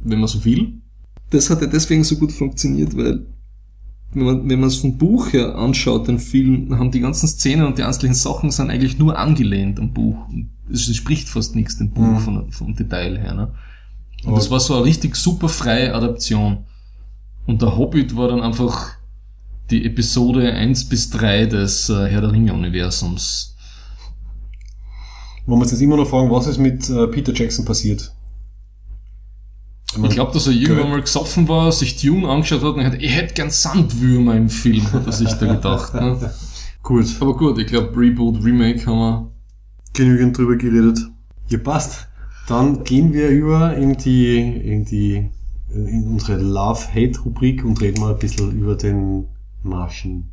wenn 0.00 0.20
man 0.20 0.28
so 0.28 0.44
will. 0.44 0.74
Das 1.30 1.50
hat 1.50 1.62
ja 1.62 1.66
deswegen 1.66 2.04
so 2.04 2.16
gut 2.16 2.30
funktioniert, 2.30 2.96
weil 2.96 3.26
wenn 4.12 4.24
man 4.24 4.48
wenn 4.48 4.60
man 4.60 4.68
es 4.68 4.76
vom 4.76 4.96
Buch 4.98 5.32
her 5.32 5.56
anschaut, 5.56 6.08
den 6.08 6.18
Film, 6.18 6.68
dann 6.70 6.78
haben 6.78 6.90
die 6.90 7.00
ganzen 7.00 7.28
Szenen 7.28 7.66
und 7.66 7.78
die 7.78 7.82
einzelnen 7.82 8.14
Sachen 8.14 8.50
sind 8.50 8.70
eigentlich 8.70 8.98
nur 8.98 9.18
angelehnt 9.18 9.78
am 9.78 9.92
Buch. 9.92 10.16
Es 10.72 10.94
spricht 10.94 11.28
fast 11.28 11.54
nichts 11.54 11.76
dem 11.78 11.90
Buch 11.90 12.02
Mhm. 12.02 12.18
von, 12.20 12.52
vom 12.52 12.74
Detail 12.74 13.18
her. 13.18 13.34
Ne? 13.34 13.52
Und 14.22 14.28
Aber- 14.28 14.36
das 14.36 14.50
war 14.50 14.60
so 14.60 14.74
eine 14.74 14.84
richtig 14.84 15.16
super 15.16 15.48
freie 15.48 15.94
Adaption. 15.94 16.64
Und 17.46 17.62
der 17.62 17.76
Hobbit 17.76 18.16
war 18.16 18.28
dann 18.28 18.40
einfach 18.42 18.90
die 19.70 19.84
Episode 19.84 20.52
1 20.52 20.88
bis 20.88 21.10
3 21.10 21.46
des 21.46 21.88
äh, 21.90 22.08
Herr 22.08 22.20
der 22.20 22.32
Ringe-Universums. 22.32 23.54
Wollen 25.46 25.60
wir 25.60 25.62
uns 25.62 25.72
jetzt 25.72 25.80
immer 25.80 25.96
noch 25.96 26.08
fragen, 26.08 26.30
was 26.30 26.46
ist 26.48 26.58
mit 26.58 26.88
äh, 26.90 27.06
Peter 27.08 27.32
Jackson 27.32 27.64
passiert? 27.64 28.12
Ich 30.04 30.10
glaube, 30.10 30.32
dass 30.32 30.46
er 30.46 30.52
irgendwann 30.52 30.90
mal 30.90 31.00
gesoffen 31.00 31.48
war, 31.48 31.70
sich 31.72 32.00
Dune 32.00 32.28
angeschaut 32.28 32.62
hat 32.62 32.74
und 32.74 32.84
hat, 32.84 33.00
ich 33.00 33.14
hätte 33.14 33.34
gern 33.34 33.50
Sandwürmer 33.50 34.34
im 34.36 34.48
Film, 34.48 34.90
hat 34.92 35.06
er 35.06 35.12
sich 35.12 35.32
da 35.34 35.46
gedacht. 35.54 35.94
Ne? 35.94 36.32
Gut, 36.82 37.06
Aber 37.20 37.36
gut, 37.36 37.58
ich 37.58 37.66
glaube, 37.66 37.98
Reboot, 37.98 38.42
Remake 38.44 38.86
haben 38.86 38.98
wir. 38.98 39.30
genügend 39.94 40.36
drüber 40.38 40.56
geredet. 40.56 40.98
Ja, 41.48 41.58
passt. 41.58 42.06
Dann 42.48 42.84
gehen 42.84 43.12
wir 43.12 43.28
über 43.30 43.74
in 43.76 43.96
die, 43.96 44.36
in 44.38 44.84
die 44.84 45.30
in 45.74 46.06
unsere 46.12 46.38
Love-Hate-Rubrik 46.40 47.64
und 47.64 47.80
reden 47.80 48.00
mal 48.00 48.12
ein 48.12 48.18
bisschen 48.18 48.52
über 48.52 48.76
den 48.76 49.26
Martian. 49.62 50.30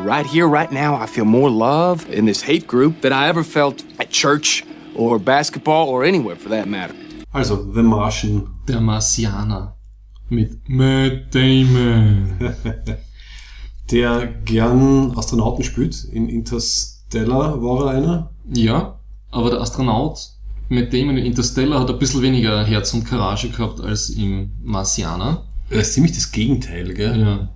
Right 0.00 0.26
here, 0.26 0.46
right 0.46 0.70
now, 0.70 0.94
I 0.94 1.06
feel 1.06 1.24
more 1.24 1.50
love 1.50 2.06
in 2.10 2.26
this 2.26 2.42
hate 2.46 2.66
group 2.68 3.00
than 3.02 3.12
I 3.12 3.28
ever 3.28 3.42
felt 3.42 3.84
at 3.98 4.10
church 4.10 4.64
or 4.94 5.18
basketball 5.18 5.88
or 5.88 6.04
anywhere 6.04 6.36
for 6.36 6.48
that 6.50 6.68
matter. 6.68 6.94
Also, 7.36 7.70
The 7.74 7.82
Martian. 7.82 8.48
Der 8.66 8.80
Marsianer. 8.80 9.76
Mit 10.30 10.66
Matt 10.70 11.34
Damon. 11.34 12.32
Der 13.90 14.26
gern 14.46 15.12
Astronauten 15.14 15.62
spielt. 15.62 16.02
In 16.04 16.30
Interstellar 16.30 17.62
war 17.62 17.84
er 17.84 17.90
einer. 17.90 18.30
Ja, 18.50 18.98
aber 19.30 19.50
der 19.50 19.60
Astronaut 19.60 20.18
Matt 20.70 20.94
Damon 20.94 21.18
in 21.18 21.26
Interstellar 21.26 21.80
hat 21.80 21.90
ein 21.90 21.98
bisschen 21.98 22.22
weniger 22.22 22.64
Herz 22.64 22.94
und 22.94 23.04
Courage 23.04 23.50
gehabt 23.50 23.80
als 23.80 24.08
im 24.08 24.52
Marsianer. 24.62 25.44
Er 25.68 25.82
ist 25.82 25.92
ziemlich 25.92 26.14
das 26.14 26.32
Gegenteil, 26.32 26.94
gell? 26.94 27.20
Ja. 27.20 27.48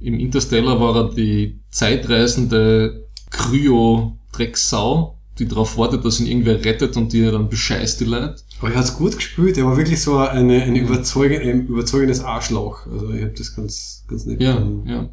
Im 0.00 0.18
Interstellar 0.18 0.80
war 0.80 0.96
er 0.96 1.10
die 1.14 1.60
zeitreisende 1.68 3.06
Kryo-Drecksau, 3.28 5.18
die 5.38 5.46
darauf 5.46 5.76
wartet, 5.76 6.06
dass 6.06 6.20
ihn 6.20 6.26
irgendwer 6.26 6.64
rettet 6.64 6.96
und 6.96 7.12
die 7.12 7.20
er 7.20 7.32
dann 7.32 7.50
bescheißt, 7.50 8.00
die 8.00 8.06
Leute. 8.06 8.36
Aber 8.60 8.70
er 8.72 8.78
hat's 8.78 8.96
gut 8.96 9.16
gespielt. 9.16 9.56
Er 9.56 9.64
war 9.64 9.76
wirklich 9.76 10.02
so 10.02 10.18
eine, 10.18 10.62
eine 10.62 10.78
überzeugend, 10.78 11.40
ein 11.42 11.66
überzeugendes 11.66 12.20
Arschloch. 12.20 12.86
Also 12.86 13.10
ich 13.10 13.22
habe 13.22 13.32
das 13.32 13.56
ganz, 13.56 14.04
ganz 14.06 14.26
nett 14.26 14.40
Ja, 14.40 14.54
gefunden. 14.56 14.88
ja. 14.88 15.08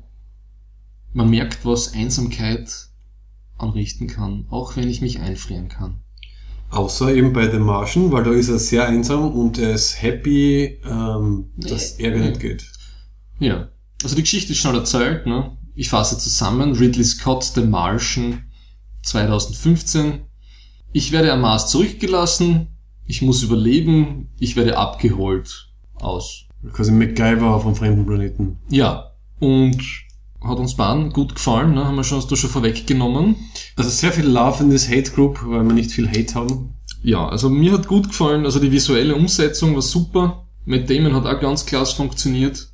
Man 1.14 1.30
merkt, 1.30 1.66
was 1.66 1.94
Einsamkeit 1.94 2.70
anrichten 3.58 4.08
kann, 4.08 4.46
auch 4.50 4.76
wenn 4.76 4.90
ich 4.90 5.02
mich 5.02 5.20
einfrieren 5.20 5.70
kann. 5.70 6.02
Außer 6.70 7.14
eben 7.16 7.32
bei 7.32 7.50
The 7.50 7.60
Martian, 7.60 8.12
weil 8.12 8.26
da 8.26 8.32
ist 8.34 8.50
er 8.50 8.60
sehr 8.60 8.86
einsam 8.88 9.32
und 9.32 9.58
er 9.58 9.74
ist 9.74 10.02
happy, 10.02 10.82
ähm, 10.86 11.52
dass 11.56 11.98
Nee. 11.98 12.04
Ärger 12.04 12.20
nicht 12.20 12.40
geht. 12.42 12.70
Ja. 13.40 13.70
Also 14.04 14.16
die 14.16 14.22
Geschichte 14.24 14.52
ist 14.52 14.60
schon 14.60 14.76
erzählt, 14.76 15.26
ne? 15.26 15.58
Ich 15.74 15.90
fasse 15.90 16.18
zusammen. 16.18 16.74
Ridley 16.76 17.06
Scott, 17.06 17.44
The 17.56 17.62
Martian, 17.62 18.44
2015. 19.04 20.22
Ich 20.92 21.12
werde 21.12 21.32
am 21.32 21.42
Mars 21.42 21.70
zurückgelassen. 21.70 22.68
Ich 23.08 23.22
muss 23.22 23.42
überleben. 23.42 24.30
Ich 24.38 24.56
werde 24.56 24.78
abgeholt. 24.78 25.70
Aus. 25.96 26.44
Quasi 26.74 26.92
MacGyver 26.92 27.60
vom 27.62 27.76
fremden 27.76 28.06
Planeten. 28.06 28.58
Ja. 28.70 29.12
Und 29.40 29.82
hat 30.42 30.60
uns 30.60 30.76
beiden 30.76 31.12
gut 31.12 31.36
gefallen, 31.36 31.74
ne? 31.74 31.86
Haben 31.86 31.96
wir 31.96 32.04
schon, 32.04 32.24
da 32.28 32.36
schon 32.36 32.50
vorweggenommen. 32.50 33.36
Also 33.76 33.90
sehr 33.90 34.12
viel 34.12 34.26
Love 34.26 34.64
in 34.64 34.70
this 34.70 34.88
Hate 34.90 35.12
Group, 35.12 35.40
weil 35.46 35.64
wir 35.64 35.74
nicht 35.74 35.92
viel 35.92 36.08
Hate 36.08 36.36
haben. 36.36 36.74
Ja, 37.02 37.28
also 37.28 37.50
mir 37.50 37.72
hat 37.72 37.88
gut 37.88 38.10
gefallen. 38.10 38.46
Also 38.46 38.60
die 38.60 38.72
visuelle 38.72 39.16
Umsetzung 39.16 39.74
war 39.76 39.82
super. 39.82 40.48
Matt 40.66 40.90
Damon 40.90 41.16
hat 41.16 41.26
auch 41.26 41.40
ganz 41.40 41.66
klasse 41.66 41.96
funktioniert. 41.96 42.68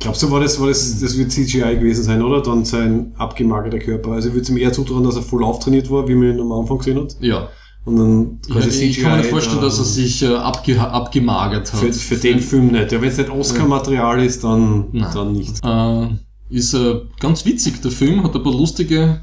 Glaubst 0.00 0.22
du, 0.22 0.30
war 0.30 0.40
das, 0.40 0.60
war 0.60 0.68
das, 0.68 1.00
das 1.00 1.16
wird 1.16 1.30
CGI 1.30 1.76
gewesen 1.76 2.02
sein, 2.02 2.22
oder? 2.22 2.42
Dann 2.42 2.64
sein 2.64 3.12
abgemagerter 3.16 3.78
Körper. 3.78 4.12
Also 4.12 4.28
ich 4.28 4.34
würde 4.34 4.42
es 4.42 4.50
ihm 4.50 4.56
eher 4.56 4.72
zutrauen, 4.72 5.04
dass 5.04 5.16
er 5.16 5.22
voll 5.22 5.44
auftrainiert 5.44 5.90
war, 5.90 6.08
wie 6.08 6.14
man 6.14 6.34
ihn 6.34 6.40
am 6.40 6.52
Anfang 6.52 6.78
gesehen 6.78 7.00
hat. 7.00 7.16
Ja. 7.20 7.48
Und 7.84 7.96
dann 7.96 8.40
ja 8.48 8.66
ich 8.66 9.00
kann 9.00 9.18
mir 9.18 9.24
vorstellen, 9.24 9.58
da- 9.58 9.64
dass 9.66 9.78
er 9.78 9.84
sich 9.84 10.22
äh, 10.22 10.34
abge 10.34 10.80
abgemagert 10.80 11.72
hat. 11.72 11.80
Für, 11.80 11.92
für 11.92 12.16
den 12.16 12.40
Film 12.40 12.72
nicht. 12.72 12.92
Ja, 12.92 13.00
wenn 13.00 13.08
es 13.10 13.18
nicht 13.18 13.28
Oscar-Material 13.30 14.24
ist, 14.24 14.42
dann, 14.42 14.88
Nein. 14.92 15.12
dann 15.12 15.32
nicht. 15.32 15.62
Äh, 15.62 16.08
ist 16.48 16.72
äh, 16.74 17.00
ganz 17.20 17.44
witzig, 17.44 17.82
der 17.82 17.90
Film, 17.90 18.22
hat 18.22 18.34
ein 18.34 18.42
paar 18.42 18.52
lustige, 18.52 19.20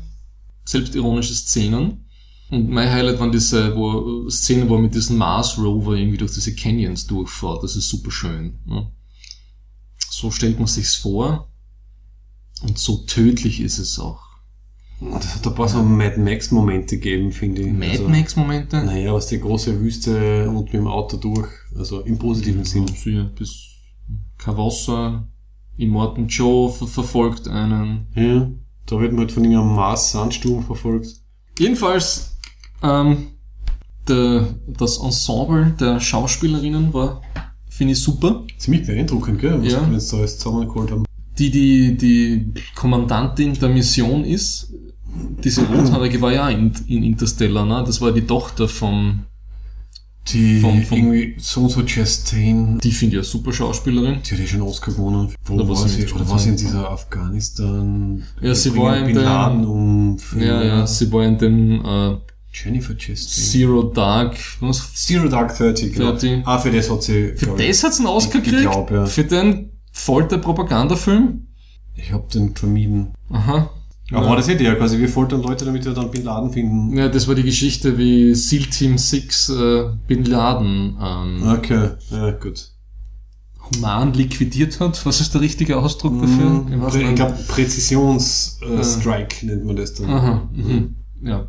selbstironische 0.66 1.34
Szenen. 1.34 2.06
Und 2.52 2.70
mein 2.70 2.92
Highlight 2.92 3.20
waren 3.20 3.32
diese 3.32 3.76
wo, 3.76 4.30
Szenen, 4.30 4.70
wo 4.70 4.76
er 4.76 4.82
mit 4.82 4.94
diesem 4.94 5.18
Mars 5.18 5.58
Rover 5.58 5.94
irgendwie 5.96 6.18
durch 6.18 6.34
diese 6.34 6.54
Canyons 6.54 7.08
durchfährt. 7.08 7.64
Das 7.64 7.76
ist 7.76 7.90
super 7.90 8.12
schön. 8.12 8.60
Ne? 8.66 8.92
So 10.10 10.30
stellt 10.30 10.60
man 10.60 10.68
sich's 10.68 10.96
vor. 10.96 11.48
Und 12.62 12.78
so 12.78 12.98
tödlich 13.08 13.62
ist 13.62 13.80
es 13.80 13.98
auch. 13.98 14.22
Das 15.02 15.36
hat 15.36 15.48
ein 15.48 15.56
paar 15.56 15.68
so 15.68 15.82
Mad 15.82 16.20
Max-Momente 16.20 16.98
gegeben, 16.98 17.32
finde 17.32 17.62
ich. 17.62 17.74
Mad 17.74 17.92
also, 17.92 18.08
Max-Momente? 18.08 18.84
Naja, 18.86 19.14
was 19.14 19.28
die 19.28 19.40
große 19.40 19.80
Wüste 19.82 20.48
und 20.50 20.66
mit 20.66 20.74
dem 20.74 20.88
Auto 20.88 21.18
durch. 21.18 21.50
Also 21.76 22.02
im 22.02 22.20
positiven 22.20 22.64
Sinn. 22.64 22.86
Ja, 23.06 23.24
bis 23.24 23.68
kein 24.38 24.58
Wasser. 24.58 25.28
Immortan 25.78 26.28
Joe 26.28 26.72
ver 26.72 26.86
verfolgt 26.86 27.48
einen. 27.48 28.08
Ja. 28.16 28.52
Da 28.86 29.00
wird 29.00 29.12
man 29.14 29.22
halt 29.22 29.32
von 29.32 29.44
irgendeinem 29.44 29.74
Mars-Sandsturm 29.76 30.64
verfolgt. 30.64 31.08
Jedenfalls, 31.58 32.38
ähm, 32.84 33.28
der, 34.08 34.56
das 34.68 34.98
Ensemble 35.00 35.76
der 35.80 36.00
Schauspielerinnen 36.00 36.94
war, 36.94 37.22
finde 37.70 37.94
ich 37.94 38.00
super. 38.02 38.44
Ziemlich 38.58 38.86
beeindruckend, 38.86 39.40
gell? 39.40 39.62
Was 39.64 39.72
Ja. 39.72 39.86
wir 39.88 39.94
jetzt 39.94 40.14
da 40.14 40.18
alles 40.18 40.38
zusammengeholt 40.38 40.92
haben. 40.92 41.06
Die, 41.40 41.50
die, 41.50 41.98
die 41.98 42.54
Kommandantin 42.76 43.54
der 43.54 43.70
Mission 43.70 44.24
ist, 44.26 44.74
diese 45.44 45.62
Rothaarige 45.72 46.22
war 46.22 46.34
ja 46.34 46.50
in, 46.50 46.72
in 46.88 47.04
Interstellar, 47.04 47.66
ne? 47.66 47.84
Das 47.86 48.00
war 48.02 48.12
die 48.12 48.22
Tochter 48.22 48.68
vom, 48.68 49.24
Die 50.28 50.60
Vom- 50.60 50.84
vom- 50.84 50.98
irgendwie 50.98 51.36
so 51.40 51.68
so 51.68 51.82
Chastain, 51.84 52.80
die 52.80 52.92
finde 52.92 53.16
ich 53.16 53.20
eine 53.20 53.24
super 53.24 53.52
Schauspielerin. 53.54 54.20
die 54.24 54.32
hat 54.34 54.40
ja 54.40 54.46
schon 54.46 54.62
Oscar 54.62 54.92
gewonnen. 54.94 55.30
Wo 55.46 55.58
Da 55.58 55.64
war 55.68 55.70
war 55.78 55.88
sie 55.88 56.02
sie? 56.04 56.14
Oder 56.14 56.30
war 56.30 56.38
sie 56.40 56.50
in 56.50 56.58
dieser 56.58 56.90
Afghanistan? 56.92 58.24
Ja, 58.42 58.54
sie 58.54 58.76
war 58.78 58.98
in 58.98 59.16
Laden 59.16 59.66
um 59.66 60.18
Ja, 60.40 60.64
ja, 60.64 60.88
sie 60.88 61.12
war 61.12 61.24
in 61.26 61.38
dem 61.38 61.84
äh, 61.84 62.18
Jennifer 62.54 62.94
Chastain. 62.98 63.44
Zero 63.46 63.84
Dark, 63.84 64.38
was? 64.60 64.94
Zero 64.96 65.28
Dark 65.30 65.56
Thirty, 65.58 65.90
genau. 65.90 66.12
30. 66.12 66.42
Ah, 66.46 66.60
für 66.60 66.72
das 66.72 66.90
hat 66.92 67.02
sie. 67.04 67.34
Für 67.36 67.56
ich- 67.58 67.68
das 67.70 67.84
hat's 67.84 67.98
einen 68.00 68.08
Oscar 68.08 68.40
ich 68.40 68.44
gekriegt? 68.46 68.62
glaub, 68.70 68.92
ja. 68.92 69.06
Für 69.06 69.24
den 69.24 69.72
Folter-Propagandafilm? 70.06 71.48
Ich 71.96 72.12
hab 72.12 72.30
den 72.30 72.56
vermieden. 72.56 73.14
Aha. 73.30 73.70
Aber 74.12 74.24
Ja. 74.24 74.30
war 74.30 74.36
das 74.36 74.50
eh 74.50 74.56
der? 74.56 74.76
Quasi 74.76 74.98
wir 75.00 75.08
foltern 75.08 75.42
Leute, 75.42 75.64
damit 75.66 75.86
wir 75.86 75.94
dann 75.94 76.12
Bin 76.12 76.24
Laden 76.24 76.52
finden. 76.52 76.98
Ja, 76.98 77.08
das 77.08 77.28
war 77.28 77.36
die 77.36 77.44
Geschichte, 77.44 77.98
wie 77.98 78.34
SEAL 78.36 78.66
Team 78.66 78.98
6 78.98 79.50
äh, 79.50 79.84
Bin 80.08 80.26
Laden 80.26 80.98
ähm, 81.02 81.44
Okay, 81.48 81.90
ja, 82.10 82.32
gut. 82.32 82.70
human 83.76 84.14
liquidiert 84.14 84.80
hat. 84.82 85.06
Was 85.06 85.22
ist 85.22 85.34
der 85.34 85.42
richtige 85.42 85.78
Ausdruck 85.78 86.20
dafür? 86.20 86.50
Mhm, 86.50 86.74
Im 86.74 86.80
ich 86.80 86.86
Ausland? 86.86 87.16
glaube, 87.16 87.38
Präzisionsstrike 87.48 88.74
Ja. 88.74 88.80
äh, 88.80 88.84
Strike 88.84 89.46
nennt 89.46 89.66
man 89.66 89.76
das 89.78 89.94
dann. 89.94 90.10
Aha, 90.10 90.50
mhm. 90.54 90.96
ja. 91.24 91.48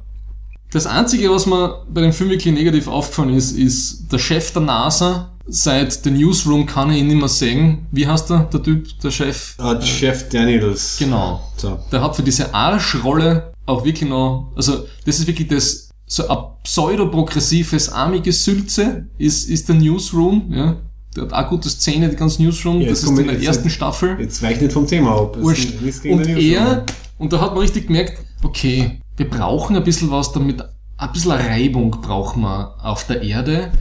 Das 0.70 0.86
Einzige, 0.86 1.30
was 1.30 1.44
mir 1.46 1.84
bei 1.92 2.00
dem 2.00 2.12
Film 2.14 2.30
wirklich 2.30 2.54
negativ 2.54 2.88
aufgefallen 2.88 3.34
ist, 3.34 3.52
ist 3.52 4.10
der 4.10 4.18
Chef 4.18 4.52
der 4.52 4.62
NASA. 4.62 5.31
Seit 5.46 5.92
The 5.92 6.10
Newsroom 6.10 6.66
kann 6.66 6.90
ich 6.90 6.98
ihn 7.00 7.08
nicht 7.08 7.18
mehr 7.18 7.28
sehen. 7.28 7.86
Wie 7.90 8.06
heißt 8.06 8.30
der, 8.30 8.44
der 8.44 8.62
Typ, 8.62 8.86
der 9.00 9.10
Chef? 9.10 9.54
Ah, 9.58 9.80
Chef 9.80 10.28
Daniels. 10.28 10.96
Genau. 10.98 11.40
So. 11.56 11.78
Der 11.90 12.00
hat 12.02 12.14
für 12.16 12.22
diese 12.22 12.54
Arschrolle 12.54 13.52
auch 13.66 13.84
wirklich 13.84 14.08
noch, 14.08 14.52
also 14.56 14.84
das 15.04 15.18
ist 15.18 15.26
wirklich 15.26 15.48
das, 15.48 15.90
so 16.06 16.28
ein 16.28 16.38
pseudo-progressives, 16.64 17.88
armiges 17.90 18.44
Sülze 18.44 19.06
ist, 19.18 19.48
ist 19.48 19.68
der 19.68 19.76
Newsroom, 19.76 20.52
ja. 20.52 20.76
Der 21.14 21.24
hat 21.24 21.32
auch 21.34 21.50
gute 21.50 21.68
Szene, 21.68 22.08
die 22.08 22.16
ganze 22.16 22.42
Newsroom, 22.42 22.80
Ja, 22.80 22.88
das 22.88 23.02
jetzt 23.02 23.10
ist 23.12 23.18
in 23.18 23.26
der 23.26 23.34
jetzt- 23.34 23.44
ersten 23.46 23.68
Staffel. 23.70 24.16
Jetzt 24.18 24.42
weicht 24.42 24.62
nicht 24.62 24.72
vom 24.72 24.86
Thema 24.86 25.14
ab. 25.20 25.36
Wurscht. 25.38 25.74
Und 26.04 26.26
er, 26.26 26.86
und 27.18 27.32
da 27.34 27.40
hat 27.40 27.50
man 27.52 27.58
richtig 27.58 27.88
gemerkt, 27.88 28.24
okay, 28.42 28.98
wir 29.18 29.28
brauchen 29.28 29.76
ein 29.76 29.84
bisschen 29.84 30.10
was 30.10 30.32
damit, 30.32 30.62
ein 30.96 31.12
bisschen 31.12 31.32
Reibung 31.32 31.90
brauchen 31.90 32.42
wir 32.42 32.74
auf 32.82 33.06
der 33.06 33.20
Erde. 33.22 33.72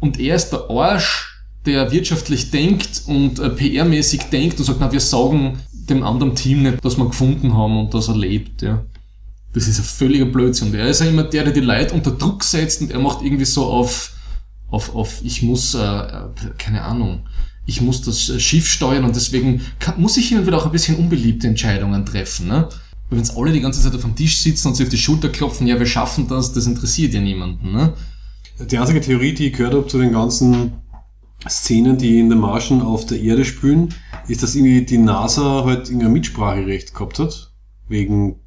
Und 0.00 0.20
er 0.20 0.36
ist 0.36 0.50
der 0.50 0.70
Arsch, 0.70 1.42
der 1.66 1.90
wirtschaftlich 1.90 2.50
denkt 2.50 3.02
und 3.06 3.38
äh, 3.38 3.48
PR-mäßig 3.48 4.30
denkt 4.30 4.58
und 4.58 4.64
sagt, 4.64 4.78
na, 4.80 4.90
wir 4.92 5.00
sagen 5.00 5.58
dem 5.72 6.02
anderen 6.02 6.34
Team 6.34 6.62
nicht, 6.62 6.84
dass 6.84 6.96
wir 6.96 7.06
gefunden 7.06 7.54
haben 7.54 7.78
und 7.78 7.94
dass 7.94 8.08
er 8.08 8.16
lebt, 8.16 8.62
ja. 8.62 8.84
Das 9.54 9.66
ist 9.66 9.78
ein 9.78 9.84
völliger 9.84 10.26
Blödsinn. 10.26 10.68
Und 10.68 10.74
er 10.74 10.88
ist 10.88 11.00
ja 11.00 11.06
immer 11.06 11.24
der, 11.24 11.44
der 11.44 11.52
die 11.52 11.60
Leute 11.60 11.94
unter 11.94 12.10
Druck 12.10 12.44
setzt 12.44 12.82
und 12.82 12.90
er 12.90 13.00
macht 13.00 13.22
irgendwie 13.22 13.46
so 13.46 13.64
auf, 13.64 14.12
auf, 14.70 14.94
auf, 14.94 15.20
ich 15.22 15.42
muss, 15.42 15.74
äh, 15.74 15.78
äh, 15.78 16.28
keine 16.58 16.82
Ahnung, 16.82 17.22
ich 17.66 17.80
muss 17.80 18.02
das 18.02 18.28
äh, 18.28 18.38
Schiff 18.38 18.68
steuern 18.68 19.04
und 19.04 19.16
deswegen 19.16 19.62
kann, 19.78 20.00
muss 20.00 20.16
ich 20.16 20.28
hin 20.28 20.46
wieder 20.46 20.58
auch 20.58 20.66
ein 20.66 20.72
bisschen 20.72 20.96
unbeliebte 20.96 21.48
Entscheidungen 21.48 22.04
treffen, 22.04 22.48
ne? 22.48 22.68
Weil 23.08 23.20
wenn 23.20 23.36
alle 23.36 23.52
die 23.52 23.60
ganze 23.60 23.82
Zeit 23.82 23.94
auf 23.94 24.02
dem 24.02 24.14
Tisch 24.14 24.38
sitzen 24.38 24.68
und 24.68 24.74
sich 24.74 24.86
auf 24.86 24.90
die 24.90 24.98
Schulter 24.98 25.30
klopfen, 25.30 25.66
ja, 25.66 25.78
wir 25.78 25.86
schaffen 25.86 26.28
das, 26.28 26.52
das 26.52 26.66
interessiert 26.66 27.14
ja 27.14 27.20
niemanden, 27.20 27.72
ne? 27.72 27.94
Die 28.60 28.78
einzige 28.78 29.00
Theorie, 29.00 29.34
die 29.34 29.48
ich 29.48 29.52
gehört 29.56 29.74
habe 29.74 29.86
zu 29.86 29.98
den 29.98 30.12
ganzen 30.12 30.72
Szenen, 31.48 31.96
die 31.98 32.18
in 32.18 32.28
der 32.28 32.38
Marschen 32.38 32.82
auf 32.82 33.06
der 33.06 33.20
Erde 33.20 33.44
spülen, 33.44 33.94
ist, 34.26 34.42
dass 34.42 34.54
irgendwie 34.54 34.84
die 34.84 34.98
NASA 34.98 35.64
halt 35.64 35.88
irgendein 35.88 36.12
Mitspracherecht 36.12 36.92
gehabt 36.94 37.18
hat. 37.20 37.52
Wegen, 37.88 38.40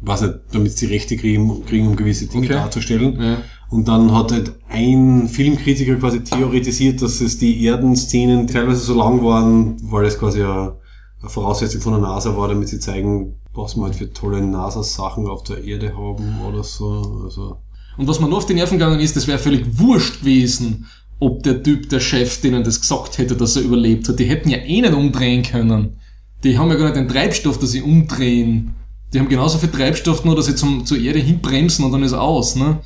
weiß 0.00 0.22
nicht, 0.22 0.34
damit 0.52 0.72
sie 0.76 0.86
Rechte 0.86 1.16
kriegen, 1.16 1.64
kriegen 1.66 1.88
um 1.88 1.96
gewisse 1.96 2.26
Dinge 2.26 2.46
Okay. 2.46 2.54
darzustellen. 2.54 3.20
Ja. 3.20 3.38
Und 3.68 3.86
dann 3.86 4.12
hat 4.14 4.32
halt 4.32 4.58
ein 4.68 5.28
Filmkritiker 5.28 5.94
quasi 5.96 6.24
theoretisiert, 6.24 7.02
dass 7.02 7.20
es 7.20 7.38
die 7.38 7.64
Erdenszenen 7.66 8.46
teilweise 8.48 8.80
so 8.80 8.94
lang 8.94 9.22
waren, 9.22 9.76
weil 9.82 10.06
es 10.06 10.18
quasi 10.18 10.42
eine, 10.42 10.78
eine 11.20 11.28
Voraussetzung 11.30 11.80
von 11.82 11.92
der 11.92 12.00
NASA 12.02 12.36
war, 12.36 12.48
damit 12.48 12.68
sie 12.68 12.80
zeigen, 12.80 13.36
was 13.52 13.76
wir 13.76 13.84
halt 13.84 13.94
für 13.94 14.12
tolle 14.12 14.40
NASA-Sachen 14.42 15.28
auf 15.28 15.44
der 15.44 15.62
Erde 15.62 15.96
haben 15.96 16.40
oder 16.48 16.64
so. 16.64 17.20
Also, 17.24 17.58
Und 18.00 18.08
was 18.08 18.18
mir 18.18 18.28
nur 18.28 18.38
auf 18.38 18.46
die 18.46 18.54
Nerven 18.54 18.78
gegangen 18.78 18.98
ist, 18.98 19.14
das 19.14 19.26
wäre 19.26 19.38
völlig 19.38 19.62
wurscht 19.78 20.20
gewesen, 20.20 20.86
ob 21.18 21.42
der 21.42 21.62
Typ, 21.62 21.90
der 21.90 22.00
Chef, 22.00 22.40
denen 22.40 22.64
das 22.64 22.80
gesagt 22.80 23.18
hätte, 23.18 23.36
dass 23.36 23.56
er 23.56 23.62
überlebt 23.62 24.08
hat. 24.08 24.18
Die 24.18 24.24
hätten 24.24 24.48
ja 24.48 24.56
eh 24.56 24.80
nicht 24.80 24.94
umdrehen 24.94 25.42
können. 25.42 25.98
Die 26.42 26.56
haben 26.56 26.70
ja 26.70 26.76
gar 26.76 26.84
nicht 26.86 26.96
den 26.96 27.08
Treibstoff, 27.08 27.58
dass 27.58 27.72
sie 27.72 27.82
umdrehen. 27.82 28.74
Die 29.12 29.18
haben 29.20 29.28
genauso 29.28 29.58
viel 29.58 29.68
Treibstoff, 29.68 30.24
nur 30.24 30.34
dass 30.34 30.46
sie 30.46 30.54
zum, 30.54 30.86
zur 30.86 30.96
Erde 30.98 31.18
hinbremsen 31.18 31.84
und 31.84 31.92
dann 31.92 32.02
ist 32.02 32.14
aus, 32.14 32.56
ne? 32.56 32.78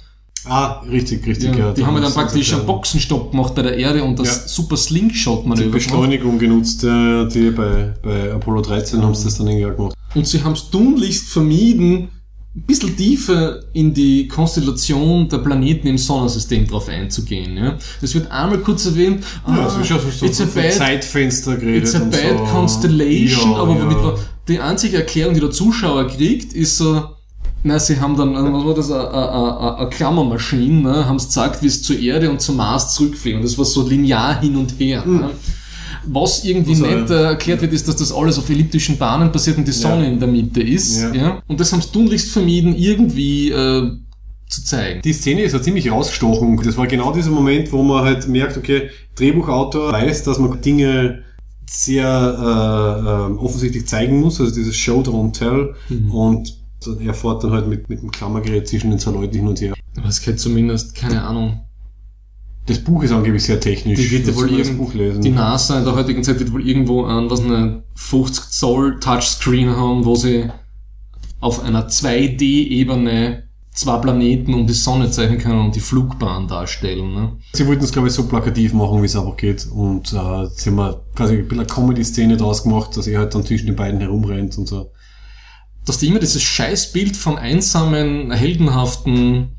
Ah, 0.46 0.80
richtig, 0.90 1.24
richtig, 1.24 1.52
Ja, 1.52 1.66
ja. 1.66 1.72
die 1.72 1.86
haben 1.86 1.94
ja 1.94 2.00
dann 2.00 2.12
praktisch 2.12 2.52
einen 2.52 2.66
Boxenstopp 2.66 3.30
gemacht 3.30 3.54
bei 3.54 3.62
der 3.62 3.76
Erde 3.78 4.02
und 4.02 4.18
das 4.18 4.26
Ja. 4.42 4.48
super 4.48 4.74
die 4.74 4.82
Slingshot-Manöver 4.82 5.66
gemacht. 5.66 5.84
Beschleunigung 5.84 6.40
genutzt, 6.40 6.82
äh, 6.82 7.28
die 7.28 7.50
bei, 7.52 7.94
bei 8.02 8.32
Apollo 8.32 8.62
13 8.62 9.00
haben 9.00 9.14
sie 9.14 9.24
das 9.26 9.38
dann 9.38 9.46
irgendwie 9.46 9.66
auch 9.66 9.76
gemacht. 9.76 9.94
Und 10.16 10.26
sie 10.26 10.42
haben 10.42 10.54
es 10.54 10.70
tunlichst 10.70 11.28
vermieden, 11.28 12.08
ein 12.56 12.62
bisschen 12.62 12.96
tiefer 12.96 13.60
in 13.72 13.92
die 13.92 14.28
Konstellation 14.28 15.28
der 15.28 15.38
Planeten 15.38 15.88
im 15.88 15.98
Sonnensystem 15.98 16.66
drauf 16.68 16.88
einzugehen. 16.88 17.56
Ja? 17.56 17.76
Es 18.00 18.14
wird 18.14 18.30
einmal 18.30 18.58
kurz 18.58 18.86
erwähnt, 18.86 19.24
Ja, 19.46 19.52
ah, 19.54 19.66
es 19.66 19.76
ist 19.82 19.90
ja 19.90 19.98
so, 19.98 20.08
so, 20.10 20.26
it's 20.26 20.40
a 20.40 20.46
bad 20.54 20.72
Zeitfenster 20.72 21.56
geredet. 21.56 21.84
It's 21.84 21.94
a 21.96 22.00
und 22.02 22.10
bad 22.12 22.38
so. 22.38 22.44
constellation, 22.44 23.50
Ja, 23.52 23.56
aber 23.58 23.74
ja. 23.74 23.82
womit 23.82 24.18
die 24.46 24.60
einzige 24.60 24.98
Erklärung, 24.98 25.34
die 25.34 25.40
der 25.40 25.50
Zuschauer 25.50 26.06
kriegt, 26.06 26.52
ist 26.52 26.76
so, 26.78 27.02
na, 27.64 27.78
sie 27.78 27.98
haben 27.98 28.16
dann, 28.16 28.34
äh, 28.34 28.52
was 28.52 28.64
war 28.64 28.74
das, 28.74 28.90
eine- 28.90 29.10
eine 29.10 29.78
eine 29.78 29.88
Klammermaschine, 29.88 30.82
ne, 30.82 31.06
haben 31.08 31.16
es 31.16 31.26
gesagt, 31.26 31.60
wie 31.62 31.66
es 31.66 31.82
zur 31.82 31.98
Erde 31.98 32.30
und 32.30 32.40
zum 32.40 32.56
Mars 32.56 32.94
zurückfliegen. 32.94 33.40
Und 33.40 33.44
das 33.46 33.56
war 33.58 33.64
so 33.64 33.88
linear 33.88 34.38
hin 34.40 34.54
und 34.56 34.78
her. 34.78 35.02
Ne. 35.06 35.30
Was 36.06 36.44
irgendwie 36.44 36.70
Also, 36.72 36.86
nicht 36.86 37.10
äh, 37.10 37.22
erklärt 37.24 37.60
wird, 37.62 37.72
ist, 37.72 37.86
dass 37.88 37.96
das 37.96 38.12
alles 38.12 38.38
auf 38.38 38.48
elliptischen 38.50 38.96
Bahnen 38.98 39.32
passiert 39.32 39.56
und 39.58 39.66
die 39.66 39.72
Sonne 39.72 40.04
Ja. 40.04 40.10
in 40.10 40.18
der 40.18 40.28
Mitte 40.28 40.62
ist. 40.62 41.00
Ja. 41.02 41.14
Ja. 41.14 41.42
Und 41.46 41.60
das 41.60 41.72
haben 41.72 41.80
sie 41.82 41.88
tunlichst 41.90 42.30
vermieden, 42.30 42.74
irgendwie 42.76 43.50
äh, 43.50 43.90
zu 44.48 44.64
zeigen. 44.64 45.00
Die 45.02 45.12
Szene 45.12 45.42
ist 45.42 45.52
ja 45.52 45.62
ziemlich 45.62 45.90
rausgestochen. 45.90 46.60
Das 46.62 46.76
war 46.76 46.86
genau 46.86 47.12
dieser 47.12 47.30
Moment, 47.30 47.72
wo 47.72 47.82
man 47.82 48.04
halt 48.04 48.28
merkt, 48.28 48.56
okay, 48.56 48.90
Drehbuchautor 49.16 49.92
weiß, 49.92 50.22
dass 50.24 50.38
man 50.38 50.60
Dinge 50.60 51.22
sehr 51.68 52.06
äh, 52.06 53.32
äh, 53.32 53.38
offensichtlich 53.38 53.86
zeigen 53.86 54.20
muss, 54.20 54.40
also 54.40 54.54
dieses 54.54 54.76
Show, 54.76 55.00
don't 55.00 55.32
tell. 55.32 55.74
Mhm. 55.88 56.10
Und 56.10 56.54
er 57.04 57.14
fährt 57.14 57.42
dann 57.42 57.52
halt 57.52 57.66
mit, 57.66 57.88
mit 57.88 58.02
dem 58.02 58.10
Klammergerät 58.10 58.68
zwischen 58.68 58.90
den 58.90 58.98
zwei 58.98 59.12
Leuten 59.12 59.34
hin 59.34 59.48
und 59.48 59.60
her. 59.60 59.72
Aber 59.96 60.08
es 60.08 60.20
geht 60.20 60.38
zumindest, 60.38 60.94
keine 60.94 61.22
Ahnung, 61.22 61.60
Das 62.66 62.78
Buch 62.78 63.02
ist 63.02 63.12
angeblich 63.12 63.44
sehr 63.44 63.60
technisch. 63.60 63.98
Die 63.98 64.10
wird 64.10 64.26
ja 64.26 64.34
wohl 64.34 64.56
das 64.56 64.70
Buch 64.70 64.94
lesen. 64.94 65.20
Die 65.20 65.30
NASA 65.30 65.78
in 65.78 65.84
der 65.84 65.94
heutigen 65.94 66.24
Zeit 66.24 66.38
wird 66.38 66.52
wohl 66.52 66.66
irgendwo 66.66 67.04
an 67.04 67.28
was 67.30 67.40
eine 67.40 67.82
50 67.94 68.50
Zoll 68.50 69.00
Touchscreen 69.00 69.76
haben, 69.76 70.04
wo 70.04 70.14
sie 70.14 70.50
auf 71.40 71.62
einer 71.62 71.88
2D-Ebene 71.88 73.44
zwei 73.74 73.98
Planeten 73.98 74.54
um 74.54 74.66
die 74.66 74.72
Sonne 74.72 75.10
zeichnen 75.10 75.38
können 75.38 75.60
und 75.60 75.74
die 75.74 75.80
Flugbahn 75.80 76.48
darstellen. 76.48 77.12
Ne? 77.12 77.36
Sie 77.52 77.66
wollten 77.66 77.84
es, 77.84 77.92
glaube 77.92 78.08
ich, 78.08 78.14
so 78.14 78.26
plakativ 78.26 78.72
machen, 78.72 79.02
wie 79.02 79.06
es 79.06 79.16
einfach 79.16 79.36
geht. 79.36 79.66
Und 79.66 80.12
äh, 80.12 80.46
sie 80.54 80.70
haben 80.70 80.96
quasi 81.14 81.34
ein 81.34 81.48
bisschen 81.48 81.58
eine 81.58 81.66
Comedy-Szene 81.66 82.36
draus 82.36 82.62
gemacht, 82.62 82.96
dass 82.96 83.06
er 83.06 83.18
halt 83.18 83.34
dann 83.34 83.44
zwischen 83.44 83.66
den 83.66 83.76
beiden 83.76 84.00
herumrennt 84.00 84.56
und 84.56 84.68
so. 84.68 84.92
Dass 85.84 85.98
die 85.98 86.06
immer 86.06 86.20
dieses 86.20 86.42
Scheißbild 86.42 87.16
vom 87.16 87.36
einsamen, 87.36 88.30
heldenhaften 88.30 89.56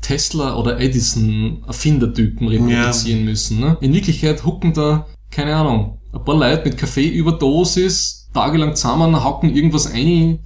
Tesla 0.00 0.56
oder 0.56 0.80
Edison 0.80 1.62
Erfindertypen 1.66 2.48
reproduzieren 2.48 3.24
müssen. 3.24 3.60
Ne? 3.60 3.76
In 3.80 3.92
Wirklichkeit 3.92 4.44
hucken 4.44 4.72
da, 4.72 5.06
keine 5.30 5.54
Ahnung, 5.56 5.98
ein 6.12 6.24
paar 6.24 6.36
Leute 6.36 6.64
mit 6.64 6.78
Kaffeeüberdosis 6.78 8.28
tagelang 8.32 8.76
zusammen, 8.76 9.22
hacken 9.22 9.54
irgendwas 9.54 9.92
ein, 9.92 10.40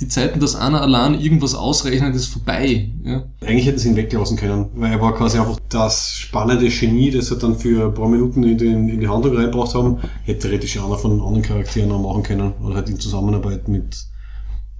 die 0.00 0.06
Zeiten, 0.06 0.38
dass 0.38 0.54
einer 0.54 0.80
allein 0.80 1.20
irgendwas 1.20 1.54
ausrechnet, 1.54 2.14
ist 2.14 2.26
vorbei. 2.26 2.90
Ja? 3.04 3.24
Eigentlich 3.40 3.66
hätten 3.66 3.78
sie 3.78 3.88
ihn 3.88 3.96
weglassen 3.96 4.36
können, 4.36 4.70
weil 4.74 4.92
er 4.92 5.00
war 5.00 5.14
quasi 5.14 5.38
einfach 5.38 5.58
das 5.68 6.12
spannende 6.12 6.68
Genie, 6.68 7.10
das 7.10 7.26
sie 7.26 7.36
dann 7.36 7.58
für 7.58 7.86
ein 7.86 7.94
paar 7.94 8.08
Minuten 8.08 8.44
in, 8.44 8.58
den, 8.58 8.88
in 8.88 9.00
die 9.00 9.08
Handlung 9.08 9.36
reingebracht 9.36 9.74
haben. 9.74 9.98
Hätte 10.22 10.40
theoretisch 10.46 10.78
einer 10.78 10.96
von 10.96 11.20
anderen 11.20 11.42
Charakteren 11.42 11.90
auch 11.90 12.00
machen 12.00 12.22
können. 12.22 12.52
Oder 12.62 12.76
halt 12.76 12.88
in 12.88 13.00
Zusammenarbeit 13.00 13.66
mit, 13.66 14.04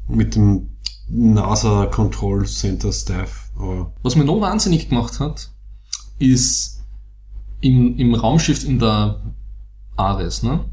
mit 0.07 0.37
dem 0.37 0.69
NASA 1.09 1.87
Control 1.87 2.47
Center 2.47 2.93
Staff. 2.93 3.48
Aber 3.59 3.93
Was 4.03 4.17
mir 4.17 4.25
noch 4.25 4.41
wahnsinnig 4.41 4.89
gemacht 4.89 5.21
hat, 5.21 5.51
ist 6.19 6.81
im, 7.61 7.97
im 7.97 8.15
Raumschiff 8.15 8.65
in 8.65 8.79
der 8.79 9.21
Ares, 9.97 10.43
ne? 10.43 10.65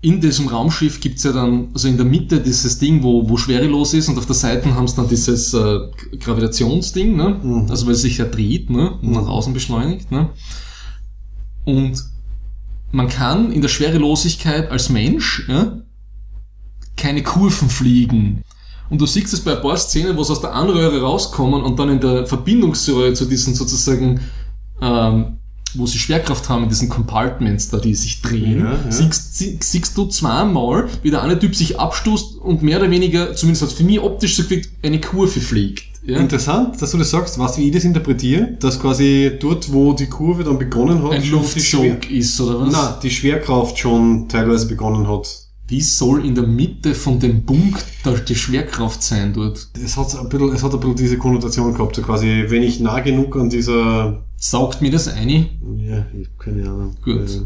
In 0.00 0.20
diesem 0.20 0.46
Raumschiff 0.46 1.00
gibt's 1.00 1.24
ja 1.24 1.32
dann, 1.32 1.70
also 1.74 1.88
in 1.88 1.96
der 1.96 2.06
Mitte 2.06 2.40
dieses 2.40 2.78
Ding, 2.78 3.02
wo, 3.02 3.28
wo 3.28 3.36
schwerelos 3.36 3.94
ist 3.94 4.08
und 4.08 4.16
auf 4.16 4.26
der 4.26 4.36
Seite 4.36 4.72
haben 4.74 4.86
sie 4.86 4.94
dann 4.94 5.08
dieses 5.08 5.52
äh, 5.54 5.78
Gravitationsding, 6.20 7.16
ne? 7.16 7.40
Mhm. 7.42 7.66
Also 7.68 7.86
weil 7.86 7.94
es 7.94 8.02
sich 8.02 8.18
ja 8.18 8.24
dreht, 8.24 8.70
ne? 8.70 8.92
Und 8.92 9.12
nach 9.12 9.26
außen 9.26 9.52
beschleunigt, 9.52 10.10
ne? 10.12 10.30
Und 11.64 12.04
man 12.92 13.08
kann 13.08 13.52
in 13.52 13.60
der 13.60 13.68
Schwerelosigkeit 13.68 14.70
als 14.70 14.88
Mensch 14.88 15.46
ja, 15.48 15.78
keine 16.96 17.22
Kurven 17.22 17.68
fliegen. 17.68 18.44
Und 18.90 19.00
du 19.00 19.06
siehst 19.06 19.32
es 19.32 19.40
bei 19.40 19.54
ein 19.56 19.62
paar 19.62 19.76
Szenen, 19.76 20.16
wo 20.16 20.24
sie 20.24 20.32
aus 20.32 20.40
der 20.40 20.54
Anröhre 20.54 21.00
rauskommen 21.00 21.62
und 21.62 21.78
dann 21.78 21.90
in 21.90 22.00
der 22.00 22.26
Verbindungsröhre 22.26 23.12
zu 23.12 23.26
diesen 23.26 23.54
sozusagen, 23.54 24.20
ähm, 24.80 25.38
wo 25.74 25.86
sie 25.86 25.98
Schwerkraft 25.98 26.48
haben, 26.48 26.62
in 26.64 26.68
diesen 26.70 26.88
Compartments 26.88 27.68
da, 27.68 27.78
die 27.78 27.94
sich 27.94 28.22
drehen, 28.22 28.60
Ja, 28.60 28.72
ja. 28.72 28.90
Siehst, 28.90 29.36
sie, 29.36 29.58
siehst 29.62 29.96
du 29.96 30.06
zweimal, 30.06 30.88
wie 31.02 31.10
der 31.10 31.22
eine 31.22 31.38
Typ 31.38 31.54
sich 31.54 31.78
abstoßt 31.78 32.38
und 32.38 32.62
mehr 32.62 32.78
oder 32.78 32.90
weniger, 32.90 33.34
zumindest 33.34 33.62
hat 33.62 33.72
für 33.72 33.84
mich 33.84 34.00
optisch 34.00 34.36
so 34.36 34.44
gewirkt, 34.44 34.70
eine 34.82 35.00
Kurve 35.00 35.40
fliegt. 35.40 35.84
Ja? 36.06 36.18
Interessant, 36.20 36.80
dass 36.80 36.92
du 36.92 36.98
das 36.98 37.10
sagst. 37.10 37.36
Du, 37.36 37.56
wie 37.58 37.66
ich 37.66 37.72
das 37.72 37.84
interpretiere? 37.84 38.56
Dass 38.60 38.80
quasi 38.80 39.32
dort, 39.38 39.70
wo 39.70 39.92
die 39.92 40.06
Kurve 40.06 40.42
dann 40.42 40.58
begonnen 40.58 41.02
hat, 41.02 41.12
Ein 41.12 41.30
Luftzug 41.30 42.10
ist, 42.10 42.40
oder 42.40 42.60
was? 42.60 42.72
Nein, 42.72 42.94
die 43.02 43.10
Schwerkraft 43.10 43.78
schon 43.78 44.26
teilweise 44.26 44.66
begonnen 44.68 45.06
hat. 45.06 45.47
Wie 45.68 45.82
soll 45.82 46.24
in 46.24 46.34
der 46.34 46.46
Mitte 46.46 46.94
von 46.94 47.20
dem 47.20 47.44
Punkt 47.44 47.84
da 48.02 48.12
die 48.12 48.34
Schwerkraft 48.34 49.02
sein 49.02 49.34
dort? 49.34 49.68
Es 49.84 49.96
hat 49.98 50.18
ein 50.18 50.28
bisschen, 50.28 50.52
es 50.54 50.62
hat 50.62 50.72
ein 50.72 50.80
bisschen 50.80 50.96
diese 50.96 51.18
Konnotation 51.18 51.74
gehabt, 51.74 51.94
so 51.96 52.02
quasi, 52.02 52.44
wenn 52.48 52.62
ich 52.62 52.80
nah 52.80 53.00
genug 53.00 53.36
an 53.36 53.50
dieser, 53.50 54.24
Saugt 54.36 54.80
mir 54.80 54.90
das 54.90 55.08
ein? 55.08 55.28
ja, 55.78 56.06
ich 56.18 56.26
hab 56.28 56.38
keine 56.38 56.62
Ahnung. 56.62 56.96
Gut. 57.04 57.16
Äh, 57.28 57.40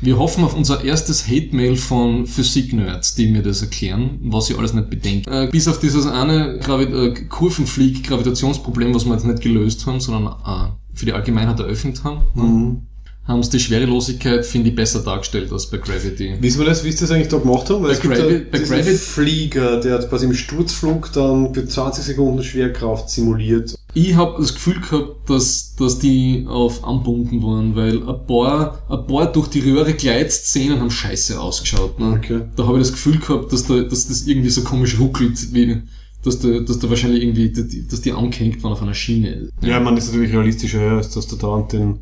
Wir 0.00 0.18
hoffen 0.18 0.42
auf 0.44 0.56
unser 0.56 0.84
erstes 0.84 1.26
Hate-Mail 1.28 1.76
von 1.76 2.26
Physik-Nerds, 2.26 3.14
die 3.16 3.26
mir 3.28 3.42
das 3.42 3.62
erklären, 3.62 4.18
was 4.22 4.46
sie 4.46 4.54
alles 4.56 4.72
nicht 4.74 4.90
bedenken. 4.90 5.30
Äh, 5.30 5.48
bis 5.50 5.68
auf 5.68 5.78
dieses 5.80 6.06
eine 6.06 6.58
Gravi 6.58 6.84
äh, 6.84 7.14
Kurvenflieg-Gravitationsproblem, 7.28 8.94
was 8.94 9.04
wir 9.06 9.12
jetzt 9.12 9.26
nicht 9.26 9.42
gelöst 9.42 9.86
haben, 9.86 10.00
sondern 10.00 10.32
äh, 10.44 10.70
für 10.94 11.06
die 11.06 11.12
Allgemeinheit 11.12 11.60
eröffnet 11.60 12.02
haben, 12.04 12.20
Mhm. 12.34 12.82
Haben 13.28 13.42
sie 13.42 13.50
die 13.50 13.60
Schwerelosigkeit, 13.60 14.44
finde 14.46 14.70
ich, 14.70 14.74
besser 14.74 15.00
dargestellt 15.00 15.52
als 15.52 15.66
bei 15.66 15.76
Gravity. 15.76 16.34
Wissen 16.40 16.58
wir 16.60 16.66
das, 16.66 16.82
wie 16.82 16.90
sie 16.90 17.00
das 17.00 17.10
eigentlich 17.10 17.28
da 17.28 17.36
gemacht 17.38 17.68
haben? 17.68 17.82
Weil 17.82 17.90
Bei 17.90 17.92
es 17.92 18.00
gibt 18.00 18.14
Gravi- 18.14 18.32
ja 18.32 18.40
bei 18.50 18.58
diesen 18.58 18.76
Gravi- 18.76 18.96
Flieger, 18.96 19.80
der 19.80 19.94
hat 19.94 20.08
quasi 20.08 20.24
im 20.26 20.34
Sturzflug 20.34 21.12
dann 21.12 21.52
für 21.54 21.66
20 21.68 22.04
Sekunden 22.04 22.42
Schwerkraft 22.42 23.10
simuliert. 23.10 23.74
Ich 23.94 24.14
habe 24.16 24.40
das 24.40 24.54
Gefühl 24.54 24.80
gehabt, 24.80 25.28
dass, 25.30 25.74
dass 25.76 25.98
die 25.98 26.46
auf 26.48 26.84
anbunden 26.84 27.42
waren, 27.42 27.76
weil 27.76 27.98
ein 27.98 28.26
paar, 28.26 28.82
ein 28.88 29.06
paar 29.06 29.30
durch 29.32 29.48
die 29.48 29.60
Röhre 29.60 29.92
Gleitszenen 29.94 30.80
haben 30.80 30.90
scheiße 30.90 31.38
ausgeschaut. 31.40 31.98
Ne? 32.00 32.12
Okay. 32.16 32.40
Da 32.56 32.66
habe 32.66 32.78
ich 32.78 32.84
das 32.84 32.92
Gefühl 32.92 33.18
gehabt, 33.18 33.52
dass, 33.52 33.66
da, 33.66 33.80
dass 33.80 34.08
das 34.08 34.26
irgendwie 34.26 34.50
so 34.50 34.62
komisch 34.62 34.98
ruckelt, 34.98 35.52
wie, 35.52 35.82
dass, 36.22 36.38
da, 36.40 36.48
dass 36.60 36.78
da 36.78 36.88
wahrscheinlich 36.90 37.22
irgendwie, 37.22 37.50
dass 37.50 38.00
die, 38.00 38.12
angehängt 38.12 38.62
waren 38.62 38.72
auf 38.72 38.82
einer 38.82 38.94
Schiene. 38.94 39.48
Ja, 39.62 39.80
man 39.80 39.96
ist 39.96 40.06
natürlich 40.08 40.32
realistischer, 40.32 40.80
als 40.92 41.10
dass 41.10 41.26
du 41.26 41.36
da 41.36 41.48
und 41.48 41.72
den, 41.72 42.00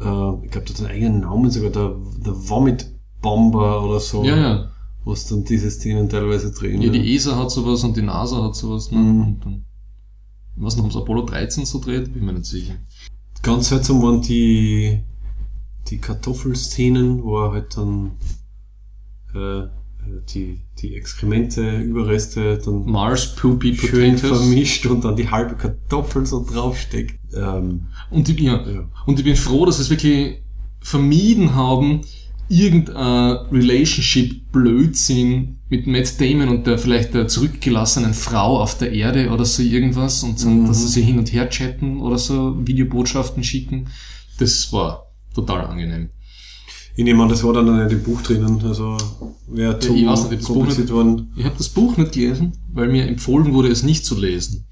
äh, 0.00 0.44
ich 0.44 0.50
glaube, 0.50 0.66
der 0.66 0.74
hat 0.74 0.78
einen 0.78 0.90
eigenen 0.90 1.20
Namen 1.20 1.50
sogar, 1.50 1.70
der, 1.70 1.96
der 2.24 2.48
Vomit 2.48 2.86
Bomber 3.20 3.84
oder 3.84 4.00
so. 4.00 4.24
ja. 4.24 4.36
ja. 4.36 4.70
Was 5.04 5.26
dann 5.26 5.42
diese 5.42 5.70
Szenen 5.70 6.10
teilweise 6.10 6.52
drehen. 6.52 6.82
Ja, 6.82 6.90
die 6.90 7.14
ESA 7.14 7.34
hat 7.36 7.50
sowas 7.50 7.82
und 7.82 7.96
die 7.96 8.02
NASA 8.02 8.42
hat 8.42 8.54
sowas. 8.54 8.90
Ne? 8.90 8.98
Mhm. 8.98 9.22
Und 9.22 9.44
dann, 9.44 9.64
was 10.56 10.76
noch, 10.76 10.84
haben 10.84 10.90
sie 10.90 10.98
Apollo 10.98 11.22
13 11.22 11.64
so 11.64 11.80
dreht? 11.80 12.12
Bin 12.12 12.26
mir 12.26 12.34
nicht 12.34 12.44
sicher. 12.44 12.74
Ganz 13.42 13.70
seltsam 13.70 14.02
waren 14.02 14.20
die, 14.20 15.00
die 15.86 15.98
Kartoffelszenen, 15.98 17.22
wo 17.22 17.38
er 17.38 17.52
halt 17.52 17.76
dann 17.76 18.16
äh, 19.34 19.68
die, 20.34 20.60
die 20.80 20.94
Exkremente, 20.94 21.78
Überreste 21.78 22.58
dann 22.64 22.84
Mars 22.86 23.34
Poopy 23.36 23.76
schön 23.76 24.14
Potatoes. 24.16 24.38
vermischt 24.38 24.86
und 24.86 25.04
dann 25.04 25.16
die 25.16 25.28
halbe 25.30 25.54
Kartoffel 25.56 26.26
so 26.26 26.44
draufsteckt. 26.44 27.18
Ähm, 27.34 27.86
Und, 28.10 28.28
ich- 28.28 28.40
ja. 28.40 28.66
ja. 28.68 28.88
und 29.06 29.18
ich 29.18 29.24
bin 29.24 29.36
froh, 29.36 29.66
dass 29.66 29.76
sie 29.76 29.82
es 29.82 29.90
wirklich 29.90 30.38
vermieden 30.80 31.54
haben, 31.54 32.00
irgendein 32.48 33.46
Relationship-Blödsinn 33.52 35.58
mit 35.68 35.86
Matt 35.86 36.20
Damon 36.20 36.48
und 36.48 36.66
der 36.66 36.78
vielleicht 36.78 37.14
der 37.14 37.28
zurückgelassenen 37.28 38.14
Frau 38.14 38.60
auf 38.60 38.78
der 38.78 38.92
Erde 38.92 39.30
oder 39.30 39.44
so 39.44 39.62
irgendwas 39.62 40.22
und 40.22 40.38
so, 40.38 40.48
Mhm. 40.48 40.66
dass 40.66 40.90
sie 40.92 41.02
hin 41.02 41.18
und 41.18 41.32
her 41.32 41.48
chatten 41.50 42.00
oder 42.00 42.18
so 42.18 42.56
Videobotschaften 42.66 43.44
schicken. 43.44 43.88
Das 44.38 44.72
war 44.72 45.06
total 45.34 45.66
angenehm. 45.66 46.08
Ich 46.98 47.04
nehme 47.04 47.22
an, 47.22 47.28
das 47.28 47.44
war 47.44 47.52
dann 47.52 47.84
nicht 47.84 47.92
im 47.92 48.02
Buch 48.02 48.22
drinnen, 48.22 48.60
also 48.64 48.96
wäre 49.46 49.78
zu 49.78 49.94
ich 49.94 50.04
weiß 50.04 50.30
nicht, 50.30 50.42
kompliziert 50.42 50.90
worden. 50.90 51.32
Ich 51.36 51.44
habe 51.44 51.54
das 51.56 51.68
Buch 51.68 51.96
nicht 51.96 52.10
gelesen, 52.10 52.54
weil 52.72 52.88
mir 52.88 53.06
empfohlen 53.06 53.54
wurde, 53.54 53.68
es 53.68 53.84
nicht 53.84 54.04
zu 54.04 54.18
lesen. 54.18 54.66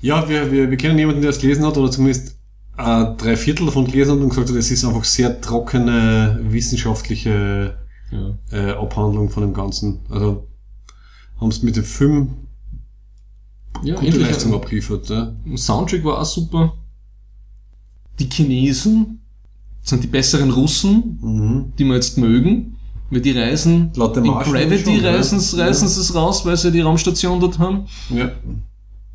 Ja, 0.00 0.28
wir, 0.28 0.52
wir, 0.52 0.70
wir 0.70 0.76
kennen 0.76 0.96
jemanden, 0.96 1.22
der 1.22 1.30
es 1.30 1.40
gelesen 1.40 1.66
hat 1.66 1.76
oder 1.76 1.90
zumindest 1.90 2.36
äh, 2.78 3.04
drei 3.16 3.36
Viertel 3.36 3.66
davon 3.66 3.84
gelesen 3.86 4.12
hat 4.12 4.20
und 4.20 4.28
gesagt 4.28 4.48
hat, 4.48 4.54
es 4.54 4.70
ist 4.70 4.84
einfach 4.84 5.02
sehr 5.02 5.40
trockene 5.40 6.38
wissenschaftliche 6.44 7.74
Ja. 8.12 8.38
äh, 8.52 8.70
Abhandlung 8.74 9.28
von 9.28 9.42
dem 9.42 9.52
Ganzen. 9.52 10.02
Also 10.08 10.46
haben 11.40 11.48
es 11.48 11.64
mit 11.64 11.74
dem 11.74 11.82
Film 11.82 12.28
Ja, 13.82 13.96
gute. 13.96 14.18
Leistung 14.18 14.54
abgeliefert. 14.54 15.08
Ja. 15.08 15.34
Soundtrack 15.56 16.04
war 16.04 16.20
auch 16.20 16.24
super. 16.24 16.74
Die 18.20 18.28
Chinesen 18.30 19.16
sind 19.82 20.02
die 20.04 20.08
besseren 20.08 20.50
Russen, 20.50 21.18
Mhm. 21.22 21.72
die 21.78 21.84
wir 21.84 21.94
jetzt 21.94 22.18
mögen. 22.18 22.76
Weil 23.10 23.20
die 23.22 23.32
reisen, 23.32 23.90
Laut 23.96 24.16
in 24.16 24.24
Gravity 24.24 24.94
schon, 24.96 25.02
ja. 25.04 25.10
reisen, 25.10 25.38
reisen 25.58 25.88
sie 25.88 26.00
es 26.00 26.14
raus, 26.14 26.46
weil 26.46 26.56
sie 26.56 26.70
die 26.70 26.80
Raumstation 26.80 27.40
dort 27.40 27.58
haben. 27.58 27.86
Ja. 28.08 28.30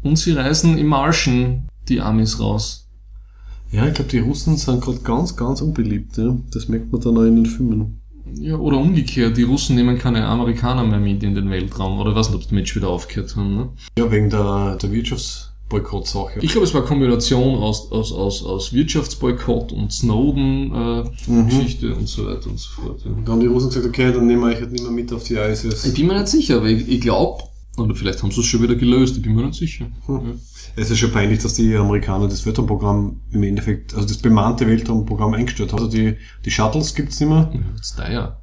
Und 0.04 0.18
sie 0.18 0.34
reisen 0.34 0.78
im 0.78 0.88
Martian 0.88 1.70
die 1.88 2.02
Amis 2.02 2.40
raus. 2.40 2.88
ja, 3.72 3.88
ich 3.88 3.94
glaube, 3.94 4.10
die 4.12 4.20
Russen 4.20 4.58
sind 4.58 4.82
gerade 4.82 5.00
ganz, 5.00 5.36
ganz 5.36 5.62
unbeliebt. 5.62 6.18
Ja. 6.18 6.36
Das 6.54 6.68
merkt 6.68 6.92
man 6.92 7.02
dann 7.02 7.18
auch 7.18 7.24
in 7.24 7.36
den 7.38 7.46
Filmen. 7.46 8.02
Ja, 8.34 8.56
oder 8.58 8.78
umgekehrt, 8.78 9.38
die 9.38 9.44
Russen 9.44 9.76
nehmen 9.78 9.98
keine 9.98 10.26
Amerikaner 10.26 10.84
mehr 10.84 11.00
mit 11.00 11.24
in 11.24 11.34
den 11.36 11.50
Weltraum. 11.50 11.98
Oder 12.00 12.14
weiß 12.16 12.30
nicht, 12.32 12.44
ob 12.44 12.50
die 12.50 12.56
Match 12.56 12.76
wieder 12.76 12.90
aufgehört 12.90 13.36
haben. 13.38 13.56
Ne? 13.56 13.70
Ja, 13.98 14.12
wegen 14.12 14.30
der, 14.30 14.76
der 14.76 14.92
Wirtschaftsboykott-Sache. 15.70 16.40
Ich 16.42 16.52
glaube, 16.52 16.66
es 16.66 16.74
war 16.74 16.82
eine 16.82 16.88
Kombination 16.88 17.56
aus, 17.62 17.92
aus, 17.92 18.12
aus, 18.12 18.44
aus 18.44 18.74
Wirtschaftsboykott 18.74 19.72
und 19.72 19.92
Snowden-Geschichte 19.92 21.32
Mhm. 21.32 21.48
Geschichte 21.48 21.96
und 21.96 22.08
so 22.08 22.26
weiter 22.26 22.50
und 22.50 22.60
so 22.60 22.70
fort. 22.70 23.02
Ja. 23.04 23.12
Da 23.26 23.32
haben 23.32 23.40
die 23.40 23.48
Russen 23.48 23.70
gesagt, 23.70 23.86
okay, 23.86 24.12
dann 24.12 24.28
nehmen 24.28 24.42
wir 24.42 24.50
euch 24.50 24.62
halt 24.62 24.72
nicht 24.72 24.84
mehr 24.84 24.92
mit 24.92 25.12
auf 25.12 25.24
die 25.24 25.36
ISS. 25.36 25.86
Ich 25.86 25.94
bin 25.94 26.08
mir 26.08 26.14
nicht 26.16 26.28
sicher, 26.28 26.58
aber 26.58 26.68
ich, 26.68 26.88
ich 26.88 27.02
glaube, 27.02 27.44
oder 27.78 27.96
vielleicht 27.96 28.22
haben 28.24 28.32
sie 28.32 28.40
es 28.40 28.46
schon 28.46 28.62
wieder 28.62 28.76
gelöst, 28.76 29.18
ich 29.18 29.24
bin 29.24 29.36
mir 29.36 29.46
nicht 29.46 29.60
sicher. 29.60 29.88
Hm. 30.06 30.40
Es 30.78 30.92
ist 30.92 31.00
schon 31.00 31.12
peinlich, 31.12 31.40
dass 31.40 31.54
die 31.54 31.76
Amerikaner 31.76 32.28
das 32.28 32.46
Weltraumprogramm 32.46 33.22
im 33.32 33.44
Endeffekt, 33.44 33.94
also 33.96 34.08
das 34.08 34.18
bemannte 34.18 34.68
Weltraumprogramm 34.68 35.34
eingestellt 35.34 35.72
haben. 35.72 35.80
Also 35.84 35.92
die, 35.92 36.16
die 36.44 36.52
Shuttles 36.52 36.94
gibt's 36.96 37.20
nicht 37.20 37.30
mehr. 37.30 37.52
Ja, 37.98 38.12
ja. 38.12 38.42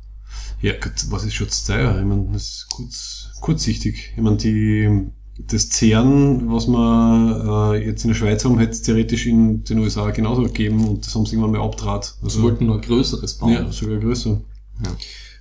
Ja, 0.63 0.73
Gott, 0.81 0.93
was 1.11 1.25
ist 1.25 1.35
schon 1.35 1.49
das 1.49 1.65
teuer? 1.65 1.99
Ich 1.99 2.07
meine, 2.07 2.29
das 2.33 2.43
ist 2.43 2.67
kurz, 2.71 3.31
kurzsichtig. 3.41 4.13
Ich 4.17 4.23
meine, 4.23 4.37
die, 4.37 5.09
das 5.39 5.71
CERN, 5.71 6.51
was 6.53 6.69
wir 6.69 7.75
äh, 7.75 7.87
jetzt 7.87 8.05
in 8.05 8.09
der 8.09 8.15
Schweiz 8.15 8.45
haben, 8.45 8.59
hätte 8.59 8.73
es 8.73 8.83
theoretisch 8.83 9.27
in 9.27 9.65
den 9.65 9.79
USA 9.79 10.11
genauso 10.11 10.43
gegeben 10.43 10.87
und 10.87 11.07
das 11.07 11.15
haben 11.15 11.27
sie 11.27 11.37
irgendwann 11.37 11.53
mal 11.53 11.67
abtrat. 11.67 12.15
Sie 12.23 12.43
wollten 12.43 12.67
nur 12.67 12.77
ein 12.77 12.83
größeres 12.83 13.35
bauen. 13.39 13.53
ja, 13.53 13.73
sogar 13.73 13.99
größer. 13.99 14.41
Ja. 14.85 14.91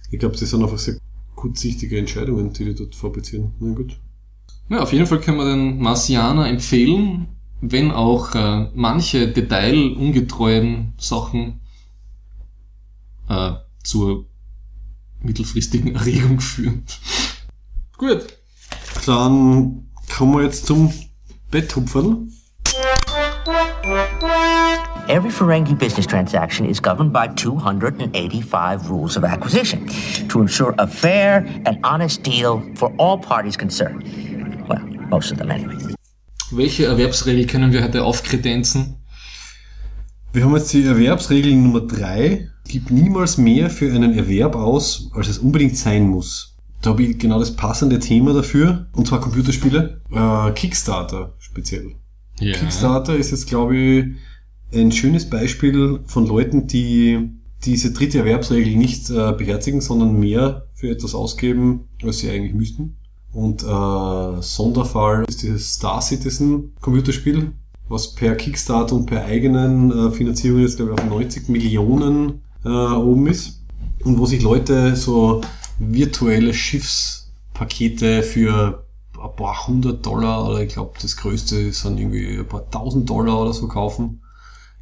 Ich 0.10 0.20
glaube, 0.20 0.38
das 0.38 0.50
sind 0.50 0.64
einfach 0.64 0.78
sehr 0.78 0.98
kurzsichtige 1.36 1.98
Entscheidungen, 1.98 2.54
die 2.54 2.66
die 2.66 2.76
dort 2.76 2.96
fabrizieren. 2.96 3.54
Na 3.60 3.74
gut. 3.74 4.00
Ja, 4.70 4.82
auf 4.82 4.94
jeden 4.94 5.06
Fall 5.06 5.20
können 5.20 5.38
wir 5.38 5.46
den 5.46 5.80
Marcianer 5.80 6.48
empfehlen, 6.48 7.28
wenn 7.60 7.92
auch 7.92 8.34
äh, 8.36 8.70
manche 8.74 9.28
detailungetreuen 9.28 10.94
Sachen 10.98 11.60
äh, 13.28 13.54
zur 13.84 14.26
mittelfristigen 15.22 15.96
Erregung 15.96 16.40
führen. 16.40 16.84
Gut. 17.98 18.41
Dann 19.06 19.88
kommen 20.16 20.36
wir 20.36 20.44
jetzt 20.44 20.68
zum 20.68 20.94
Betthupferl. 21.50 22.28
Every 25.08 25.32
Ferengi 25.32 25.74
business 25.74 26.06
transaction 26.06 26.66
is 26.66 26.80
governed 26.80 27.12
by 27.12 27.28
285 27.36 28.90
rules 28.90 29.18
of 29.18 29.24
acquisition 29.24 29.88
to 30.30 30.42
ensure 30.42 30.74
a 30.78 30.88
fair 30.88 31.46
and 31.66 31.80
honest 31.84 32.24
deal 32.24 32.62
for 32.76 32.94
all 32.98 33.18
parties 33.18 33.58
concerned. 33.58 34.04
Well, 34.70 34.82
most 35.10 35.32
of 35.32 35.38
them 35.38 35.50
anyway. 35.50 35.76
Welche 36.52 36.86
Erwerbsregel 36.86 37.46
können 37.48 37.72
wir 37.72 37.84
heute 37.84 38.04
aufkredenzen? 38.04 38.98
Wir 40.32 40.46
haben 40.46 40.56
jetzt 40.56 40.72
die 40.72 40.84
Erwerbsregel 40.86 41.56
Nummer 41.56 41.82
drei. 41.82 42.50
Gib 42.68 42.92
niemals 42.92 43.38
mehr 43.38 43.70
für 43.70 43.92
einen 43.92 44.14
Erwerb 44.14 44.56
aus, 44.56 45.10
als 45.14 45.28
es 45.28 45.40
unbedingt 45.40 45.76
sein 45.76 46.08
muss. 46.08 46.51
Da 46.82 46.92
habe 46.92 47.04
ich 47.04 47.20
genau 47.20 47.40
das 47.40 47.56
passende 47.56 48.00
Thema 48.00 48.34
dafür, 48.34 48.88
und 48.94 49.08
zwar 49.08 49.22
Computerspiele. 49.22 50.02
Äh, 50.12 50.52
Kickstarter 50.54 51.36
speziell. 51.40 51.96
Ja. 52.40 52.54
Kickstarter 52.54 53.16
ist 53.16 53.32
jetzt, 53.32 53.48
glaube 53.48 53.78
ich, 53.78 54.06
ein 54.74 54.92
schönes 54.92 55.30
Beispiel 55.30 56.00
von 56.06 56.26
Leuten, 56.26 56.68
die 56.68 57.30
diese 57.66 57.92
dritte 57.92 58.20
Erwerbsregel 58.20 58.76
nicht 58.76 59.10
äh, 59.10 59.34
beherzigen, 59.34 59.82
sondern 59.82 60.20
mehr 60.20 60.68
für 60.74 60.90
etwas 60.90 61.14
ausgeben, 61.14 61.88
als 62.04 62.20
sie 62.20 62.32
eigentlich 62.32 62.56
müssten. 62.56 62.98
Und 63.32 63.64
äh, 63.64 64.42
Sonderfall 64.42 65.26
ist 65.28 65.44
dieses 65.44 65.74
Star 65.74 66.02
Citizen 66.02 66.74
Computerspiel, 66.82 67.52
was 67.88 68.16
per 68.16 68.36
Kickstarter 68.36 68.96
und 68.96 69.06
per 69.06 69.26
eigenen 69.26 69.92
äh, 69.92 70.12
Finanzierung 70.12 70.62
jetzt, 70.62 70.78
glaube 70.78 70.94
ich, 70.94 71.00
auf 71.00 71.10
90 71.10 71.50
Millionen 71.50 72.42
äh, 72.66 72.70
oben 72.70 73.28
ist. 73.28 73.62
Und 74.04 74.18
wo 74.18 74.26
sich 74.26 74.42
Leute 74.42 74.96
so 74.96 75.42
virtuelle 75.90 76.54
Schiffspakete 76.54 78.24
für 78.24 78.86
ein 79.14 79.36
paar 79.36 79.68
hundert 79.68 80.06
Dollar 80.06 80.48
oder 80.50 80.62
ich 80.62 80.74
glaube 80.74 80.94
das 81.02 81.18
größte 81.18 81.72
sind 81.74 82.00
irgendwie 82.00 82.38
ein 82.40 82.48
paar 82.48 82.70
tausend 82.70 83.10
Dollar 83.10 83.42
oder 83.42 83.54
so 83.54 83.68
kaufen. 83.68 84.22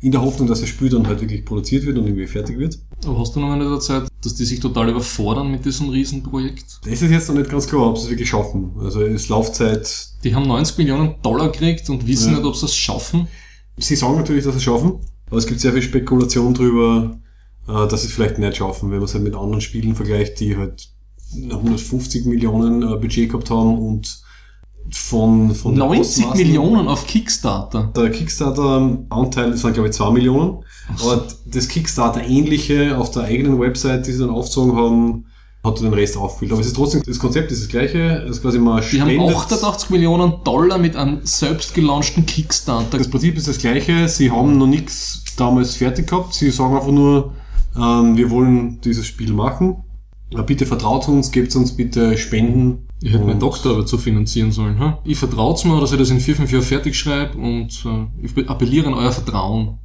In 0.02 0.14
der 0.14 0.22
Hoffnung, 0.22 0.48
dass 0.48 0.62
das 0.62 0.70
Spiel 0.70 0.88
dann 0.90 1.06
halt 1.08 1.20
wirklich 1.20 1.44
produziert 1.44 1.86
wird 1.86 1.98
und 1.98 2.06
irgendwie 2.06 2.26
fertig 2.28 2.58
wird. 2.58 2.80
Aber 3.06 3.20
hast 3.20 3.36
du 3.36 3.42
noch 3.42 3.52
eine 3.52 3.80
Zeit, 3.80 4.08
dass 4.24 4.34
die 4.36 4.46
sich 4.46 4.62
total 4.62 4.90
überfordern 4.90 5.52
mit 5.52 5.66
diesem 5.66 5.90
Riesenprojekt? 5.90 6.80
Das 6.86 7.02
ist 7.02 7.12
jetzt 7.12 7.28
noch 7.28 7.36
nicht 7.36 7.50
ganz 7.50 7.68
klar, 7.68 7.90
ob 7.90 7.98
sie 7.98 8.06
es 8.06 8.10
wirklich 8.10 8.30
schaffen. 8.30 8.72
Also 8.80 9.02
es 9.02 9.28
Laufzeit, 9.28 10.08
Die 10.24 10.34
haben 10.34 10.48
90 10.48 10.78
Millionen 10.78 11.16
Dollar 11.22 11.52
gekriegt 11.52 11.90
und 11.90 12.08
wissen 12.08 12.32
Ja. 12.32 12.38
nicht, 12.38 12.46
ob 12.48 12.56
sie 12.56 12.66
es 12.66 12.76
schaffen. 12.76 13.28
sie 13.78 13.96
sagen 13.98 14.16
natürlich, 14.16 14.46
dass 14.46 14.54
sie 14.54 14.60
es 14.60 14.64
schaffen, 14.64 15.00
aber 15.28 15.38
es 15.38 15.48
gibt 15.48 15.60
sehr 15.60 15.74
viel 15.74 15.82
Spekulation 15.82 16.54
drüber, 16.54 17.20
äh, 17.68 17.90
sie 17.90 17.96
es 17.96 18.12
vielleicht 18.12 18.40
nicht 18.40 18.58
schaffen, 18.58 18.92
wenn 18.92 18.98
man 18.98 19.06
es 19.06 19.14
halt 19.14 19.24
mit 19.24 19.36
anderen 19.36 19.62
Spielen 19.62 19.96
vergleicht, 19.96 20.40
die 20.40 20.58
halt 20.58 20.90
150 21.34 22.26
Millionen 22.26 22.82
äh, 22.84 22.96
Budget 22.98 23.30
gehabt 23.30 23.50
haben 23.50 23.78
und 23.78 24.22
von, 24.92 25.54
von 25.54 25.74
den 25.74 25.80
90 25.80 26.26
Ausmaßen- 26.26 26.38
Millionen 26.38 26.88
auf 26.88 27.06
Kickstarter. 27.06 27.92
Der 27.96 28.10
Kickstarter-Anteil, 28.10 29.52
das 29.52 29.64
waren 29.64 29.74
glaube 29.74 29.90
ich 29.90 29.96
2 29.96 30.12
Millionen. 30.12 30.64
Aber 31.02 31.28
das 31.46 31.68
Kickstarter-ähnliche 31.68 32.98
auf 32.98 33.12
der 33.12 33.24
eigenen 33.24 33.60
Website, 33.60 34.08
die 34.08 34.12
sie 34.14 34.20
dann 34.20 34.32
aufgezogen 34.32 34.76
haben, 34.76 35.26
hat 35.64 35.80
den 35.82 35.94
Rest 35.94 36.18
aufgefüllt. 36.18 36.54
Aber 36.54 36.62
es 36.62 36.68
ist 36.68 36.76
trotzdem, 36.76 37.04
das 37.06 37.20
Konzept 37.20 37.52
ist 37.52 37.62
das 37.62 37.70
gleiche. 37.70 38.24
Es 38.24 38.38
ist 38.38 38.42
quasi 38.42 38.58
mal 38.58 38.82
Die 38.82 39.02
haben 39.02 39.20
88 39.20 39.90
Millionen 39.90 40.44
Dollar 40.44 40.78
mit 40.78 40.96
einem 40.96 41.20
selbst 41.24 41.74
gelaunchten 41.74 42.26
Kickstarter. 42.26 42.98
Das 42.98 43.10
Prinzip 43.10 43.38
ist 43.38 43.48
das 43.48 43.58
gleiche. 43.60 44.08
Sie 44.08 44.32
haben 44.32 44.58
noch 44.58 44.68
nichts 44.68 45.24
damals 45.38 45.76
fertig 45.76 46.08
gehabt. 46.08 46.34
Sie 46.34 46.50
sagen 46.50 46.76
einfach 46.76 46.92
nur, 46.92 47.34
ähm, 47.82 48.18
wir 48.18 48.30
wollen 48.30 48.80
dieses 48.82 49.06
Spiel 49.08 49.34
machen. 49.34 49.84
Äh, 50.34 50.44
Bitte 50.44 50.66
vertraut 50.66 51.08
uns, 51.08 51.32
gebt 51.32 51.56
uns 51.56 51.76
bitte 51.76 52.18
Spenden. 52.18 52.88
Ich 53.02 53.10
hätte 53.14 53.24
meinen 53.24 53.34
Und- 53.36 53.42
Doktor 53.42 53.72
aber 53.74 53.86
zu 53.86 53.98
finanzieren 53.98 54.52
sollen. 54.52 54.78
Hm? 54.80 54.94
Ich 55.06 55.18
vertraut 55.18 55.64
mir, 55.66 55.80
dass 55.80 55.92
ich 55.92 55.98
das 55.98 56.10
in 56.10 56.20
vier, 56.20 56.36
fünf 56.36 56.52
Jahren 56.52 56.64
fertig 56.64 56.96
schreibe 56.98 57.38
und 57.38 57.84
äh, 57.86 58.26
ich 58.26 58.50
appelliere 58.50 58.88
an 58.88 58.94
euer 58.94 59.12
Vertrauen. 59.12 59.78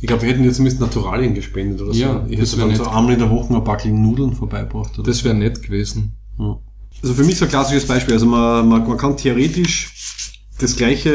Ich 0.00 0.06
glaube, 0.06 0.22
wir 0.22 0.28
hätten 0.30 0.44
jetzt 0.44 0.56
zumindest 0.56 0.80
Naturalien 0.80 1.34
gespendet 1.34 1.80
oder 1.80 1.92
so. 1.94 2.00
Ja, 2.00 2.24
ich 2.28 2.38
das 2.38 2.52
hätte 2.52 2.60
dann 2.66 2.76
so 2.76 2.84
einmal 2.86 3.14
in 3.14 3.18
der 3.18 3.30
Woche 3.30 3.54
ein 3.54 3.64
Backel 3.64 3.90
Nudeln 3.92 4.34
vorbeibracht. 4.34 4.98
Oder 4.98 5.06
Das 5.08 5.24
wäre 5.24 5.34
nett 5.34 5.62
gewesen. 5.62 6.12
Ja. 6.38 6.58
Also 7.02 7.14
für 7.14 7.24
mich 7.24 7.36
so 7.38 7.44
ein 7.46 7.50
klassisches 7.50 7.86
Beispiel. 7.86 8.14
Also 8.14 8.26
man, 8.26 8.68
man, 8.68 8.86
man 8.86 8.96
kann 8.98 9.16
theoretisch 9.16 9.92
das 10.60 10.76
gleiche 10.76 11.10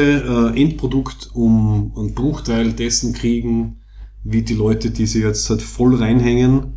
äh, 0.54 0.60
Endprodukt 0.60 1.30
um 1.34 1.92
einen 1.96 2.14
Bruchteil 2.14 2.72
dessen 2.72 3.12
kriegen, 3.12 3.78
wie 4.24 4.42
die 4.42 4.54
Leute, 4.54 4.90
die 4.90 5.06
sich 5.06 5.22
jetzt 5.22 5.48
halt 5.50 5.62
voll 5.62 5.96
reinhängen 5.96 6.74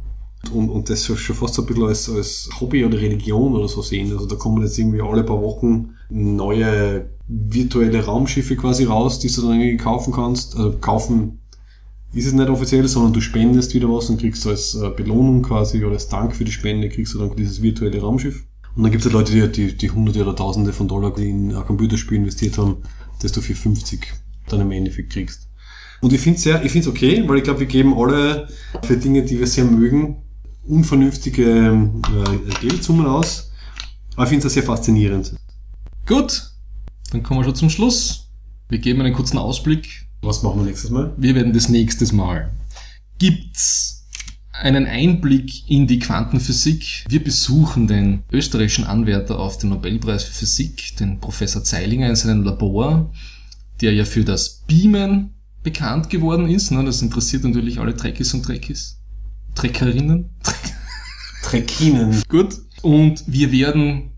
und, 0.53 0.69
und 0.69 0.89
das 0.89 1.05
schon 1.05 1.35
fast 1.35 1.55
so 1.55 1.63
ein 1.63 1.67
bisschen 1.67 1.85
als, 1.85 2.09
als 2.09 2.49
Hobby 2.59 2.85
oder 2.85 2.99
Religion 2.99 3.55
oder 3.55 3.67
so 3.67 3.81
sehen. 3.81 4.11
Also 4.11 4.25
da 4.25 4.35
kommen 4.35 4.61
jetzt 4.61 4.77
irgendwie 4.77 5.01
alle 5.01 5.23
paar 5.23 5.41
Wochen 5.41 5.91
neue 6.09 7.09
virtuelle 7.27 8.05
Raumschiffe 8.05 8.55
quasi 8.55 8.83
raus, 8.83 9.19
die 9.19 9.31
du 9.31 9.41
dann 9.41 9.59
irgendwie 9.59 9.77
kaufen 9.77 10.13
kannst. 10.13 10.55
Also 10.55 10.77
kaufen 10.77 11.39
ist 12.13 12.27
es 12.27 12.33
nicht 12.33 12.49
offiziell, 12.49 12.87
sondern 12.87 13.13
du 13.13 13.19
spendest 13.19 13.73
wieder 13.73 13.91
was 13.91 14.09
und 14.09 14.19
kriegst 14.19 14.47
als 14.47 14.75
äh, 14.75 14.89
Belohnung 14.89 15.41
quasi 15.41 15.83
oder 15.83 15.95
als 15.95 16.07
Dank 16.07 16.35
für 16.35 16.45
die 16.45 16.51
Spende 16.51 16.87
kriegst 16.89 17.13
du 17.13 17.19
dann 17.19 17.35
dieses 17.35 17.61
virtuelle 17.61 17.99
Raumschiff. 17.99 18.45
Und 18.75 18.83
dann 18.83 18.91
gibt 18.91 19.05
es 19.05 19.11
halt 19.11 19.13
Leute, 19.13 19.49
die, 19.49 19.67
die, 19.67 19.77
die 19.77 19.91
Hunderte 19.91 20.21
oder 20.21 20.35
Tausende 20.35 20.71
von 20.71 20.87
Dollar 20.87 21.17
in 21.17 21.53
ein 21.53 21.65
Computerspiel 21.65 22.17
investiert 22.17 22.57
haben, 22.57 22.77
das 23.21 23.31
du 23.31 23.41
für 23.41 23.55
50 23.55 24.07
dann 24.47 24.61
im 24.61 24.71
Endeffekt 24.71 25.11
kriegst. 25.11 25.49
Und 26.05 26.13
ich 26.13 26.21
finde 26.21 26.37
es 26.37 26.43
sehr, 26.43 26.63
ich 26.63 26.71
finde 26.71 26.87
es 26.87 26.95
okay, 26.95 27.27
weil 27.27 27.37
ich 27.37 27.43
glaube, 27.43 27.61
wir 27.61 27.65
geben 27.65 27.97
alle 27.97 28.47
für 28.83 28.95
Dinge, 28.95 29.23
die 29.23 29.39
wir 29.39 29.47
sehr 29.47 29.65
mögen, 29.65 30.17
unvernünftige 30.67 31.43
äh, 31.43 32.59
Geldsummen 32.61 33.07
aus. 33.07 33.51
Aber 34.13 34.25
ich 34.25 34.29
finde 34.29 34.45
es 34.45 34.53
sehr 34.53 34.61
faszinierend. 34.61 35.33
Gut, 36.05 36.51
dann 37.11 37.23
kommen 37.23 37.39
wir 37.39 37.45
schon 37.45 37.55
zum 37.55 37.69
Schluss. 37.71 38.27
Wir 38.69 38.77
geben 38.77 39.01
einen 39.01 39.15
kurzen 39.15 39.39
Ausblick. 39.39 40.05
Was 40.21 40.43
machen 40.43 40.59
wir 40.59 40.65
nächstes 40.67 40.91
Mal? 40.91 41.11
Wir 41.17 41.33
werden 41.33 41.53
das 41.53 41.69
nächstes 41.69 42.11
Mal. 42.11 42.51
Gibt's 43.17 44.05
einen 44.51 44.85
Einblick 44.85 45.67
in 45.67 45.87
die 45.87 45.97
Quantenphysik? 45.97 47.05
Wir 47.09 47.23
besuchen 47.23 47.87
den 47.87 48.21
österreichischen 48.31 48.85
Anwärter 48.85 49.39
auf 49.39 49.57
den 49.57 49.71
Nobelpreis 49.71 50.25
für 50.25 50.33
Physik, 50.33 50.97
den 50.97 51.19
Professor 51.19 51.63
Zeilinger 51.63 52.07
in 52.07 52.15
seinem 52.15 52.43
Labor, 52.43 53.11
der 53.81 53.91
ja 53.93 54.05
für 54.05 54.23
das 54.23 54.61
Beamen 54.67 55.31
bekannt 55.65 56.09
geworden 56.09 56.47
ist. 56.47 56.71
Ne? 56.71 56.85
Das 56.85 57.01
interessiert 57.01 57.43
natürlich 57.43 57.79
alle 57.79 57.95
Trekkies 57.95 58.33
und 58.33 58.43
Trekkies. 58.43 59.01
Trekkerinnen. 59.55 60.29
Trekkinen. 61.43 62.23
Gut. 62.29 62.55
Und 62.81 63.23
wir 63.27 63.51
werden 63.51 64.11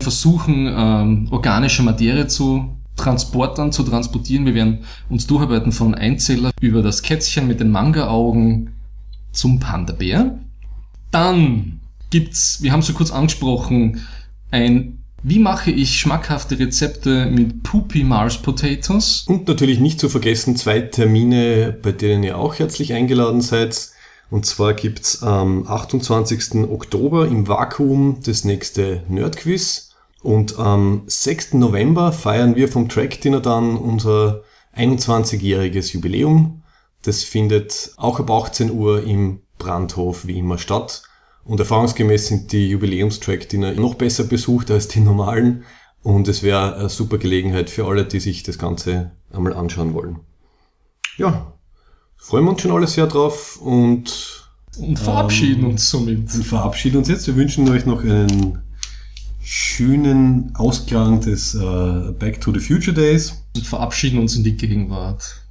versuchen, 0.00 0.66
ähm, 0.68 1.28
organische 1.30 1.82
Materie 1.82 2.26
zu 2.26 2.76
Transportern 2.96 3.72
zu 3.72 3.82
transportieren. 3.82 4.46
Wir 4.46 4.54
werden 4.54 4.78
uns 5.08 5.26
durcharbeiten 5.26 5.72
von 5.72 5.94
Einzeller 5.94 6.52
über 6.60 6.82
das 6.82 7.02
Kätzchen 7.02 7.46
mit 7.46 7.60
den 7.60 7.70
Manga-Augen 7.70 8.72
zum 9.32 9.58
Panda-Bär. 9.58 10.38
Dann 11.10 11.80
gibt's, 12.10 12.62
wir 12.62 12.72
haben 12.72 12.80
es 12.80 12.86
so 12.86 12.92
kurz 12.92 13.10
angesprochen, 13.10 14.00
ein 14.50 15.03
wie 15.26 15.38
mache 15.38 15.70
ich 15.70 15.98
schmackhafte 15.98 16.58
Rezepte 16.58 17.24
mit 17.30 17.62
Poopy 17.62 18.04
Mars 18.04 18.36
Potatoes? 18.36 19.24
Und 19.26 19.48
natürlich 19.48 19.80
nicht 19.80 19.98
zu 19.98 20.10
vergessen 20.10 20.54
zwei 20.54 20.82
Termine, 20.82 21.72
bei 21.72 21.92
denen 21.92 22.22
ihr 22.22 22.36
auch 22.36 22.58
herzlich 22.58 22.92
eingeladen 22.92 23.40
seid. 23.40 23.88
Und 24.30 24.44
zwar 24.44 24.74
gibt's 24.74 25.22
am 25.22 25.66
28. 25.66 26.68
Oktober 26.70 27.26
im 27.26 27.48
Vakuum 27.48 28.18
das 28.22 28.44
nächste 28.44 29.02
Nerdquiz. 29.08 29.94
Und 30.22 30.58
am 30.58 31.04
6. 31.06 31.54
November 31.54 32.12
feiern 32.12 32.54
wir 32.54 32.68
vom 32.68 32.90
Track 32.90 33.22
Dinner 33.22 33.40
dann 33.40 33.78
unser 33.78 34.42
21-jähriges 34.76 35.94
Jubiläum. 35.94 36.62
Das 37.00 37.22
findet 37.22 37.92
auch 37.96 38.20
ab 38.20 38.30
18 38.30 38.70
Uhr 38.70 39.02
im 39.04 39.40
Brandhof 39.56 40.26
wie 40.26 40.38
immer 40.38 40.58
statt. 40.58 41.02
Und 41.44 41.60
erfahrungsgemäß 41.60 42.28
sind 42.28 42.52
die 42.52 42.70
Jubiläumstrack-Dinner 42.70 43.72
noch 43.72 43.94
besser 43.94 44.24
besucht 44.24 44.70
als 44.70 44.88
die 44.88 45.00
normalen. 45.00 45.64
Und 46.02 46.28
es 46.28 46.42
wäre 46.42 46.76
eine 46.76 46.88
super 46.88 47.18
Gelegenheit 47.18 47.70
für 47.70 47.86
alle, 47.86 48.04
die 48.04 48.20
sich 48.20 48.42
das 48.42 48.58
Ganze 48.58 49.12
einmal 49.30 49.54
anschauen 49.54 49.94
wollen. 49.94 50.20
Ja, 51.16 51.52
freuen 52.16 52.44
wir 52.44 52.50
uns 52.52 52.62
schon 52.62 52.72
alle 52.72 52.86
sehr 52.86 53.06
drauf 53.06 53.60
und, 53.60 54.48
und 54.78 54.98
verabschieden 54.98 55.64
ähm, 55.64 55.70
uns 55.70 55.90
somit. 55.90 56.34
Und 56.34 56.44
verabschieden 56.44 56.98
uns 56.98 57.08
jetzt. 57.08 57.26
Wir 57.26 57.36
wünschen 57.36 57.68
euch 57.68 57.86
noch 57.86 58.02
einen 58.02 58.62
schönen 59.42 60.54
Ausklang 60.56 61.20
des 61.20 61.54
äh, 61.54 62.12
Back 62.18 62.40
to 62.40 62.52
the 62.52 62.60
Future 62.60 62.94
Days. 62.94 63.44
Und 63.54 63.66
verabschieden 63.66 64.18
uns 64.18 64.34
in 64.36 64.44
die 64.44 64.56
Gegenwart. 64.56 65.43